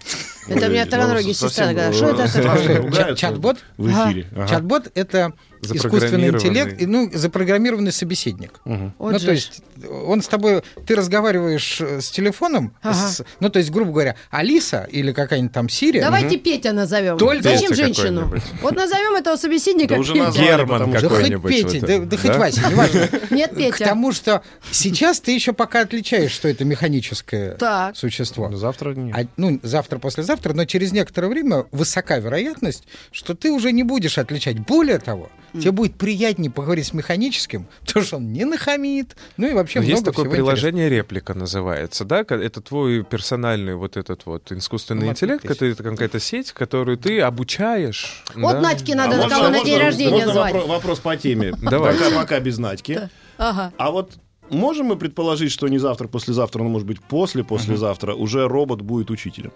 Это 0.46 0.66
у 0.66 0.70
меня 0.70 0.84
ну, 0.84 1.32
сестра. 1.34 1.92
Что 1.92 2.06
э, 2.06 2.12
это? 2.12 2.28
страшно 2.28 2.60
такое?» 2.60 2.76
ругаются 2.76 3.04
Чат- 3.04 3.18
чат-бот? 3.18 3.58
В 3.76 3.88
эфире. 3.88 4.28
Чат-бот— 4.48 4.92
это 4.94 5.32
искусственный 5.72 6.28
интеллект, 6.28 6.80
и, 6.80 6.86
ну, 6.86 7.10
запрограммированный 7.12 7.92
собеседник. 7.92 8.60
Мгм. 8.64 8.94
Вот 8.98 9.12
ну, 9.12 9.18
же 9.18 9.26
то 9.26 9.32
есть 9.32 9.62
он 10.06 10.22
с 10.22 10.28
тобой, 10.28 10.62
ты 10.86 10.94
разговариваешь 10.94 11.80
э, 11.80 12.00
с 12.00 12.10
телефоном, 12.10 12.74
Ага. 12.82 12.94
с- 12.94 13.24
ну, 13.40 13.48
то 13.50 13.58
есть, 13.58 13.70
грубо 13.70 13.92
говоря, 13.92 14.16
Алиса 14.30 14.86
или 14.90 15.12
какая-нибудь 15.12 15.52
там 15.52 15.68
Сирия. 15.68 16.00
Давайте 16.00 16.38
Петя 16.38 16.72
назовем. 16.72 17.18
Только 17.18 17.42
Зачем 17.42 17.70
Петя 17.70 17.84
женщину? 17.84 18.22
какой-нибудь. 18.24 18.50
Вот 18.62 18.76
назовем 18.76 19.14
этого 19.16 19.36
собеседника 19.36 19.94
Да 19.94 20.00
уже 20.00 20.12
Петя. 20.14 20.30
Герман 20.32 20.90
Да 20.92 21.00
хоть 21.00 21.08
какой-нибудь 21.08 21.50
Петя, 21.50 21.78
вот 21.80 21.86
да, 21.88 21.98
да 21.98 22.16
хоть 22.16 22.30
да? 22.32 22.38
Вася, 22.38 22.70
неважно. 22.70 23.08
Нет, 23.30 23.50
К 23.52 23.56
Петя. 23.56 23.84
тому, 23.84 24.12
что 24.12 24.42
сейчас 24.70 25.20
ты 25.20 25.32
еще 25.32 25.52
пока 25.52 25.80
отличаешь, 25.80 26.30
что 26.32 26.48
это 26.48 26.64
механическое 26.64 27.52
Так. 27.52 27.96
существо. 27.96 28.48
Ну, 28.48 28.56
Завтра 28.56 28.94
нет. 28.94 29.14
А, 29.16 29.26
ну, 29.36 29.58
завтра, 29.62 29.98
послезавтра, 29.98 30.52
но 30.54 30.64
через 30.64 30.92
некоторое 30.92 31.28
время 31.28 31.66
высока 31.72 32.18
вероятность, 32.18 32.84
что 33.12 33.34
ты 33.34 33.50
уже 33.50 33.72
не 33.72 33.82
будешь 33.82 34.18
отличать. 34.18 34.58
Более 34.60 34.98
того, 34.98 35.30
тебе 35.60 35.70
будет 35.72 35.94
приятнее 35.96 36.50
поговорить 36.50 36.86
с 36.86 36.92
механическим, 36.92 37.66
потому 37.86 38.04
что 38.04 38.16
он 38.16 38.32
не 38.32 38.44
нахамит, 38.44 39.16
ну 39.36 39.46
и 39.48 39.52
вообще 39.54 39.78
Ну, 39.80 39.84
много 39.84 39.92
есть 39.94 40.04
такое 40.04 40.24
всего 40.24 40.34
приложение 40.34 40.88
реплика 40.88 41.34
называется, 41.34 42.04
да? 42.04 42.20
Это 42.28 42.60
твой 42.60 43.04
персональный 43.04 43.74
вот 43.76 43.96
этот 43.96 44.26
вот 44.26 44.50
искусственный 44.52 45.06
Ну, 45.06 45.12
интеллект, 45.12 45.44
отлично. 45.44 45.64
это 45.66 45.82
какая-то 45.82 46.20
сеть, 46.20 46.52
которую 46.52 46.98
ты 46.98 47.20
обучаешь. 47.20 48.24
Вот 48.34 48.52
да? 48.52 48.60
Надьке 48.60 48.94
надо 48.94 49.14
А 49.14 49.16
на 49.16 49.22
можно- 49.22 49.30
кого 49.36 49.48
на 49.48 49.50
можно- 49.56 49.64
день 49.70 49.78
рождения 49.80 50.10
можно 50.10 50.32
звать. 50.32 50.54
вопро- 50.54 50.66
Вопрос 50.68 50.98
по 51.00 51.16
теме. 51.16 51.52
Давайте. 51.62 52.04
Пока, 52.04 52.16
пока 52.16 52.40
без 52.40 52.58
Надьки. 52.58 53.08
Ага. 53.38 53.72
А 53.78 53.90
вот 53.90 54.12
можем 54.50 54.86
мы 54.86 54.96
предположить, 54.96 55.50
что 55.52 55.68
не 55.68 55.78
завтра, 55.78 56.08
послезавтра, 56.08 56.62
но 56.62 56.68
может 56.68 56.86
быть 56.86 57.00
после 57.00 57.44
послезавтра 57.44 58.14
уже 58.14 58.46
робот 58.48 58.80
будет 58.82 59.10
учителем? 59.10 59.52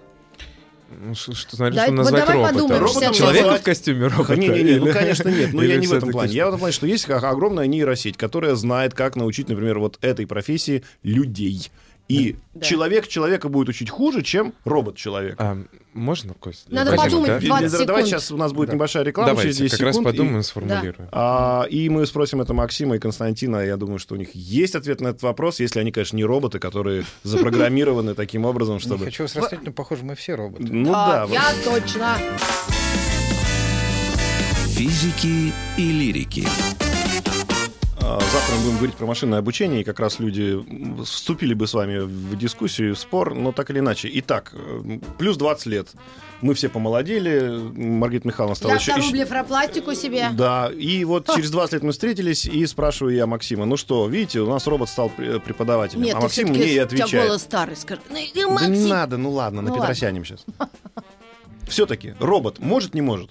Ну, 0.90 1.14
что, 1.14 1.34
что, 1.34 1.54
смотри, 1.56 1.76
Да, 1.76 1.82
что 1.84 1.92
назвать 1.92 2.20
давай 2.22 2.36
робота? 2.36 2.52
подумаем, 2.54 2.82
Роботом 2.82 3.02
60 3.14 3.14
Человека 3.16 3.56
в 3.56 3.62
костюме 3.62 4.06
робота? 4.06 4.36
Не-не-не, 4.36 4.76
ну, 4.78 4.86
или- 4.86 4.92
конечно, 4.92 5.28
нет. 5.28 5.52
Но 5.52 5.62
я 5.62 5.76
не 5.76 5.86
в 5.86 5.92
этом 5.92 6.10
плане. 6.10 6.32
Я 6.32 6.46
в 6.46 6.48
этом 6.48 6.60
плане, 6.60 6.72
что 6.72 6.86
есть 6.86 7.04
как 7.04 7.22
огромная 7.24 7.66
нейросеть, 7.66 8.16
которая 8.16 8.54
знает, 8.54 8.94
как 8.94 9.14
научить, 9.14 9.48
например, 9.48 9.78
вот 9.80 9.98
этой 10.00 10.26
профессии 10.26 10.82
людей. 11.02 11.70
И 12.08 12.36
Да. 12.54 12.62
человек 12.64 13.06
человека 13.06 13.50
будет 13.50 13.68
учить 13.68 13.90
хуже, 13.90 14.22
чем 14.22 14.54
робот 14.64 14.96
человека. 14.96 15.36
А, 15.38 15.58
можно, 15.92 16.32
Кость? 16.32 16.64
Надо 16.70 16.92
Хотим, 16.96 17.04
подумать, 17.04 17.28
да? 17.28 17.38
20 17.40 17.70
секунд. 17.70 17.86
Давайте 17.86 18.08
сейчас 18.10 18.32
у 18.32 18.36
нас 18.38 18.52
будет 18.54 18.68
Да. 18.70 18.74
небольшая 18.76 19.04
реклама 19.04 19.28
Давайте, 19.28 19.52
через 19.52 19.58
10 19.72 19.78
как 19.78 19.86
раз 19.88 19.94
секунд. 19.96 20.08
и- 20.08 20.16
подумаем, 20.16 20.42
сформулируем. 20.42 21.08
А, 21.12 21.66
и 21.68 21.88
мы 21.90 22.06
спросим 22.06 22.40
это 22.40 22.54
Максима 22.54 22.96
и 22.96 22.98
Константина. 22.98 23.58
Я 23.58 23.76
думаю, 23.76 23.98
что 23.98 24.14
у 24.14 24.18
них 24.18 24.30
есть 24.34 24.74
ответ 24.74 25.02
на 25.02 25.08
этот 25.08 25.22
вопрос, 25.22 25.60
если 25.60 25.80
они, 25.80 25.92
конечно, 25.92 26.16
не 26.16 26.24
роботы, 26.24 26.58
которые 26.58 27.04
запрограммированы 27.24 28.14
таким 28.14 28.46
образом, 28.46 28.76
Не 28.76 28.80
чтобы... 28.80 29.04
хочу 29.04 29.24
вас 29.24 29.36
расстроить, 29.36 29.64
но, 29.66 29.72
похоже, 29.72 30.02
мы 30.04 30.14
все 30.14 30.34
роботы. 30.34 30.64
Ну 30.66 30.90
да. 30.90 31.26
Я 31.30 31.44
точно. 31.62 32.16
Физики 34.68 35.52
и 35.76 35.92
лирики. 35.92 36.46
Завтра 38.32 38.54
мы 38.56 38.62
будем 38.64 38.76
говорить 38.76 38.96
про 38.96 39.06
машинное 39.06 39.38
обучение, 39.38 39.80
и 39.80 39.84
как 39.84 39.98
раз 40.00 40.18
люди 40.18 40.58
вступили 41.04 41.54
бы 41.54 41.66
с 41.66 41.72
вами 41.72 42.00
в 42.00 42.36
дискуссию, 42.36 42.94
в 42.94 42.98
спор, 42.98 43.34
но 43.34 43.52
так 43.52 43.70
или 43.70 43.78
иначе. 43.78 44.10
Итак, 44.14 44.52
э, 44.54 44.98
плюс 45.18 45.36
20 45.38 45.66
лет. 45.66 45.88
Мы 46.42 46.52
все 46.54 46.68
помолодели, 46.68 47.58
Маргарита 47.74 48.28
Михайловна 48.28 48.54
стала 48.54 48.72
Я 48.72 48.76
еще... 48.76 48.92
вторую 48.92 49.04
еще- 49.08 49.12
блефропластику 49.16 49.94
себе. 49.94 50.28
Да, 50.34 50.70
и 50.70 51.04
вот 51.04 51.26
через 51.34 51.50
20 51.50 51.72
лет 51.74 51.82
мы 51.84 51.92
встретились, 51.92 52.44
и 52.44 52.66
спрашиваю 52.66 53.14
я 53.14 53.26
Максима, 53.26 53.64
ну 53.64 53.76
что, 53.78 54.06
видите, 54.06 54.40
у 54.40 54.46
нас 54.48 54.66
робот 54.66 54.88
стал 54.90 55.10
пре- 55.16 55.40
преподавателем. 55.40 56.02
Нет, 56.02 56.14
а 56.16 56.20
Максим 56.20 56.48
мне 56.48 56.66
и 56.74 56.78
отвечает. 56.78 57.28
голос 57.28 57.42
старый. 57.42 57.76
Скажи, 57.76 58.02
«Ну, 58.10 58.14
Да 58.14 58.20
не 58.36 58.44
Максим». 58.52 58.88
надо, 58.88 59.16
ну 59.16 59.30
ладно, 59.30 59.62
на 59.62 59.70
Ну 59.70 59.76
Петросянем 59.76 60.24
сейчас. 60.24 60.44
Все-таки 61.66 62.14
робот 62.20 62.58
может, 62.60 62.94
не 62.94 63.00
может? 63.00 63.30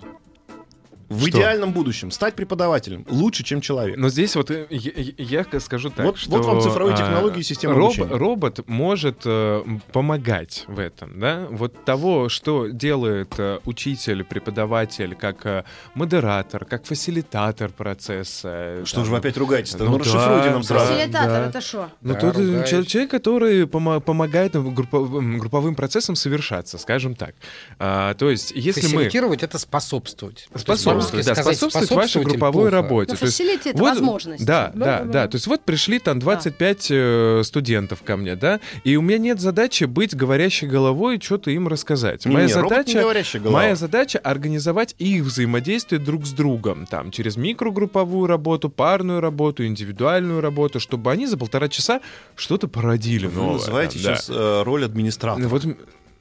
В 1.09 1.19
Что? 1.27 1.29
идеальном 1.39 1.71
будущем 1.71 2.11
стать 2.11 2.35
преподавателем 2.35 3.05
лучше, 3.09 3.43
чем 3.43 3.61
человек. 3.61 3.97
Но 3.97 4.09
здесь 4.09 4.35
вот 4.35 4.51
э, 4.51 4.67
я, 4.69 5.45
я- 5.51 5.59
скажу 5.59 5.89
так, 5.89 6.05
Вот- 6.05 6.17
что... 6.17 6.31
вот 6.31 6.45
вам 6.45 6.61
цифровые 6.61 6.95
а, 6.95 6.97
технологии 6.97 7.39
и 7.39 7.43
система 7.43 7.75
роб- 7.75 7.85
обучения. 7.93 8.17
Робот 8.17 8.67
может 8.67 9.21
э, 9.25 9.63
помогать 9.93 10.65
в 10.67 10.79
этом, 10.79 11.19
да? 11.19 11.47
Вот 11.49 11.85
того, 11.85 12.29
что 12.29 12.67
делает 12.67 13.33
э, 13.37 13.59
учитель, 13.65 14.23
преподаватель, 14.23 15.15
как 15.15 15.45
э, 15.45 15.63
модератор, 15.93 16.65
как 16.65 16.85
фасилитатор 16.85 17.69
процесса. 17.71 18.49
э, 18.81 18.83
Что 18.85 18.97
там. 18.97 19.05
же 19.05 19.11
вы 19.11 19.17
опять 19.17 19.37
ругаетесь-то? 19.37 19.83
Ну 19.85 19.91
Ну, 19.91 19.97
расшифруйте 19.99 20.43
да, 20.45 20.51
нам 20.51 20.61
да. 20.61 20.67
сразу. 20.67 20.93
Фасилитатор, 20.93 21.29
да. 21.43 21.47
это 21.49 21.61
что? 21.61 21.89
Ну, 22.01 22.13
Да, 22.13 22.19
тут 22.19 22.35
э, 22.37 22.45
ругаюсь. 22.45 22.69
чел- 22.69 22.83
человек, 22.85 23.11
который 23.11 23.63
помо- 23.65 23.99
помогает 24.01 24.53
ну, 24.55 24.71
группо- 24.71 25.37
групповым 25.39 25.75
процессам 25.75 26.15
совершаться, 26.15 26.77
скажем 26.77 27.15
так. 27.15 27.33
А, 27.79 28.13
то 28.15 28.29
есть, 28.29 28.51
если 28.51 28.81
мы... 28.87 28.87
Фасилитировать 29.05 29.43
это 29.43 29.57
способствовать. 29.57 30.47
Способствовать, 30.55 30.96
по-русски 30.97 31.15
да, 31.27 31.35
сказать 31.35 31.57
способствовать 31.57 31.91
вашей 31.91 32.23
групповой 32.23 32.51
плохо. 32.63 32.71
работе. 32.71 33.11
Ну, 33.13 33.17
То 33.17 33.25
есть 33.25 33.39
это 33.39 33.77
вот- 33.77 33.89
возможность. 33.89 34.45
Да, 34.45 34.71
да, 34.73 35.03
да, 35.03 35.27
То 35.27 35.35
есть 35.35 35.47
вот 35.47 35.61
пришли 35.61 35.99
там 35.99 36.19
25 36.19 36.87
э, 36.89 37.41
студентов 37.43 38.03
ко 38.03 38.17
мне, 38.17 38.35
да, 38.35 38.59
и 38.83 38.95
у 38.95 39.01
меня 39.01 39.17
нет 39.17 39.39
задачи 39.39 39.85
быть 39.85 40.15
говорящей 40.15 40.67
головой 40.67 41.17
и 41.17 41.21
что-то 41.21 41.51
им 41.51 41.67
рассказать. 41.67 42.25
Не, 42.25 42.33
моя 42.33 42.45
не, 42.47 42.53
не 42.53 42.61
задача, 42.61 43.39
голова. 43.39 43.59
моя 43.59 43.75
задача 43.75 44.19
организовать 44.19 44.95
их 44.97 45.23
взаимодействие 45.23 45.99
друг 45.99 46.25
с 46.25 46.31
другом, 46.31 46.85
там 46.85 47.11
через 47.11 47.37
микрогрупповую 47.37 48.27
работу, 48.27 48.69
парную 48.69 49.21
работу, 49.21 49.65
индивидуальную 49.65 50.41
работу, 50.41 50.79
чтобы 50.79 51.11
они 51.11 51.27
за 51.27 51.37
полтора 51.37 51.67
часа 51.69 52.01
что-то 52.35 52.67
породили 52.67 53.27
Вы 53.27 53.41
новое. 53.41 53.53
называете 53.53 53.99
там, 53.99 54.13
да. 54.13 54.15
сейчас 54.17 54.29
э, 54.29 54.63
роль 54.63 54.85
администратора. 54.85 55.43
Ну, 55.43 55.49
Вот, 55.49 55.63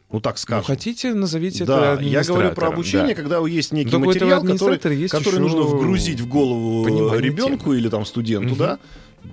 ну, 0.09 0.16
Ну 0.16 0.20
так 0.20 0.38
скажем. 0.38 0.64
хотите, 0.64 1.12
назовите 1.14 1.64
да, 1.64 1.94
это 1.94 2.02
я 2.02 2.22
говорю 2.22 2.52
про 2.52 2.68
обучение, 2.68 3.14
да. 3.14 3.22
когда 3.22 3.38
есть 3.46 3.72
некий 3.72 3.90
Только 3.90 4.07
материал, 4.07 4.42
который, 4.42 4.96
есть 4.96 5.12
который 5.12 5.34
еще 5.34 5.40
нужно 5.40 5.62
вгрузить 5.62 6.20
в 6.20 6.28
голову 6.28 6.84
понимание 6.84 7.20
ребенку 7.20 7.72
или 7.72 7.88
там 7.88 8.04
студенту, 8.07 8.50
Мгм. 8.50 8.59
да. 8.59 8.78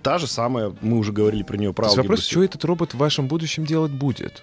Та 0.01 0.17
же 0.17 0.25
самая, 0.25 0.73
мы 0.81 0.97
уже 0.97 1.11
говорили 1.11 1.43
про 1.43 1.55
нее, 1.57 1.71
про 1.73 1.83
То 1.83 1.87
есть 1.89 1.97
алгебру. 1.99 2.15
вопрос, 2.15 2.25
что 2.27 2.43
этот 2.43 2.65
робот 2.65 2.93
в 2.95 2.97
вашем 2.97 3.27
будущем 3.27 3.65
делать 3.65 3.91
будет? 3.91 4.41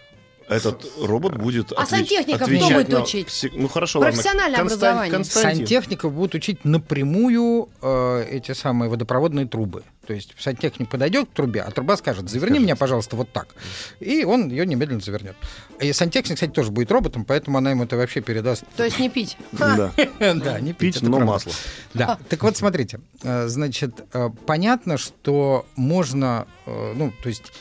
Этот 0.51 0.85
робот 1.01 1.37
будет 1.37 1.71
А 1.77 1.87
сантехников 1.87 2.43
отвечать 2.43 2.67
кто 2.67 2.95
будет 2.97 3.03
учить? 3.03 3.51
Ну 3.53 3.69
хорошо, 3.69 4.01
ладно. 4.01 4.13
Профессиональное 4.13 4.59
Констан- 4.59 4.75
образование. 4.79 5.13
Константин. 5.13 5.59
Сантехников 5.59 6.13
будут 6.13 6.35
учить 6.35 6.65
напрямую 6.65 7.69
э, 7.81 8.27
эти 8.29 8.51
самые 8.53 8.91
водопроводные 8.91 9.47
трубы. 9.47 9.85
То 10.09 10.13
есть 10.13 10.35
сантехник 10.41 10.89
подойдет 10.91 11.29
к 11.29 11.33
трубе, 11.35 11.63
а 11.63 11.71
труба 11.71 11.97
скажет, 11.97 12.29
заверни 12.29 12.59
меня, 12.59 12.75
пожалуйста, 12.75 13.15
вот 13.15 13.31
так. 13.33 13.55
И 14.01 14.25
он 14.25 14.49
ее 14.49 14.67
немедленно 14.67 15.01
завернет. 15.01 15.37
И 15.79 15.93
сантехник, 15.93 16.35
кстати, 16.35 16.51
тоже 16.51 16.73
будет 16.73 16.91
роботом, 16.91 17.25
поэтому 17.25 17.59
она 17.59 17.71
ему 17.71 17.85
это 17.85 17.97
вообще 17.97 18.21
передаст. 18.21 18.65
То 18.77 18.85
есть 18.85 18.99
не 18.99 19.09
пить. 19.09 19.37
Да. 19.53 19.93
Да, 20.19 20.59
не 20.59 20.73
пить, 20.73 21.01
но 21.01 21.21
масло. 21.21 21.53
Да. 21.95 22.19
Так 22.29 22.43
вот, 22.43 22.57
смотрите, 22.57 22.99
э, 23.23 23.47
значит, 23.47 24.01
э, 24.13 24.31
понятно, 24.47 24.99
что 24.99 25.65
можно, 25.77 26.49
ну, 26.67 27.13
то 27.23 27.29
есть, 27.29 27.53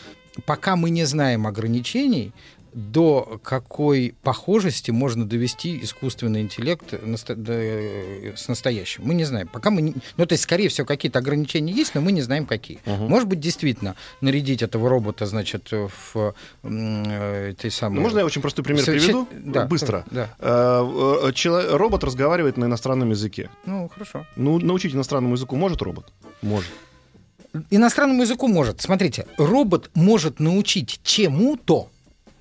пока 0.45 0.75
мы 0.75 0.89
не 0.89 1.05
знаем 1.05 1.45
ограничений, 1.45 2.33
до 2.73 3.39
какой 3.43 4.15
похожести 4.23 4.91
можно 4.91 5.25
довести 5.27 5.79
искусственный 5.83 6.41
интеллект 6.41 6.85
э, 6.91 8.33
с 8.35 8.47
настоящим. 8.47 9.03
Мы 9.05 9.13
не 9.13 9.23
знаем. 9.25 9.47
Пока 9.47 9.69
мы 9.69 9.81
не... 9.81 9.95
Ну, 10.17 10.25
то 10.25 10.33
есть, 10.33 10.43
скорее 10.43 10.69
всего, 10.69 10.85
какие-то 10.85 11.19
ограничения 11.19 11.73
есть, 11.73 11.95
но 11.95 12.01
мы 12.01 12.11
не 12.11 12.21
знаем, 12.21 12.45
какие. 12.45 12.79
Может 12.85 13.27
быть, 13.27 13.39
действительно, 13.39 13.95
нарядить 14.21 14.61
этого 14.61 14.89
робота, 14.89 15.25
значит, 15.25 15.71
в 15.71 16.33
э, 16.63 17.49
этой 17.51 17.71
самой... 17.71 17.95
Ну, 17.95 18.01
можно 18.01 18.19
я 18.19 18.25
очень 18.25 18.41
простой 18.41 18.63
пример 18.63 18.83
Совершен- 18.83 19.25
приведу? 19.25 19.51
Да, 19.51 19.65
Быстро. 19.65 20.05
Да. 20.11 20.29
Э, 20.39 21.31
чело- 21.33 21.77
Робот 21.77 22.03
разговаривает 22.03 22.57
на 22.57 22.65
иностранном 22.65 23.09
языке. 23.11 23.49
Ну, 23.65 23.89
хорошо. 23.89 24.25
Ну, 24.35 24.59
научить 24.59 24.93
иностранному 24.93 25.35
языку 25.35 25.55
может 25.55 25.81
робот? 25.81 26.11
Может. 26.41 26.71
Иностранному 27.71 28.21
языку 28.21 28.47
может. 28.47 28.81
Смотрите, 28.81 29.25
робот 29.37 29.89
может 29.95 30.39
научить 30.39 30.99
чему-то, 31.03 31.89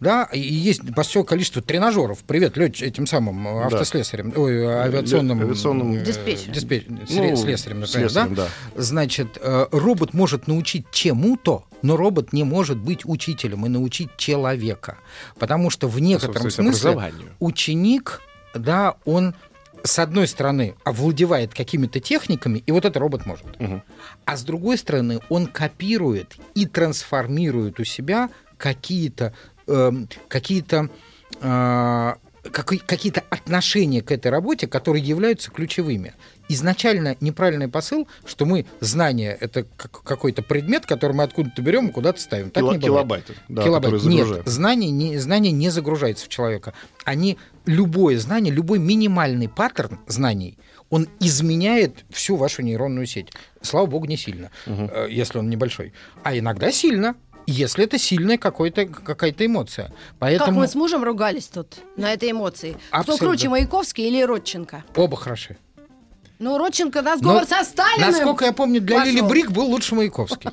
да, 0.00 0.24
и 0.32 0.38
есть 0.40 0.82
большое 0.82 1.24
количество 1.24 1.60
тренажеров. 1.62 2.20
Привет, 2.24 2.56
летч 2.56 2.82
этим 2.82 3.06
самым 3.06 3.46
э, 3.48 3.64
автослесарем, 3.64 4.32
ой, 4.36 4.64
авиационным, 4.66 5.40
авиационным, 5.40 5.94
э, 5.94 6.04
Диспетчером. 6.04 6.52
диспетч- 6.54 6.84
Ну, 6.88 6.96
сле- 7.04 7.36
слесарем, 7.36 7.80
например, 7.80 8.08
слесарем, 8.10 8.34
да? 8.34 8.44
да. 8.74 8.80
Значит, 8.80 9.38
э, 9.40 9.66
робот 9.72 10.14
может 10.14 10.46
научить 10.46 10.86
чему-то, 10.92 11.64
но 11.82 11.96
робот 11.96 12.32
не 12.32 12.44
может 12.44 12.78
быть 12.78 13.04
учителем 13.04 13.66
и 13.66 13.68
научить 13.68 14.10
человека, 14.16 14.98
потому 15.38 15.70
что 15.70 15.88
в 15.88 15.98
некотором 16.00 16.42
Собственно, 16.42 16.72
смысле 16.72 17.12
ученик, 17.40 18.20
да, 18.54 18.94
он 19.04 19.34
с 19.84 19.98
одной 20.00 20.26
стороны 20.26 20.74
овладевает 20.84 21.54
какими-то 21.54 22.00
техниками, 22.00 22.62
и 22.66 22.72
вот 22.72 22.84
это 22.84 22.98
робот 22.98 23.26
может. 23.26 23.46
Мгм. 23.60 23.82
А 24.24 24.36
с 24.36 24.42
другой 24.42 24.76
стороны, 24.76 25.20
он 25.28 25.46
копирует 25.46 26.36
и 26.54 26.66
трансформирует 26.66 27.78
у 27.80 27.84
себя 27.84 28.28
какие-то 28.56 29.32
эм, 29.68 30.08
какие-то 30.28 30.88
э, 31.40 32.14
какой- 32.52 32.78
какие-то 32.78 33.22
отношения 33.30 34.00
к 34.02 34.10
этой 34.10 34.28
работе, 34.30 34.66
которые 34.66 35.04
являются 35.04 35.50
ключевыми. 35.50 36.14
Изначально 36.48 37.14
неправильный 37.20 37.68
посыл, 37.68 38.08
что 38.24 38.46
мы 38.46 38.64
знание 38.80 39.36
это 39.38 39.66
как- 39.76 40.02
какой-то 40.02 40.40
предмет, 40.42 40.86
который 40.86 41.12
мы 41.12 41.24
откуда-то 41.24 41.60
берем 41.60 41.88
и 41.88 41.92
куда-то 41.92 42.18
ставим. 42.20 42.50
Так 42.50 42.62
Кило- 42.64 42.72
не 42.72 42.78
бывает. 42.78 42.84
килобайты, 42.86 43.34
да, 43.48 43.62
Килобайт. 43.64 44.02
Нет, 44.04 44.48
знание 44.48 44.90
не, 44.90 45.18
знание 45.18 45.52
не 45.52 45.68
загружается 45.68 46.24
в 46.24 46.28
человека. 46.28 46.72
Они, 47.04 47.36
любое 47.66 48.18
знание, 48.18 48.52
любой 48.52 48.78
минимальный 48.78 49.48
паттерн 49.48 49.98
знаний, 50.06 50.56
он 50.88 51.06
изменяет 51.20 52.06
всю 52.08 52.36
вашу 52.36 52.62
нейронную 52.62 53.06
сеть. 53.06 53.30
Слава 53.60 53.84
богу, 53.84 54.06
не 54.06 54.16
сильно, 54.16 54.50
э, 54.66 55.08
если 55.10 55.36
он 55.38 55.50
небольшой. 55.50 55.92
А 56.22 56.34
иногда 56.36 56.72
сильно, 56.72 57.14
если 57.50 57.84
это 57.84 57.98
сильная 57.98 58.38
какой-то, 58.38 58.86
какая-то 58.86 59.44
эмоция. 59.46 59.86
Как 59.86 59.94
Поэтому 60.18 60.60
мы 60.60 60.68
с 60.68 60.74
мужем 60.74 61.02
ругались 61.04 61.46
тут 61.48 61.76
на 61.96 62.12
этой 62.12 62.30
эмоции. 62.30 62.76
Кто 62.90 62.98
Абсолютно. 62.98 63.26
круче, 63.28 63.48
Маяковский 63.48 64.06
или 64.08 64.22
Родченко? 64.22 64.84
оба 64.96 65.16
хороши. 65.16 65.56
Ну, 66.38 66.56
Родченко 66.56 67.02
на 67.02 67.16
Но, 67.16 67.44
со 67.44 67.64
Сталиным. 67.64 68.10
Насколько 68.12 68.44
я 68.44 68.52
помню, 68.52 68.80
для 68.80 68.98
пошел. 68.98 69.12
Лили 69.12 69.20
Брик 69.22 69.50
был 69.50 69.64
лучше 69.66 69.94
Маяковский. 69.96 70.50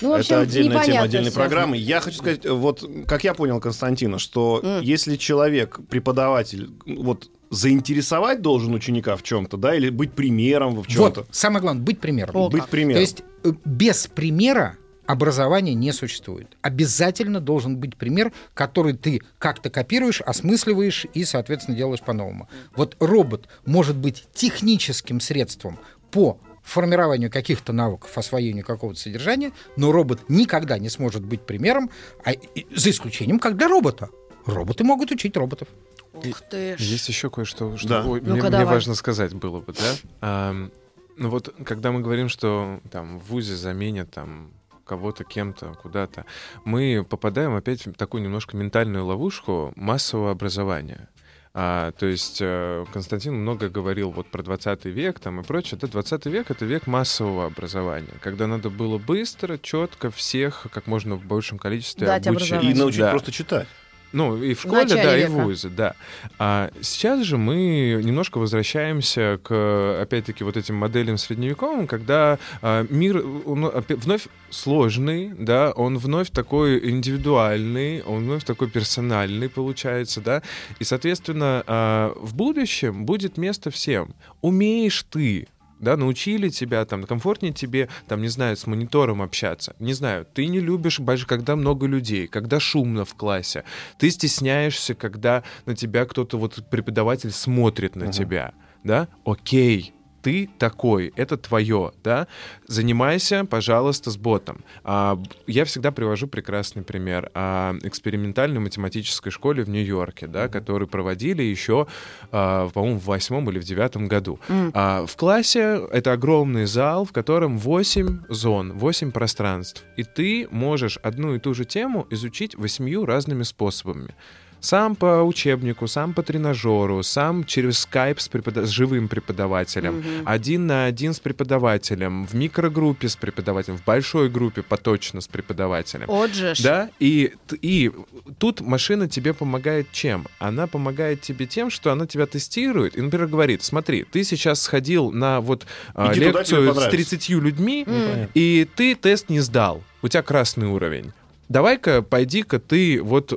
Ну, 0.00 0.14
общем, 0.14 0.36
это 0.36 0.40
отдельная 0.40 0.82
тема 0.84 1.02
отдельной 1.02 1.30
всё. 1.30 1.38
программы. 1.38 1.76
Я 1.76 2.00
хочу 2.00 2.16
сказать, 2.16 2.46
вот 2.48 2.82
как 3.06 3.22
я 3.22 3.34
понял 3.34 3.60
Константина, 3.60 4.18
что 4.18 4.80
если 4.82 5.16
человек, 5.16 5.78
преподаватель, 5.90 6.70
вот 6.86 7.28
заинтересовать 7.50 8.40
должен 8.42 8.72
ученика 8.74 9.16
в 9.16 9.22
чем-то, 9.22 9.56
да, 9.58 9.74
или 9.74 9.90
быть 9.90 10.12
примером 10.12 10.80
в 10.82 10.86
чем-то. 10.86 11.20
Вот, 11.20 11.28
самое 11.32 11.60
главное, 11.60 11.82
быть 11.84 12.00
примером. 12.00 12.34
О, 12.36 12.48
Быть 12.48 12.62
как. 12.62 12.70
примером. 12.70 12.96
То 12.96 13.00
есть 13.00 13.22
э, 13.44 13.52
без 13.64 14.06
примера 14.06 14.76
образования 15.10 15.74
не 15.74 15.92
существует. 15.92 16.56
Обязательно 16.62 17.40
должен 17.40 17.76
быть 17.76 17.96
пример, 17.96 18.32
который 18.54 18.92
ты 18.94 19.20
как-то 19.38 19.70
копируешь, 19.70 20.20
осмысливаешь 20.20 21.06
и, 21.14 21.24
соответственно, 21.24 21.76
делаешь 21.76 22.00
по-новому. 22.00 22.48
Вот 22.76 22.96
робот 23.00 23.48
может 23.66 23.96
быть 23.96 24.26
техническим 24.32 25.20
средством 25.20 25.78
по 26.10 26.38
формированию 26.62 27.30
каких-то 27.30 27.72
навыков, 27.72 28.16
освоению 28.16 28.64
какого-то 28.64 29.00
содержания, 29.00 29.52
но 29.76 29.90
робот 29.90 30.20
никогда 30.28 30.78
не 30.78 30.88
сможет 30.88 31.24
быть 31.24 31.40
примером, 31.42 31.90
а, 32.24 32.32
и- 32.32 32.66
за 32.74 32.90
исключением 32.90 33.38
как 33.40 33.56
для 33.56 33.66
робота. 33.66 34.10
Роботы 34.46 34.84
могут 34.84 35.10
учить 35.10 35.36
роботов. 35.36 35.68
Ух 36.12 36.40
ты 36.50 36.76
ж. 36.76 36.80
Есть 36.80 37.08
еще 37.08 37.30
кое-что, 37.30 37.76
что 37.76 37.88
Да. 37.88 38.04
ой, 38.06 38.20
мне, 38.20 38.40
мне 38.42 38.64
важно 38.64 38.94
сказать 38.94 39.32
было 39.34 39.60
бы, 39.60 39.72
да? 39.72 39.94
Ам, 40.20 40.70
ну 41.16 41.30
вот, 41.30 41.54
когда 41.64 41.90
мы 41.92 42.00
говорим, 42.00 42.28
что 42.28 42.80
там 42.90 43.18
в 43.18 43.24
ВУЗе 43.30 43.56
заменят 43.56 44.10
там 44.10 44.52
кого-то 44.90 45.22
кем-то 45.22 45.74
куда-то, 45.80 46.24
мы 46.64 47.06
попадаем 47.08 47.54
опять 47.54 47.86
в 47.86 47.92
такую 47.92 48.24
немножко 48.24 48.56
ментальную 48.56 49.06
ловушку 49.06 49.72
массового 49.76 50.32
образования. 50.32 51.08
А, 51.54 51.92
то 51.92 52.06
есть 52.06 52.38
э, 52.40 52.84
Константин 52.92 53.34
много 53.34 53.68
говорил 53.68 54.10
вот 54.10 54.26
про 54.26 54.42
20 54.42 54.84
век 54.86 55.20
там 55.20 55.40
и 55.40 55.44
прочее. 55.44 55.78
Да, 55.80 55.86
20 55.86 56.26
век— 56.26 56.48
это 56.50 56.64
век 56.64 56.88
массового 56.88 57.46
образования, 57.46 58.14
когда 58.20 58.48
надо 58.48 58.68
было 58.68 58.98
быстро, 58.98 59.58
четко 59.58 60.10
всех, 60.10 60.66
как 60.72 60.88
можно 60.88 61.14
в 61.14 61.24
большем 61.24 61.58
количестве 61.58 62.08
Дать 62.08 62.26
обучить. 62.26 62.62
И 62.64 62.74
научить 62.74 63.00
Да. 63.00 63.10
просто 63.10 63.30
читать. 63.30 63.68
Ну, 64.12 64.42
и 64.42 64.54
в 64.54 64.60
школе, 64.60 64.82
начале 64.82 65.02
да, 65.02 65.16
и 65.16 65.20
века. 65.20 65.30
в 65.30 65.44
вузе, 65.44 65.68
да. 65.68 65.94
А 66.38 66.70
сейчас 66.80 67.24
же 67.24 67.36
мы 67.36 68.00
немножко 68.02 68.38
возвращаемся 68.38 69.38
к, 69.42 70.00
опять-таки, 70.02 70.42
вот 70.42 70.56
этим 70.56 70.74
моделям 70.74 71.16
средневековым, 71.16 71.86
когда 71.86 72.38
а, 72.60 72.86
мир 72.90 73.24
он 73.46 73.70
вновь 73.88 74.26
сложный, 74.50 75.32
да, 75.38 75.70
он 75.70 75.98
вновь 75.98 76.30
такой 76.30 76.90
индивидуальный, 76.90 78.02
он 78.02 78.24
вновь 78.24 78.44
такой 78.44 78.68
персональный 78.68 79.48
получается, 79.48 80.20
да, 80.20 80.42
и, 80.78 80.84
соответственно, 80.84 81.62
а, 81.66 82.12
в 82.16 82.34
будущем 82.34 83.04
будет 83.04 83.36
место 83.36 83.70
всем. 83.70 84.14
Умеешь 84.40 85.04
ты 85.08 85.46
да, 85.80 85.96
научили 85.96 86.48
тебя, 86.50 86.84
там, 86.84 87.04
комфортнее 87.04 87.52
тебе, 87.52 87.88
там, 88.06 88.22
не 88.22 88.28
знаю, 88.28 88.56
с 88.56 88.66
монитором 88.66 89.22
общаться. 89.22 89.74
Не 89.78 89.92
знаю, 89.94 90.26
ты 90.32 90.46
не 90.46 90.60
любишь, 90.60 91.00
больше, 91.00 91.26
когда 91.26 91.56
много 91.56 91.86
людей, 91.86 92.26
когда 92.26 92.60
шумно 92.60 93.04
в 93.04 93.14
классе. 93.14 93.64
Ты 93.98 94.10
стесняешься, 94.10 94.94
когда 94.94 95.42
на 95.66 95.74
тебя 95.74 96.04
кто-то, 96.04 96.38
вот 96.38 96.64
преподаватель 96.70 97.32
смотрит 97.32 97.96
на 97.96 98.12
тебя, 98.12 98.52
да? 98.84 99.08
Окей, 99.24 99.94
ты 100.22 100.48
такой, 100.58 101.12
это 101.16 101.36
твое, 101.36 101.92
да? 102.02 102.26
Занимайся, 102.66 103.44
пожалуйста, 103.44 104.10
с 104.10 104.16
ботом. 104.16 104.64
А, 104.84 105.20
я 105.46 105.64
всегда 105.64 105.90
привожу 105.90 106.26
прекрасный 106.26 106.82
пример 106.82 107.30
а, 107.34 107.76
экспериментальной 107.82 108.60
математической 108.60 109.30
школе 109.30 109.62
в 109.62 109.68
Нью-Йорке, 109.68 110.26
да, 110.26 110.48
которую 110.48 110.88
проводили 110.88 111.42
еще, 111.42 111.86
а, 112.32 112.68
по-моему, 112.70 112.98
в 112.98 113.06
восьмом 113.06 113.48
или 113.50 113.58
в 113.58 113.64
девятом 113.64 114.08
году. 114.08 114.38
А, 114.74 115.06
в 115.06 115.16
классе 115.16 115.80
это 115.90 116.12
огромный 116.12 116.66
зал, 116.66 117.04
в 117.04 117.12
котором 117.12 117.58
8 117.58 118.24
зон, 118.28 118.72
8 118.72 119.12
пространств. 119.12 119.84
И 119.96 120.04
ты 120.04 120.48
можешь 120.50 120.98
одну 121.02 121.34
и 121.34 121.38
ту 121.38 121.54
же 121.54 121.64
тему 121.64 122.06
изучить 122.10 122.54
восьмью 122.54 123.06
разными 123.06 123.42
способами. 123.42 124.14
Сам 124.60 124.94
по 124.94 125.22
учебнику, 125.22 125.86
сам 125.88 126.12
по 126.12 126.22
тренажеру, 126.22 127.02
сам 127.02 127.44
через 127.44 127.78
скайп 127.78 128.20
с, 128.20 128.28
препода- 128.28 128.66
с 128.66 128.68
живым 128.68 129.08
преподавателем, 129.08 130.04
один 130.26 130.66
на 130.66 130.84
один 130.84 131.14
с 131.14 131.20
преподавателем, 131.20 132.26
в 132.26 132.34
микрогруппе 132.34 133.08
с 133.08 133.16
преподавателем, 133.16 133.78
в 133.78 133.84
большой 133.84 134.28
группе 134.28 134.62
поточно 134.62 135.20
с 135.22 135.28
преподавателем. 135.28 136.06
Вот 136.08 136.34
же. 136.34 136.52
Да, 136.62 136.90
и, 136.98 137.32
и 137.62 137.90
тут 138.38 138.60
машина 138.60 139.08
тебе 139.08 139.32
помогает 139.32 139.90
чем? 139.92 140.26
Она 140.38 140.66
помогает 140.66 141.22
тебе 141.22 141.46
тем, 141.46 141.70
что 141.70 141.90
она 141.90 142.06
тебя 142.06 142.26
тестирует 142.26 142.96
и, 142.98 143.00
например, 143.00 143.28
говорит, 143.28 143.62
смотри, 143.62 144.04
ты 144.04 144.24
сейчас 144.24 144.60
сходил 144.62 145.10
на 145.10 145.40
вот 145.40 145.66
а, 145.94 146.12
Иди 146.12 146.20
туда, 146.26 146.38
лекцию 146.40 146.64
с 146.64 146.74
понравится. 146.74 146.90
30 146.90 147.28
людьми, 147.30 147.84
понятно. 147.86 148.28
и 148.34 148.68
ты 148.76 148.94
тест 148.94 149.30
не 149.30 149.40
сдал, 149.40 149.82
у 150.02 150.08
тебя 150.08 150.22
красный 150.22 150.66
уровень. 150.66 151.12
Давай-ка, 151.48 152.02
пойди-ка 152.02 152.58
ты 152.60 153.02
вот 153.02 153.32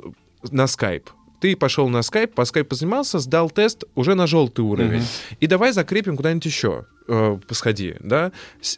на 0.52 0.66
скайп. 0.66 1.10
Ты 1.44 1.56
пошел 1.56 1.90
на 1.90 2.00
скайп, 2.00 2.32
по 2.32 2.46
скайпу 2.46 2.74
занимался, 2.74 3.18
сдал 3.18 3.50
тест, 3.50 3.84
уже 3.94 4.14
на 4.14 4.26
желтый 4.26 4.64
уровень. 4.64 5.04
И 5.40 5.46
давай 5.46 5.72
закрепим 5.72 6.16
куда-нибудь 6.16 6.46
еще. 6.46 6.86
э, 7.06 7.38
сходи, 7.50 7.96
да, 8.00 8.32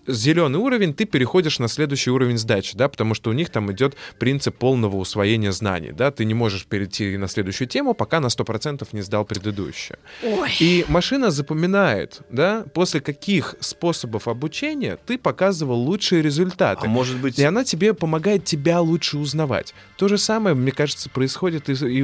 зеленый 0.06 0.58
уровень, 0.58 0.94
ты 0.94 1.04
переходишь 1.04 1.58
на 1.58 1.68
следующий 1.68 2.10
уровень 2.10 2.38
сдачи, 2.38 2.76
да, 2.76 2.88
потому 2.88 3.14
что 3.14 3.30
у 3.30 3.32
них 3.32 3.50
там 3.50 3.70
идет 3.72 3.96
принцип 4.18 4.56
полного 4.56 4.96
усвоения 4.96 5.52
знаний, 5.52 5.92
да, 5.92 6.10
ты 6.10 6.24
не 6.24 6.34
можешь 6.34 6.66
перейти 6.66 7.16
на 7.16 7.28
следующую 7.28 7.68
тему, 7.68 7.94
пока 7.94 8.20
на 8.20 8.26
100% 8.26 8.86
не 8.92 9.02
сдал 9.02 9.24
предыдущую. 9.24 9.98
Ой. 10.22 10.50
И 10.60 10.84
машина 10.88 11.30
запоминает, 11.30 12.22
да, 12.30 12.64
после 12.74 13.00
каких 13.00 13.54
способов 13.60 14.28
обучения 14.28 14.98
ты 15.06 15.18
показывал 15.18 15.78
лучшие 15.78 16.22
результаты. 16.22 16.86
А 16.86 16.88
может 16.88 17.18
быть... 17.18 17.38
И 17.38 17.44
она 17.44 17.64
тебе 17.64 17.94
помогает 17.94 18.44
тебя 18.44 18.80
лучше 18.80 19.18
узнавать. 19.18 19.74
То 19.96 20.08
же 20.08 20.18
самое, 20.18 20.54
мне 20.54 20.72
кажется, 20.72 21.08
происходит 21.10 21.68
и, 21.68 21.72
и 21.72 22.02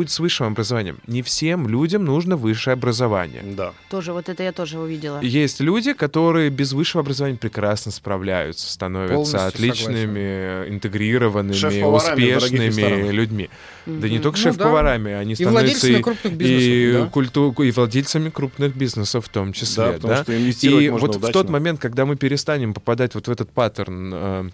будет 0.00 0.10
с 0.10 0.18
высшим 0.18 0.46
образованием. 0.46 0.96
Не 1.06 1.20
всем 1.20 1.68
людям 1.68 2.06
нужно 2.06 2.36
высшее 2.36 2.72
образование. 2.72 3.42
Да. 3.44 3.74
Тоже 3.90 4.14
вот 4.14 4.30
это 4.30 4.42
я 4.42 4.52
тоже 4.52 4.78
увидела. 4.78 5.20
Есть 5.20 5.60
люди, 5.60 5.92
которые 5.92 6.48
без 6.48 6.72
высшего 6.72 7.02
образования 7.02 7.36
прекрасно 7.36 7.92
справляются, 7.92 8.70
становятся 8.72 9.14
Полностью 9.14 9.46
отличными, 9.46 10.68
интегрированными, 10.70 11.52
в 11.54 11.60
дорогих 11.60 11.86
успешными 11.86 13.10
людьми. 13.10 13.50
Да 13.84 14.08
не 14.08 14.18
только 14.20 14.38
Ну 14.38 14.42
шеф-поварами, 14.44 15.12
они 15.12 15.32
И 15.32 15.36
становятся 15.36 15.88
и, 15.88 16.02
бизнесов, 16.30 17.02
да. 17.04 17.10
культу- 17.10 17.62
и 17.62 17.70
владельцами 17.72 18.30
крупных 18.30 18.74
бизнесов 18.74 19.26
в 19.26 19.28
том 19.28 19.52
числе. 19.52 19.84
Да, 19.84 19.92
потому 19.92 20.14
да? 20.14 20.22
что 20.22 20.34
инвестировать 20.36 20.84
И 20.84 20.90
можно 20.90 21.06
вот 21.08 21.16
в 21.16 21.18
удачно. 21.18 21.32
тот 21.34 21.50
момент, 21.50 21.78
когда 21.78 22.06
мы 22.06 22.16
перестанем 22.16 22.72
попадать 22.72 23.14
вот 23.14 23.28
в 23.28 23.30
этот 23.30 23.50
паттерн 23.50 24.50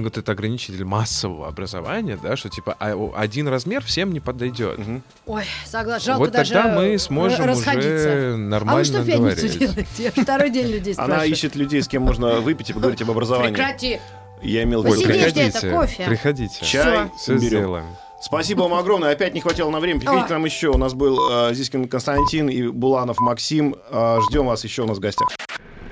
э, 0.00 0.04
вот 0.04 0.18
это 0.18 0.32
ограничитель 0.32 0.84
массового 0.84 1.48
образования, 1.48 2.18
да, 2.22 2.36
что 2.36 2.48
типа 2.48 2.76
а, 2.78 3.12
один 3.16 3.48
размер 3.48 3.82
всем 3.82 4.12
не 4.12 4.20
подойдет. 4.20 4.80
Ой, 5.26 5.44
согласна. 5.66 6.06
Жалко 6.06 6.20
вот 6.20 6.30
даже 6.32 6.52
тогда 6.52 6.74
мы 6.74 6.94
э, 6.94 6.98
сможем 6.98 7.50
уже 7.50 7.70
А 7.70 7.74
вы 7.74 8.36
нормально 8.36 8.84
что 8.84 9.02
говорить. 9.02 9.58
делаете? 9.58 9.86
Я 9.98 10.22
второй 10.22 10.50
день 10.50 10.66
людей 10.66 10.94
Она 10.94 11.04
спрашиваю. 11.04 11.30
ищет 11.30 11.56
людей, 11.56 11.82
с 11.82 11.88
кем 11.88 12.02
можно 12.02 12.40
выпить 12.40 12.70
и 12.70 12.72
поговорить 12.72 13.02
об 13.02 13.10
образовании. 13.10 13.54
Прекрати. 13.54 14.00
Я 14.42 14.62
имел 14.62 14.82
в 14.82 14.86
виду 14.86 15.02
где-то, 15.04 15.70
кофе. 15.70 16.04
приходите. 16.06 16.64
чай. 16.64 17.10
Все 17.16 17.34
берем. 17.34 17.48
сделаем. 17.48 17.86
Спасибо 18.20 18.62
вам 18.62 18.74
огромное. 18.74 19.12
Опять 19.12 19.34
не 19.34 19.40
хватило 19.40 19.70
на 19.70 19.80
время. 19.80 20.00
Приходите 20.00 20.26
к 20.26 20.30
нам 20.30 20.44
еще. 20.44 20.68
У 20.68 20.78
нас 20.78 20.92
был 20.94 21.18
э, 21.30 21.54
Зискин 21.54 21.88
Константин 21.88 22.48
и 22.48 22.66
Буланов 22.66 23.20
Максим. 23.20 23.76
Э, 23.90 24.18
ждем 24.28 24.46
вас 24.46 24.64
еще 24.64 24.82
у 24.82 24.86
нас 24.86 24.98
в 24.98 25.00
гостях. 25.00 25.28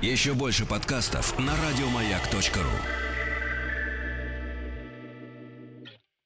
Еще 0.01 0.33
больше 0.33 0.65
подкастов 0.65 1.37
на 1.39 1.53
радиомаяк.ру. 1.69 3.06